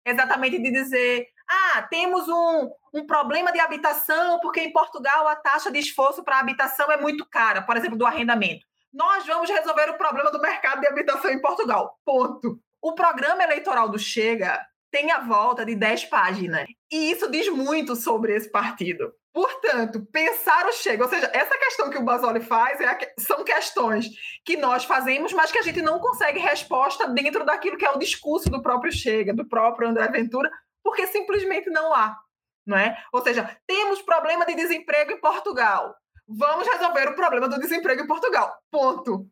exatamente 0.07 0.59
de 0.59 0.71
dizer 0.71 1.27
Ah, 1.49 1.83
temos 1.83 2.29
um, 2.29 2.71
um 2.95 3.07
problema 3.07 3.53
de 3.53 3.61
habitação, 3.61 4.39
porque 4.41 4.61
em 4.61 4.73
Portugal 4.73 5.27
a 5.29 5.37
taxa 5.37 5.71
de 5.71 5.79
esforço 5.79 6.23
para 6.23 6.39
habitação 6.39 6.91
é 6.91 7.01
muito 7.01 7.27
cara, 7.27 7.63
por 7.63 7.77
exemplo, 7.77 7.97
do 7.97 8.07
arrendamento. 8.07 8.67
Nós 8.93 9.27
vamos 9.27 9.51
resolver 9.51 9.91
o 9.91 9.99
problema 9.99 10.31
do 10.31 10.41
mercado 10.41 10.81
de 10.81 10.87
habitação 10.87 11.31
em 11.31 11.41
Portugal. 11.41 11.99
Ponto. 12.05 12.59
O 12.81 12.95
programa 12.95 13.43
eleitoral 13.43 13.89
do 13.89 13.99
Chega 13.99 14.65
tem 14.91 15.11
a 15.11 15.21
volta 15.21 15.65
de 15.65 15.75
10 15.75 16.07
páginas. 16.07 16.67
E 16.91 17.11
isso 17.11 17.31
diz 17.31 17.49
muito 17.51 17.95
sobre 17.95 18.35
esse 18.35 18.51
partido. 18.51 19.13
Portanto, 19.39 20.05
pensar 20.11 20.67
o 20.67 20.73
Chega, 20.73 21.05
ou 21.05 21.09
seja, 21.09 21.31
essa 21.33 21.57
questão 21.59 21.89
que 21.89 21.97
o 21.97 22.03
Basoli 22.03 22.41
faz 22.41 22.81
é 22.81 23.15
são 23.17 23.45
questões 23.45 24.09
que 24.45 24.57
nós 24.57 24.85
fazemos, 24.85 25.33
mas 25.33 25.53
que 25.53 25.59
a 25.59 25.63
gente 25.63 25.81
não 25.81 26.01
consegue 26.01 26.41
resposta 26.41 27.07
dentro 27.07 27.47
daquilo 27.47 27.77
que 27.77 27.85
é 27.85 27.91
o 27.93 28.01
discurso 28.01 28.51
do 28.51 28.61
próprio 28.61 28.91
Chega, 28.91 29.33
do 29.33 29.49
próprio 29.49 29.91
André 29.91 30.09
Ventura, 30.09 30.51
porque 30.83 31.07
simplesmente 31.07 31.71
não 31.71 31.95
há. 31.95 32.19
Não 32.67 32.77
é? 32.77 33.01
Ou 33.13 33.23
seja, 33.23 33.57
temos 33.65 34.03
problema 34.03 34.45
de 34.45 34.57
desemprego 34.57 35.13
em 35.13 35.21
Portugal. 35.21 35.95
Vamos 36.27 36.67
resolver 36.67 37.11
o 37.11 37.15
problema 37.15 37.49
do 37.49 37.61
desemprego 37.61 38.03
em 38.03 38.09
Portugal. 38.09 38.53
Ponto. 38.73 39.25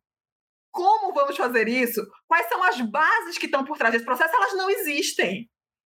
Como 0.70 1.12
vamos 1.14 1.36
fazer 1.36 1.66
isso? 1.66 2.00
Quais 2.28 2.48
são 2.48 2.62
as 2.62 2.80
bases 2.80 3.38
que 3.38 3.46
estão 3.46 3.64
por 3.64 3.76
trás 3.76 3.92
desse 3.92 4.06
processo? 4.06 4.36
Elas 4.36 4.54
não 4.54 4.70
existem. 4.70 5.50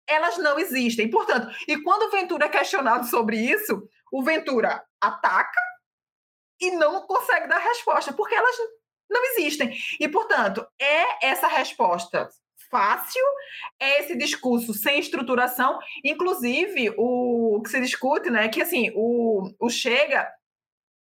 Elas 0.08 0.38
não 0.38 0.60
existem. 0.60 1.10
Portanto, 1.10 1.48
e 1.68 1.82
quando 1.82 2.04
o 2.04 2.12
Ventura 2.12 2.46
é 2.46 2.50
questionado 2.50 3.08
sobre 3.08 3.38
isso, 3.38 3.90
o 4.14 4.22
Ventura 4.22 4.84
ataca 5.02 5.60
e 6.62 6.70
não 6.72 7.02
consegue 7.08 7.48
dar 7.48 7.58
resposta, 7.58 8.14
porque 8.14 8.36
elas 8.36 8.56
não 9.10 9.26
existem. 9.32 9.76
E, 10.00 10.08
portanto, 10.08 10.66
é 10.80 11.28
essa 11.28 11.48
resposta 11.48 12.30
fácil, 12.70 13.24
é 13.80 14.02
esse 14.02 14.16
discurso 14.16 14.72
sem 14.72 15.00
estruturação. 15.00 15.80
Inclusive, 16.06 16.94
o 16.96 17.60
que 17.64 17.72
se 17.72 17.82
discute, 17.82 18.30
né, 18.30 18.50
que 18.50 18.62
assim, 18.62 18.92
o, 18.96 19.50
o 19.60 19.70
Chega 19.70 20.32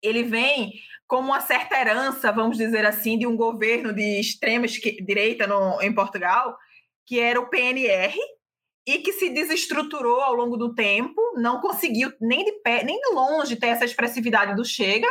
ele 0.04 0.24
vem 0.24 0.74
como 1.08 1.30
uma 1.30 1.40
certa 1.40 1.80
herança, 1.80 2.32
vamos 2.32 2.58
dizer 2.58 2.86
assim, 2.86 3.18
de 3.18 3.26
um 3.26 3.38
governo 3.38 3.94
de 3.94 4.20
extrema 4.20 4.68
direita 4.68 5.48
no, 5.48 5.82
em 5.82 5.94
Portugal, 5.94 6.58
que 7.06 7.20
era 7.20 7.40
o 7.40 7.50
PNR, 7.50 8.16
e 8.88 9.00
que 9.00 9.12
se 9.12 9.30
desestruturou 9.30 10.22
ao 10.22 10.34
longo 10.34 10.56
do 10.56 10.74
tempo, 10.74 11.22
não 11.36 11.60
conseguiu 11.60 12.10
nem 12.22 12.46
de 12.46 12.54
pé, 12.62 12.86
nem 12.86 12.98
de 12.98 13.10
longe 13.14 13.58
ter 13.58 13.68
essa 13.68 13.84
expressividade 13.84 14.56
do 14.56 14.64
Chega, 14.64 15.10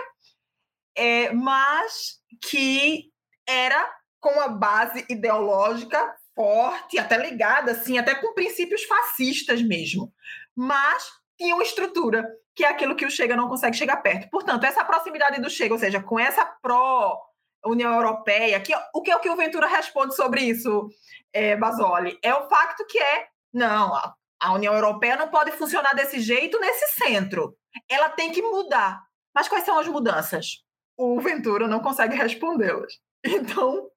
é, 0.96 1.30
mas 1.34 2.16
que 2.42 3.12
era 3.46 3.86
com 4.18 4.40
a 4.40 4.48
base 4.48 5.04
ideológica 5.10 6.16
forte, 6.34 6.98
até 6.98 7.18
ligada, 7.18 7.72
assim, 7.72 7.98
até 7.98 8.14
com 8.14 8.32
princípios 8.32 8.82
fascistas 8.84 9.60
mesmo, 9.60 10.10
mas 10.54 11.04
tinha 11.38 11.54
uma 11.54 11.62
estrutura 11.62 12.26
que 12.54 12.64
é 12.64 12.68
aquilo 12.68 12.96
que 12.96 13.04
o 13.04 13.10
Chega 13.10 13.36
não 13.36 13.48
consegue 13.48 13.76
chegar 13.76 13.98
perto. 13.98 14.30
Portanto, 14.30 14.64
essa 14.64 14.84
proximidade 14.84 15.38
do 15.40 15.50
Chega, 15.50 15.74
ou 15.74 15.80
seja, 15.80 16.02
com 16.02 16.18
essa 16.18 16.46
pró 16.62 17.20
União 17.66 17.92
Europeia, 17.92 18.58
que, 18.60 18.72
o 18.94 19.02
que 19.02 19.10
é 19.10 19.16
o 19.16 19.20
que 19.20 19.28
o 19.28 19.36
Ventura 19.36 19.66
responde 19.66 20.16
sobre 20.16 20.40
isso, 20.42 20.88
é, 21.30 21.56
Basoli? 21.56 22.18
É 22.22 22.34
o 22.34 22.48
facto 22.48 22.86
que 22.86 22.98
é, 22.98 23.26
não, 23.56 23.94
a 24.38 24.52
União 24.52 24.74
Europeia 24.74 25.16
não 25.16 25.28
pode 25.28 25.50
funcionar 25.52 25.94
desse 25.94 26.20
jeito 26.20 26.60
nesse 26.60 27.02
centro. 27.02 27.56
Ela 27.88 28.10
tem 28.10 28.30
que 28.30 28.42
mudar. 28.42 29.02
Mas 29.34 29.48
quais 29.48 29.64
são 29.64 29.78
as 29.78 29.88
mudanças? 29.88 30.62
O 30.96 31.18
Ventura 31.20 31.66
não 31.66 31.80
consegue 31.80 32.16
respondê-las. 32.16 32.92
Então, 33.28 33.90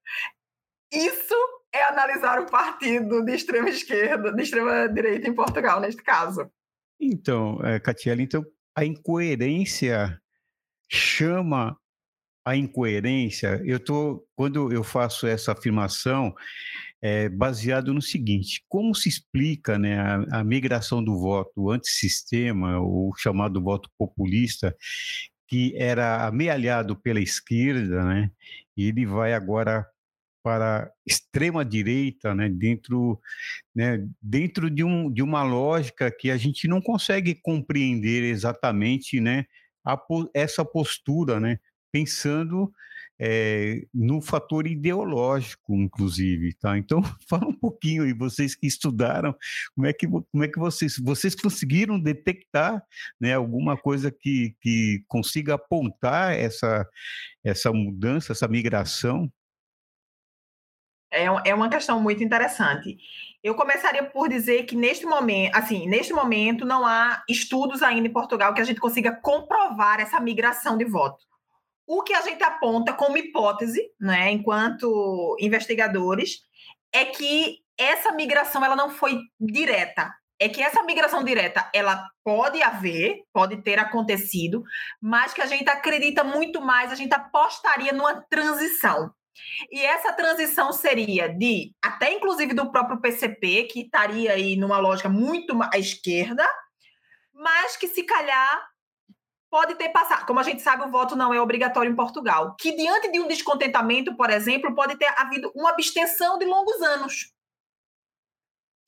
isso 0.92 1.34
é 1.72 1.84
analisar 1.84 2.40
o 2.40 2.46
partido 2.46 3.24
de 3.24 3.32
extrema 3.32 3.68
esquerda, 3.68 4.32
de 4.32 4.42
extrema 4.42 4.88
direita 4.88 5.28
em 5.28 5.34
Portugal, 5.34 5.78
neste 5.78 6.02
caso. 6.02 6.50
Então, 6.98 7.60
é, 7.62 7.78
Catiele, 7.78 8.24
então 8.24 8.44
a 8.74 8.84
incoerência 8.84 10.20
chama 10.90 11.78
a 12.44 12.56
incoerência. 12.56 13.62
Eu 13.64 13.78
tô 13.78 14.26
quando 14.34 14.72
eu 14.72 14.82
faço 14.82 15.28
essa 15.28 15.52
afirmação 15.52 16.34
é 17.02 17.28
baseado 17.28 17.94
no 17.94 18.02
seguinte: 18.02 18.64
como 18.68 18.94
se 18.94 19.08
explica, 19.08 19.78
né, 19.78 19.98
a, 19.98 20.40
a 20.40 20.44
migração 20.44 21.02
do 21.02 21.18
voto 21.18 21.70
antissistema, 21.70 22.80
o 22.80 23.12
chamado 23.16 23.62
voto 23.62 23.90
populista, 23.98 24.76
que 25.48 25.74
era 25.76 26.26
amealhado 26.26 26.96
pela 26.96 27.20
esquerda, 27.20 28.04
né? 28.04 28.30
E 28.76 28.86
ele 28.86 29.04
vai 29.06 29.34
agora 29.34 29.86
para 30.42 30.90
extrema 31.06 31.64
direita, 31.64 32.34
né, 32.34 32.48
dentro, 32.48 33.20
né, 33.74 34.06
dentro 34.22 34.70
de, 34.70 34.82
um, 34.82 35.12
de 35.12 35.22
uma 35.22 35.42
lógica 35.42 36.10
que 36.10 36.30
a 36.30 36.36
gente 36.36 36.66
não 36.66 36.80
consegue 36.80 37.34
compreender 37.34 38.24
exatamente, 38.24 39.20
né, 39.20 39.44
a, 39.84 40.00
essa 40.32 40.64
postura, 40.64 41.38
né, 41.38 41.58
pensando 41.92 42.72
é, 43.22 43.82
no 43.92 44.22
fator 44.22 44.66
ideológico, 44.66 45.74
inclusive, 45.74 46.54
tá? 46.54 46.78
Então, 46.78 47.02
fala 47.28 47.46
um 47.46 47.52
pouquinho 47.52 48.04
aí, 48.04 48.14
vocês 48.14 48.54
que 48.54 48.66
estudaram, 48.66 49.36
como 49.74 49.86
é 49.86 49.92
que, 49.92 50.08
como 50.08 50.42
é 50.42 50.48
que 50.48 50.58
vocês, 50.58 50.96
vocês 50.98 51.34
conseguiram 51.34 52.00
detectar, 52.00 52.82
né, 53.20 53.34
alguma 53.34 53.76
coisa 53.76 54.10
que, 54.10 54.56
que 54.62 55.04
consiga 55.06 55.54
apontar 55.54 56.32
essa, 56.32 56.88
essa 57.44 57.70
mudança, 57.70 58.32
essa 58.32 58.48
migração 58.48 59.30
é, 61.12 61.24
é 61.24 61.54
uma 61.54 61.68
questão 61.68 62.00
muito 62.00 62.22
interessante. 62.22 62.96
Eu 63.42 63.56
começaria 63.56 64.04
por 64.04 64.28
dizer 64.28 64.62
que 64.62 64.76
neste 64.76 65.04
momento, 65.04 65.56
assim, 65.56 65.88
neste 65.88 66.12
momento 66.12 66.64
não 66.64 66.86
há 66.86 67.22
estudos 67.28 67.82
ainda 67.82 68.06
em 68.06 68.12
Portugal 68.12 68.54
que 68.54 68.60
a 68.60 68.64
gente 68.64 68.80
consiga 68.80 69.12
comprovar 69.12 69.98
essa 69.98 70.20
migração 70.20 70.78
de 70.78 70.84
voto. 70.84 71.29
O 71.92 72.04
que 72.04 72.14
a 72.14 72.20
gente 72.20 72.40
aponta 72.44 72.92
como 72.92 73.18
hipótese, 73.18 73.90
né, 74.00 74.30
enquanto 74.30 75.36
investigadores, 75.40 76.38
é 76.92 77.04
que 77.04 77.58
essa 77.76 78.12
migração 78.12 78.64
ela 78.64 78.76
não 78.76 78.90
foi 78.90 79.18
direta. 79.40 80.14
É 80.38 80.48
que 80.48 80.62
essa 80.62 80.84
migração 80.84 81.24
direta 81.24 81.68
ela 81.74 82.08
pode 82.22 82.62
haver, 82.62 83.24
pode 83.32 83.60
ter 83.62 83.80
acontecido, 83.80 84.62
mas 85.02 85.34
que 85.34 85.42
a 85.42 85.46
gente 85.46 85.68
acredita 85.68 86.22
muito 86.22 86.60
mais, 86.60 86.92
a 86.92 86.94
gente 86.94 87.12
apostaria 87.12 87.92
numa 87.92 88.22
transição. 88.30 89.12
E 89.68 89.80
essa 89.84 90.12
transição 90.12 90.72
seria 90.72 91.28
de, 91.28 91.74
até 91.82 92.12
inclusive 92.12 92.54
do 92.54 92.70
próprio 92.70 93.00
PCP, 93.00 93.64
que 93.64 93.80
estaria 93.80 94.30
aí 94.30 94.54
numa 94.54 94.78
lógica 94.78 95.08
muito 95.08 95.60
à 95.60 95.76
esquerda, 95.76 96.48
mas 97.34 97.76
que 97.76 97.88
se 97.88 98.04
calhar 98.04 98.69
pode 99.50 99.74
ter 99.74 99.88
passado. 99.90 100.26
Como 100.26 100.38
a 100.38 100.42
gente 100.42 100.62
sabe, 100.62 100.84
o 100.84 100.90
voto 100.90 101.16
não 101.16 101.34
é 101.34 101.40
obrigatório 101.40 101.90
em 101.90 101.96
Portugal. 101.96 102.56
Que 102.58 102.74
diante 102.74 103.10
de 103.10 103.20
um 103.20 103.26
descontentamento, 103.26 104.16
por 104.16 104.30
exemplo, 104.30 104.74
pode 104.74 104.96
ter 104.96 105.12
havido 105.18 105.50
uma 105.54 105.70
abstenção 105.70 106.38
de 106.38 106.44
longos 106.44 106.80
anos. 106.80 107.32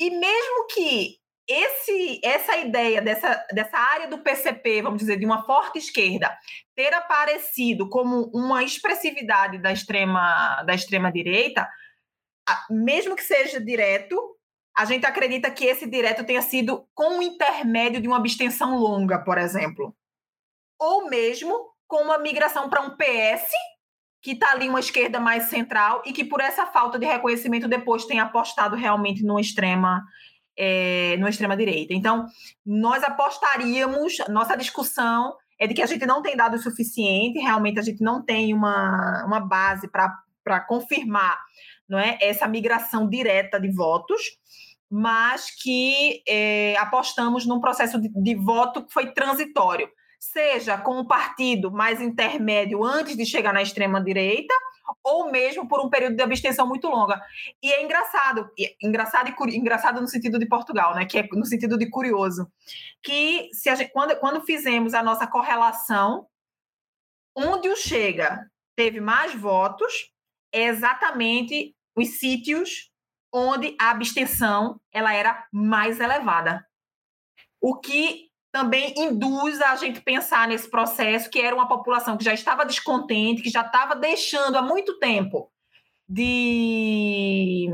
E 0.01 0.11
mesmo 0.11 0.67
que 0.69 1.21
esse, 1.49 2.21
essa 2.25 2.57
ideia 2.57 3.03
dessa, 3.03 3.45
dessa 3.53 3.77
área 3.77 4.09
do 4.09 4.19
PCP, 4.19 4.83
vamos 4.83 5.01
dizer, 5.01 5.19
de 5.19 5.27
uma 5.27 5.45
forte 5.45 5.79
esquerda, 5.79 6.37
ter 6.75 6.95
aparecido 6.95 7.89
como 7.89 8.31
uma 8.33 8.63
expressividade 8.63 9.59
da 9.59 9.73
extrema, 9.73 10.63
da 10.65 10.75
extrema 10.75 11.11
direita, 11.11 11.69
mesmo 12.71 13.17
que 13.17 13.23
seja 13.23 13.61
direto, 13.61 14.17
a 14.77 14.85
gente 14.85 15.05
acredita 15.05 15.51
que 15.51 15.67
esse 15.67 15.87
direto 15.87 16.25
tenha 16.25 16.41
sido 16.41 16.87
com 16.95 17.19
o 17.19 17.23
intermédio 17.23 18.01
de 18.01 18.09
uma 18.09 18.17
abstenção 18.17 18.79
longa, 18.79 19.19
por 19.19 19.37
exemplo. 19.37 19.95
Ou 20.83 21.09
mesmo 21.09 21.55
com 21.87 22.03
uma 22.03 22.19
migração 22.19 22.69
para 22.69 22.83
um 22.83 22.97
PS, 22.97 23.49
que 24.21 24.33
está 24.33 24.51
ali 24.51 24.69
uma 24.69 24.81
esquerda 24.81 25.21
mais 25.21 25.45
central 25.45 26.03
e 26.05 26.13
que 26.13 26.25
por 26.25 26.41
essa 26.41 26.67
falta 26.67 26.99
de 26.99 27.07
reconhecimento 27.07 27.69
depois 27.69 28.05
tem 28.05 28.19
apostado 28.19 28.75
realmente 28.75 29.23
numa 29.23 29.41
extrema 29.41 30.03
é, 30.57 31.17
no 31.19 31.29
extrema-direita. 31.29 31.95
Então, 31.95 32.27
nós 32.65 33.03
apostaríamos, 33.03 34.19
nossa 34.29 34.57
discussão 34.57 35.35
é 35.59 35.67
de 35.67 35.75
que 35.75 35.83
a 35.83 35.87
gente 35.87 36.05
não 36.05 36.21
tem 36.21 36.37
dado 36.37 36.55
o 36.55 36.59
suficiente, 36.59 37.39
realmente 37.39 37.79
a 37.79 37.83
gente 37.83 38.03
não 38.03 38.23
tem 38.25 38.53
uma, 38.53 39.25
uma 39.25 39.41
base 39.41 39.89
para 39.89 40.61
confirmar 40.67 41.39
não 41.89 41.99
é, 41.99 42.19
essa 42.21 42.49
migração 42.49 43.09
direta 43.09 43.61
de 43.61 43.71
votos, 43.71 44.21
mas 44.91 45.51
que 45.63 46.23
é, 46.29 46.77
apostamos 46.79 47.47
num 47.47 47.61
processo 47.61 48.01
de, 48.01 48.09
de 48.09 48.35
voto 48.35 48.85
que 48.85 48.93
foi 48.93 49.13
transitório, 49.13 49.89
seja 50.23 50.79
com 50.79 51.01
um 51.01 51.05
partido 51.05 51.73
mais 51.73 52.01
intermédio 52.01 52.85
antes 52.85 53.17
de 53.17 53.27
chegar 53.27 53.53
na 53.53 53.61
extrema-direita, 53.61 54.55
ou 55.03 55.33
mesmo 55.33 55.67
por 55.67 55.85
um 55.85 55.91
período 55.91 56.15
de 56.15 56.23
abstenção 56.23 56.65
muito 56.65 56.87
longa. 56.87 57.21
E 57.61 57.73
é 57.73 57.83
engraçado, 57.83 58.49
engraçado 58.81 59.35
e 59.49 59.57
engraçado 59.57 60.01
no 60.01 60.07
sentido 60.07 60.39
de 60.39 60.47
Portugal, 60.47 60.95
né? 60.95 61.07
Que 61.07 61.19
é 61.19 61.29
no 61.33 61.45
sentido 61.45 61.77
de 61.77 61.91
curioso, 61.91 62.49
que 63.03 63.51
se 63.53 63.75
gente, 63.75 63.91
quando, 63.91 64.17
quando 64.21 64.41
fizemos 64.43 64.95
a 64.95 65.03
nossa 65.03 65.27
correlação, 65.27 66.29
onde 67.37 67.69
o 67.69 67.75
Chega 67.75 68.49
teve 68.77 69.01
mais 69.01 69.35
votos 69.35 70.13
é 70.53 70.67
exatamente 70.67 71.75
os 71.97 72.21
sítios 72.21 72.93
onde 73.35 73.77
a 73.81 73.91
abstenção 73.91 74.81
ela 74.93 75.13
era 75.13 75.49
mais 75.53 75.99
elevada. 75.99 76.65
o 77.61 77.79
que 77.81 78.32
também 78.53 78.93
induz 78.99 79.61
a 79.63 79.75
gente 79.77 80.03
pensar 80.03 80.47
nesse 80.47 80.71
processo, 80.71 81.31
que 81.31 81.41
era 81.41 81.57
uma 81.57 81.67
população 81.67 82.19
que 82.19 82.25
já 82.25 82.35
estava 82.35 82.67
descontente, 82.67 83.43
que 83.43 83.49
já 83.49 83.63
estava 83.63 83.97
deixando 83.97 84.57
há 84.57 84.63
muito 84.63 84.99
tempo 84.99 85.51
de, 86.07 87.67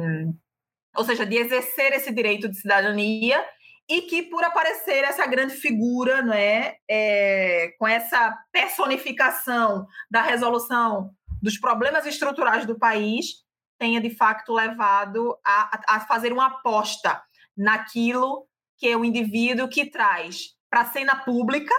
ou 0.96 1.04
seja, 1.04 1.26
de 1.26 1.36
exercer 1.36 1.92
esse 1.92 2.14
direito 2.14 2.48
de 2.48 2.56
cidadania 2.56 3.44
e 3.88 4.02
que 4.02 4.22
por 4.22 4.44
aparecer 4.44 5.02
essa 5.02 5.26
grande 5.26 5.54
figura, 5.54 6.22
não 6.22 6.32
é, 6.32 6.76
é 6.88 7.74
com 7.76 7.88
essa 7.88 8.38
personificação 8.52 9.84
da 10.08 10.22
resolução 10.22 11.10
dos 11.42 11.58
problemas 11.58 12.06
estruturais 12.06 12.64
do 12.64 12.78
país, 12.78 13.44
tenha 13.80 14.00
de 14.00 14.10
facto 14.10 14.52
levado 14.52 15.36
a, 15.44 15.96
a 15.96 16.00
fazer 16.00 16.32
uma 16.32 16.46
aposta 16.46 17.20
naquilo 17.56 18.46
que 18.76 18.86
é 18.86 18.96
o 18.96 19.04
indivíduo 19.04 19.68
que 19.68 19.86
traz 19.86 20.57
para 20.70 20.82
a 20.82 20.86
cena 20.86 21.16
pública 21.16 21.74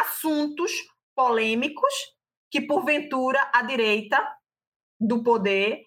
assuntos 0.00 0.72
polêmicos 1.14 1.92
que, 2.50 2.60
porventura, 2.60 3.50
a 3.52 3.62
direita 3.62 4.20
do 5.00 5.22
poder 5.22 5.82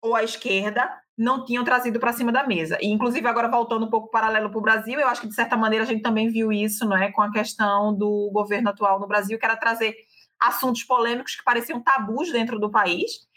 ou 0.00 0.14
a 0.14 0.22
esquerda 0.22 0.90
não 1.16 1.44
tinham 1.44 1.62
trazido 1.62 2.00
para 2.00 2.12
cima 2.12 2.32
da 2.32 2.46
mesa. 2.46 2.78
E, 2.80 2.88
inclusive, 2.88 3.26
agora 3.26 3.48
voltando 3.48 3.86
um 3.86 3.90
pouco 3.90 4.10
paralelo 4.10 4.50
para 4.50 4.58
o 4.58 4.62
Brasil, 4.62 4.98
eu 4.98 5.08
acho 5.08 5.20
que, 5.20 5.28
de 5.28 5.34
certa 5.34 5.56
maneira, 5.56 5.84
a 5.84 5.86
gente 5.86 6.02
também 6.02 6.28
viu 6.28 6.52
isso 6.52 6.84
não 6.86 6.96
é, 6.96 7.12
com 7.12 7.22
a 7.22 7.30
questão 7.30 7.94
do 7.94 8.30
governo 8.32 8.70
atual 8.70 8.98
no 8.98 9.06
Brasil, 9.06 9.38
que 9.38 9.44
era 9.44 9.56
trazer 9.56 9.94
assuntos 10.40 10.82
polêmicos 10.82 11.36
que 11.36 11.44
pareciam 11.44 11.80
tabus 11.80 12.32
dentro 12.32 12.58
do 12.58 12.70
país 12.70 13.28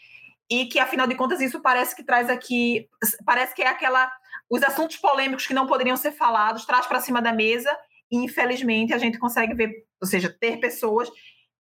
e 0.50 0.66
que, 0.66 0.78
afinal 0.78 1.06
de 1.06 1.14
contas, 1.14 1.40
isso 1.40 1.60
parece 1.60 1.94
que 1.94 2.02
traz 2.02 2.30
aqui, 2.30 2.88
parece 3.24 3.54
que 3.54 3.62
é 3.62 3.68
aquela, 3.68 4.10
os 4.50 4.62
assuntos 4.62 4.96
polêmicos 4.96 5.46
que 5.46 5.54
não 5.54 5.66
poderiam 5.66 5.96
ser 5.96 6.12
falados, 6.12 6.64
traz 6.64 6.86
para 6.86 7.00
cima 7.00 7.20
da 7.20 7.32
mesa 7.32 7.76
infelizmente, 8.10 8.92
a 8.92 8.98
gente 8.98 9.18
consegue 9.18 9.54
ver, 9.54 9.70
ou 10.00 10.06
seja, 10.06 10.28
ter 10.28 10.58
pessoas 10.58 11.10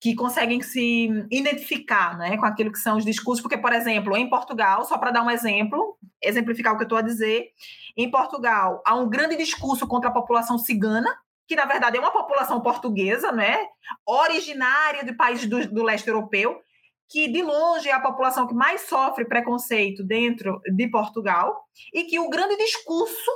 que 0.02 0.16
conseguem 0.16 0.62
se 0.64 1.10
identificar 1.30 2.18
né, 2.18 2.36
com 2.36 2.46
aquilo 2.46 2.72
que 2.72 2.80
são 2.80 2.98
os 2.98 3.06
discursos, 3.06 3.40
porque, 3.40 3.58
por 3.58 3.72
exemplo, 3.72 4.18
em 4.18 4.28
Portugal, 4.28 4.84
só 4.84 4.98
para 4.98 5.12
dar 5.12 5.24
um 5.24 5.30
exemplo, 5.30 5.96
exemplificar 6.20 6.74
o 6.74 6.78
que 6.78 6.84
eu 6.84 6.86
estou 6.86 6.98
a 6.98 7.04
dizer, 7.04 7.50
em 7.96 8.10
Portugal 8.10 8.82
há 8.84 8.96
um 8.96 9.08
grande 9.08 9.38
discurso 9.38 9.88
contra 9.88 10.10
a 10.10 10.14
população 10.14 10.58
cigana, 10.58 11.16
que 11.48 11.56
na 11.56 11.66
verdade 11.66 11.98
é 11.98 12.00
uma 12.00 12.12
população 12.12 12.62
portuguesa, 12.62 13.32
né, 13.32 13.58
originária 14.04 15.04
de 15.06 15.14
países 15.14 15.48
do, 15.48 15.68
do 15.68 15.84
leste 15.84 16.08
europeu, 16.08 16.60
que 17.08 17.28
de 17.28 17.44
longe 17.44 17.88
é 17.88 17.94
a 17.94 18.00
população 18.00 18.48
que 18.48 18.56
mais 18.56 18.82
sofre 18.88 19.26
preconceito 19.26 20.04
dentro 20.04 20.60
de 20.66 20.88
Portugal, 20.88 21.64
e 21.94 22.06
que 22.06 22.18
o 22.18 22.30
grande 22.30 22.58
discurso 22.58 23.32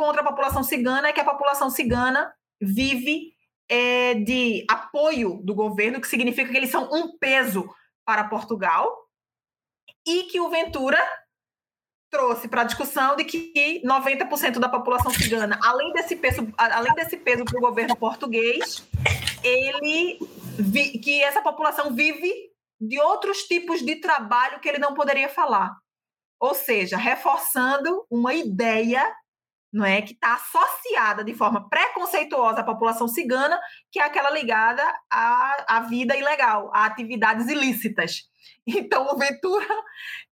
contra 0.00 0.22
a 0.22 0.24
população 0.24 0.62
cigana 0.62 1.08
é 1.08 1.12
que 1.12 1.20
a 1.20 1.24
população 1.26 1.68
cigana 1.68 2.32
vive 2.58 3.34
é, 3.68 4.14
de 4.14 4.64
apoio 4.66 5.42
do 5.44 5.54
governo, 5.54 6.00
que 6.00 6.08
significa 6.08 6.50
que 6.50 6.56
eles 6.56 6.70
são 6.70 6.88
um 6.90 7.18
peso 7.18 7.68
para 8.02 8.24
Portugal, 8.24 8.90
e 10.06 10.22
que 10.22 10.40
o 10.40 10.48
Ventura 10.48 10.98
trouxe 12.10 12.48
para 12.48 12.62
a 12.62 12.64
discussão 12.64 13.14
de 13.14 13.24
que 13.24 13.82
90% 13.84 14.58
da 14.58 14.70
população 14.70 15.10
cigana, 15.12 15.60
além 15.62 15.92
desse 15.92 16.16
peso, 16.16 16.50
além 16.56 16.94
desse 16.94 17.18
peso 17.18 17.44
para 17.44 17.58
o 17.58 17.60
governo 17.60 17.94
português, 17.94 18.82
ele 19.44 20.18
vi, 20.58 20.98
que 20.98 21.22
essa 21.22 21.42
população 21.42 21.94
vive 21.94 22.32
de 22.80 22.98
outros 22.98 23.42
tipos 23.42 23.84
de 23.84 23.96
trabalho 23.96 24.60
que 24.60 24.68
ele 24.70 24.78
não 24.78 24.94
poderia 24.94 25.28
falar. 25.28 25.76
Ou 26.40 26.54
seja, 26.54 26.96
reforçando 26.96 28.06
uma 28.10 28.32
ideia 28.32 29.04
não 29.72 29.84
é 29.84 30.02
que 30.02 30.14
está 30.14 30.34
associada 30.34 31.22
de 31.24 31.34
forma 31.34 31.68
preconceituosa 31.68 32.60
à 32.60 32.64
população 32.64 33.06
cigana, 33.06 33.58
que 33.90 34.00
é 34.00 34.02
aquela 34.02 34.30
ligada 34.30 34.82
à, 35.10 35.76
à 35.76 35.80
vida 35.80 36.16
ilegal, 36.16 36.70
a 36.74 36.86
atividades 36.86 37.48
ilícitas. 37.48 38.22
Então, 38.66 39.06
o 39.06 39.18
Ventura 39.18 39.66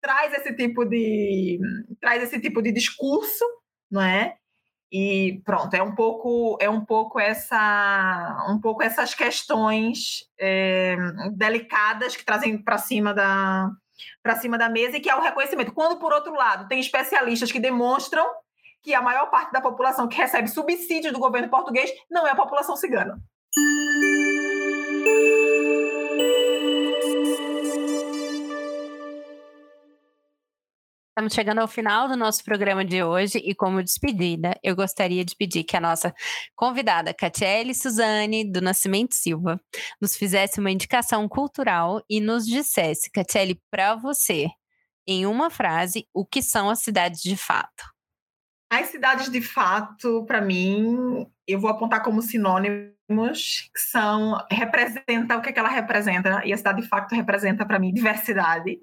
traz 0.00 0.32
esse 0.32 0.54
tipo 0.54 0.84
de 0.84 1.58
traz 2.00 2.22
esse 2.22 2.40
tipo 2.40 2.62
de 2.62 2.72
discurso, 2.72 3.44
não 3.90 4.00
é? 4.00 4.36
E 4.90 5.40
pronto, 5.44 5.72
é 5.74 5.82
um 5.82 5.94
pouco 5.94 6.56
é 6.60 6.68
um 6.68 6.84
pouco 6.84 7.18
essa 7.18 8.46
um 8.48 8.60
pouco 8.60 8.82
essas 8.82 9.14
questões 9.14 10.24
é, 10.38 10.96
delicadas 11.34 12.16
que 12.16 12.24
trazem 12.24 12.62
para 12.62 12.78
cima 12.78 13.14
da 13.14 13.70
para 14.22 14.36
cima 14.36 14.58
da 14.58 14.68
mesa 14.68 14.96
e 14.96 15.00
que 15.00 15.10
é 15.10 15.16
o 15.16 15.22
reconhecimento. 15.22 15.72
Quando 15.72 15.98
por 15.98 16.12
outro 16.12 16.32
lado 16.34 16.68
tem 16.68 16.80
especialistas 16.80 17.50
que 17.50 17.60
demonstram 17.60 18.26
que 18.82 18.94
a 18.94 19.00
maior 19.00 19.30
parte 19.30 19.52
da 19.52 19.60
população 19.60 20.08
que 20.08 20.16
recebe 20.16 20.48
subsídios 20.48 21.12
do 21.12 21.18
governo 21.18 21.48
português 21.48 21.90
não 22.10 22.26
é 22.26 22.30
a 22.30 22.36
população 22.36 22.76
cigana. 22.76 23.22
Estamos 31.10 31.34
chegando 31.34 31.58
ao 31.58 31.68
final 31.68 32.08
do 32.08 32.16
nosso 32.16 32.42
programa 32.42 32.82
de 32.84 33.04
hoje 33.04 33.36
e, 33.38 33.54
como 33.54 33.82
despedida, 33.82 34.58
eu 34.62 34.74
gostaria 34.74 35.22
de 35.22 35.36
pedir 35.36 35.62
que 35.62 35.76
a 35.76 35.80
nossa 35.80 36.12
convidada, 36.56 37.12
Catiele 37.12 37.74
Suzane, 37.74 38.50
do 38.50 38.62
Nascimento 38.62 39.14
Silva, 39.14 39.60
nos 40.00 40.16
fizesse 40.16 40.58
uma 40.58 40.70
indicação 40.70 41.28
cultural 41.28 42.02
e 42.08 42.18
nos 42.18 42.46
dissesse, 42.46 43.10
Catiele, 43.10 43.60
para 43.70 43.94
você, 43.94 44.48
em 45.06 45.26
uma 45.26 45.50
frase, 45.50 46.08
o 46.14 46.24
que 46.24 46.40
são 46.40 46.70
as 46.70 46.80
cidades 46.80 47.20
de 47.20 47.36
fato. 47.36 47.91
As 48.72 48.86
cidades 48.86 49.28
de 49.28 49.42
fato, 49.42 50.24
para 50.24 50.40
mim, 50.40 51.26
eu 51.46 51.60
vou 51.60 51.68
apontar 51.68 52.02
como 52.02 52.22
sinônimos, 52.22 53.68
que 53.70 53.78
são 53.78 54.38
representa 54.50 55.36
o 55.36 55.42
que, 55.42 55.50
é 55.50 55.52
que 55.52 55.58
ela 55.58 55.68
representa, 55.68 56.40
e 56.42 56.54
a 56.54 56.56
cidade 56.56 56.80
de 56.80 56.88
fato 56.88 57.14
representa 57.14 57.66
para 57.66 57.78
mim 57.78 57.92
diversidade. 57.92 58.78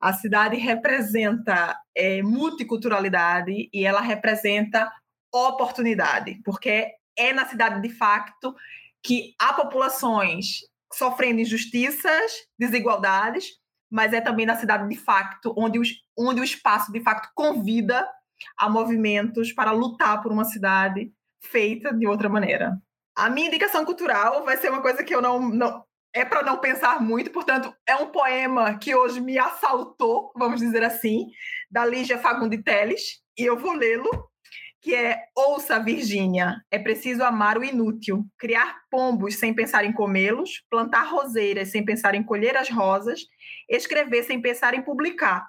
A 0.00 0.12
cidade 0.12 0.56
representa 0.56 1.76
é, 1.96 2.22
multiculturalidade 2.22 3.68
e 3.74 3.84
ela 3.84 4.00
representa 4.00 4.88
oportunidade, 5.32 6.40
porque 6.44 6.92
é 7.18 7.32
na 7.32 7.44
cidade 7.44 7.82
de 7.82 7.92
facto 7.92 8.54
que 9.02 9.34
há 9.40 9.52
populações 9.52 10.60
sofrendo 10.92 11.40
injustiças, 11.40 12.30
desigualdades, 12.56 13.46
mas 13.90 14.12
é 14.12 14.20
também 14.20 14.46
na 14.46 14.54
cidade 14.54 14.88
de 14.88 14.96
facto 14.96 15.52
onde, 15.58 15.80
os, 15.80 15.88
onde 16.16 16.40
o 16.40 16.44
espaço 16.44 16.92
de 16.92 17.00
facto 17.00 17.32
convida 17.34 18.08
a 18.56 18.68
movimentos 18.68 19.52
para 19.52 19.70
lutar 19.70 20.22
por 20.22 20.32
uma 20.32 20.44
cidade 20.44 21.12
feita 21.40 21.92
de 21.92 22.06
outra 22.06 22.28
maneira. 22.28 22.78
A 23.16 23.30
minha 23.30 23.46
indicação 23.46 23.84
cultural 23.84 24.44
vai 24.44 24.56
ser 24.56 24.70
uma 24.70 24.82
coisa 24.82 25.04
que 25.04 25.14
eu 25.14 25.22
não, 25.22 25.40
não 25.40 25.84
é 26.14 26.24
para 26.24 26.42
não 26.42 26.58
pensar 26.58 27.02
muito, 27.02 27.30
portanto, 27.32 27.74
é 27.86 27.96
um 27.96 28.06
poema 28.06 28.78
que 28.78 28.94
hoje 28.94 29.20
me 29.20 29.36
assaltou, 29.36 30.32
vamos 30.36 30.60
dizer 30.60 30.84
assim, 30.84 31.26
da 31.68 31.84
Lígia 31.84 32.18
Fagundi 32.18 32.62
Teles, 32.62 33.20
e 33.36 33.44
eu 33.44 33.58
vou 33.58 33.72
lê-lo, 33.72 34.30
que 34.80 34.94
é 34.94 35.24
Ouça, 35.34 35.80
Virgínia, 35.80 36.62
é 36.70 36.78
preciso 36.78 37.24
amar 37.24 37.58
o 37.58 37.64
inútil, 37.64 38.24
criar 38.38 38.82
pombos 38.90 39.36
sem 39.36 39.52
pensar 39.52 39.84
em 39.84 39.92
comê-los, 39.92 40.62
plantar 40.70 41.04
roseiras 41.10 41.70
sem 41.70 41.84
pensar 41.84 42.14
em 42.14 42.22
colher 42.22 42.56
as 42.56 42.68
rosas, 42.68 43.22
escrever 43.68 44.22
sem 44.22 44.40
pensar 44.40 44.74
em 44.74 44.82
publicar, 44.82 45.44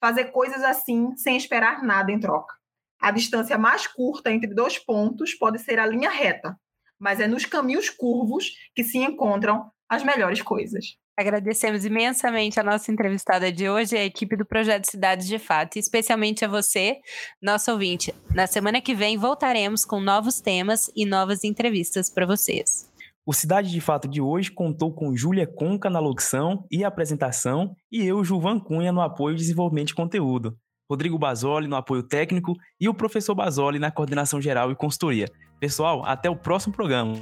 fazer 0.00 0.26
coisas 0.26 0.62
assim 0.62 1.16
sem 1.16 1.36
esperar 1.36 1.82
nada 1.82 2.12
em 2.12 2.20
troca. 2.20 2.54
A 3.00 3.10
distância 3.10 3.56
mais 3.56 3.86
curta 3.86 4.32
entre 4.32 4.52
dois 4.52 4.78
pontos 4.78 5.34
pode 5.34 5.58
ser 5.60 5.78
a 5.78 5.86
linha 5.86 6.10
reta, 6.10 6.56
mas 6.98 7.20
é 7.20 7.26
nos 7.26 7.44
caminhos 7.44 7.88
curvos 7.88 8.50
que 8.74 8.82
se 8.82 8.98
encontram 8.98 9.70
as 9.88 10.02
melhores 10.02 10.42
coisas. 10.42 10.96
Agradecemos 11.18 11.84
imensamente 11.84 12.60
a 12.60 12.62
nossa 12.62 12.92
entrevistada 12.92 13.50
de 13.50 13.68
hoje, 13.68 13.96
a 13.96 14.04
equipe 14.04 14.36
do 14.36 14.46
Projeto 14.46 14.88
Cidades 14.88 15.26
de 15.26 15.38
Fato, 15.38 15.74
e 15.74 15.80
especialmente 15.80 16.44
a 16.44 16.48
você, 16.48 16.98
nosso 17.42 17.72
ouvinte. 17.72 18.14
Na 18.32 18.46
semana 18.46 18.80
que 18.80 18.94
vem 18.94 19.18
voltaremos 19.18 19.84
com 19.84 20.00
novos 20.00 20.40
temas 20.40 20.88
e 20.94 21.04
novas 21.04 21.42
entrevistas 21.42 22.08
para 22.08 22.24
vocês. 22.24 22.88
O 23.28 23.34
Cidade 23.34 23.70
de 23.70 23.78
Fato 23.78 24.08
de 24.08 24.22
hoje 24.22 24.50
contou 24.50 24.90
com 24.90 25.14
Júlia 25.14 25.46
Conca 25.46 25.90
na 25.90 25.98
locução 25.98 26.64
e 26.70 26.82
apresentação 26.82 27.76
e 27.92 28.02
eu, 28.02 28.24
Juvan 28.24 28.58
Cunha, 28.58 28.90
no 28.90 29.02
apoio 29.02 29.34
e 29.34 29.36
desenvolvimento 29.36 29.88
de 29.88 29.94
conteúdo. 29.94 30.56
Rodrigo 30.90 31.18
Basoli 31.18 31.68
no 31.68 31.76
apoio 31.76 32.02
técnico 32.02 32.54
e 32.80 32.88
o 32.88 32.94
professor 32.94 33.34
Basoli 33.34 33.78
na 33.78 33.90
coordenação 33.90 34.40
geral 34.40 34.72
e 34.72 34.74
consultoria. 34.74 35.26
Pessoal, 35.60 36.06
até 36.06 36.30
o 36.30 36.36
próximo 36.36 36.72
programa. 36.72 37.12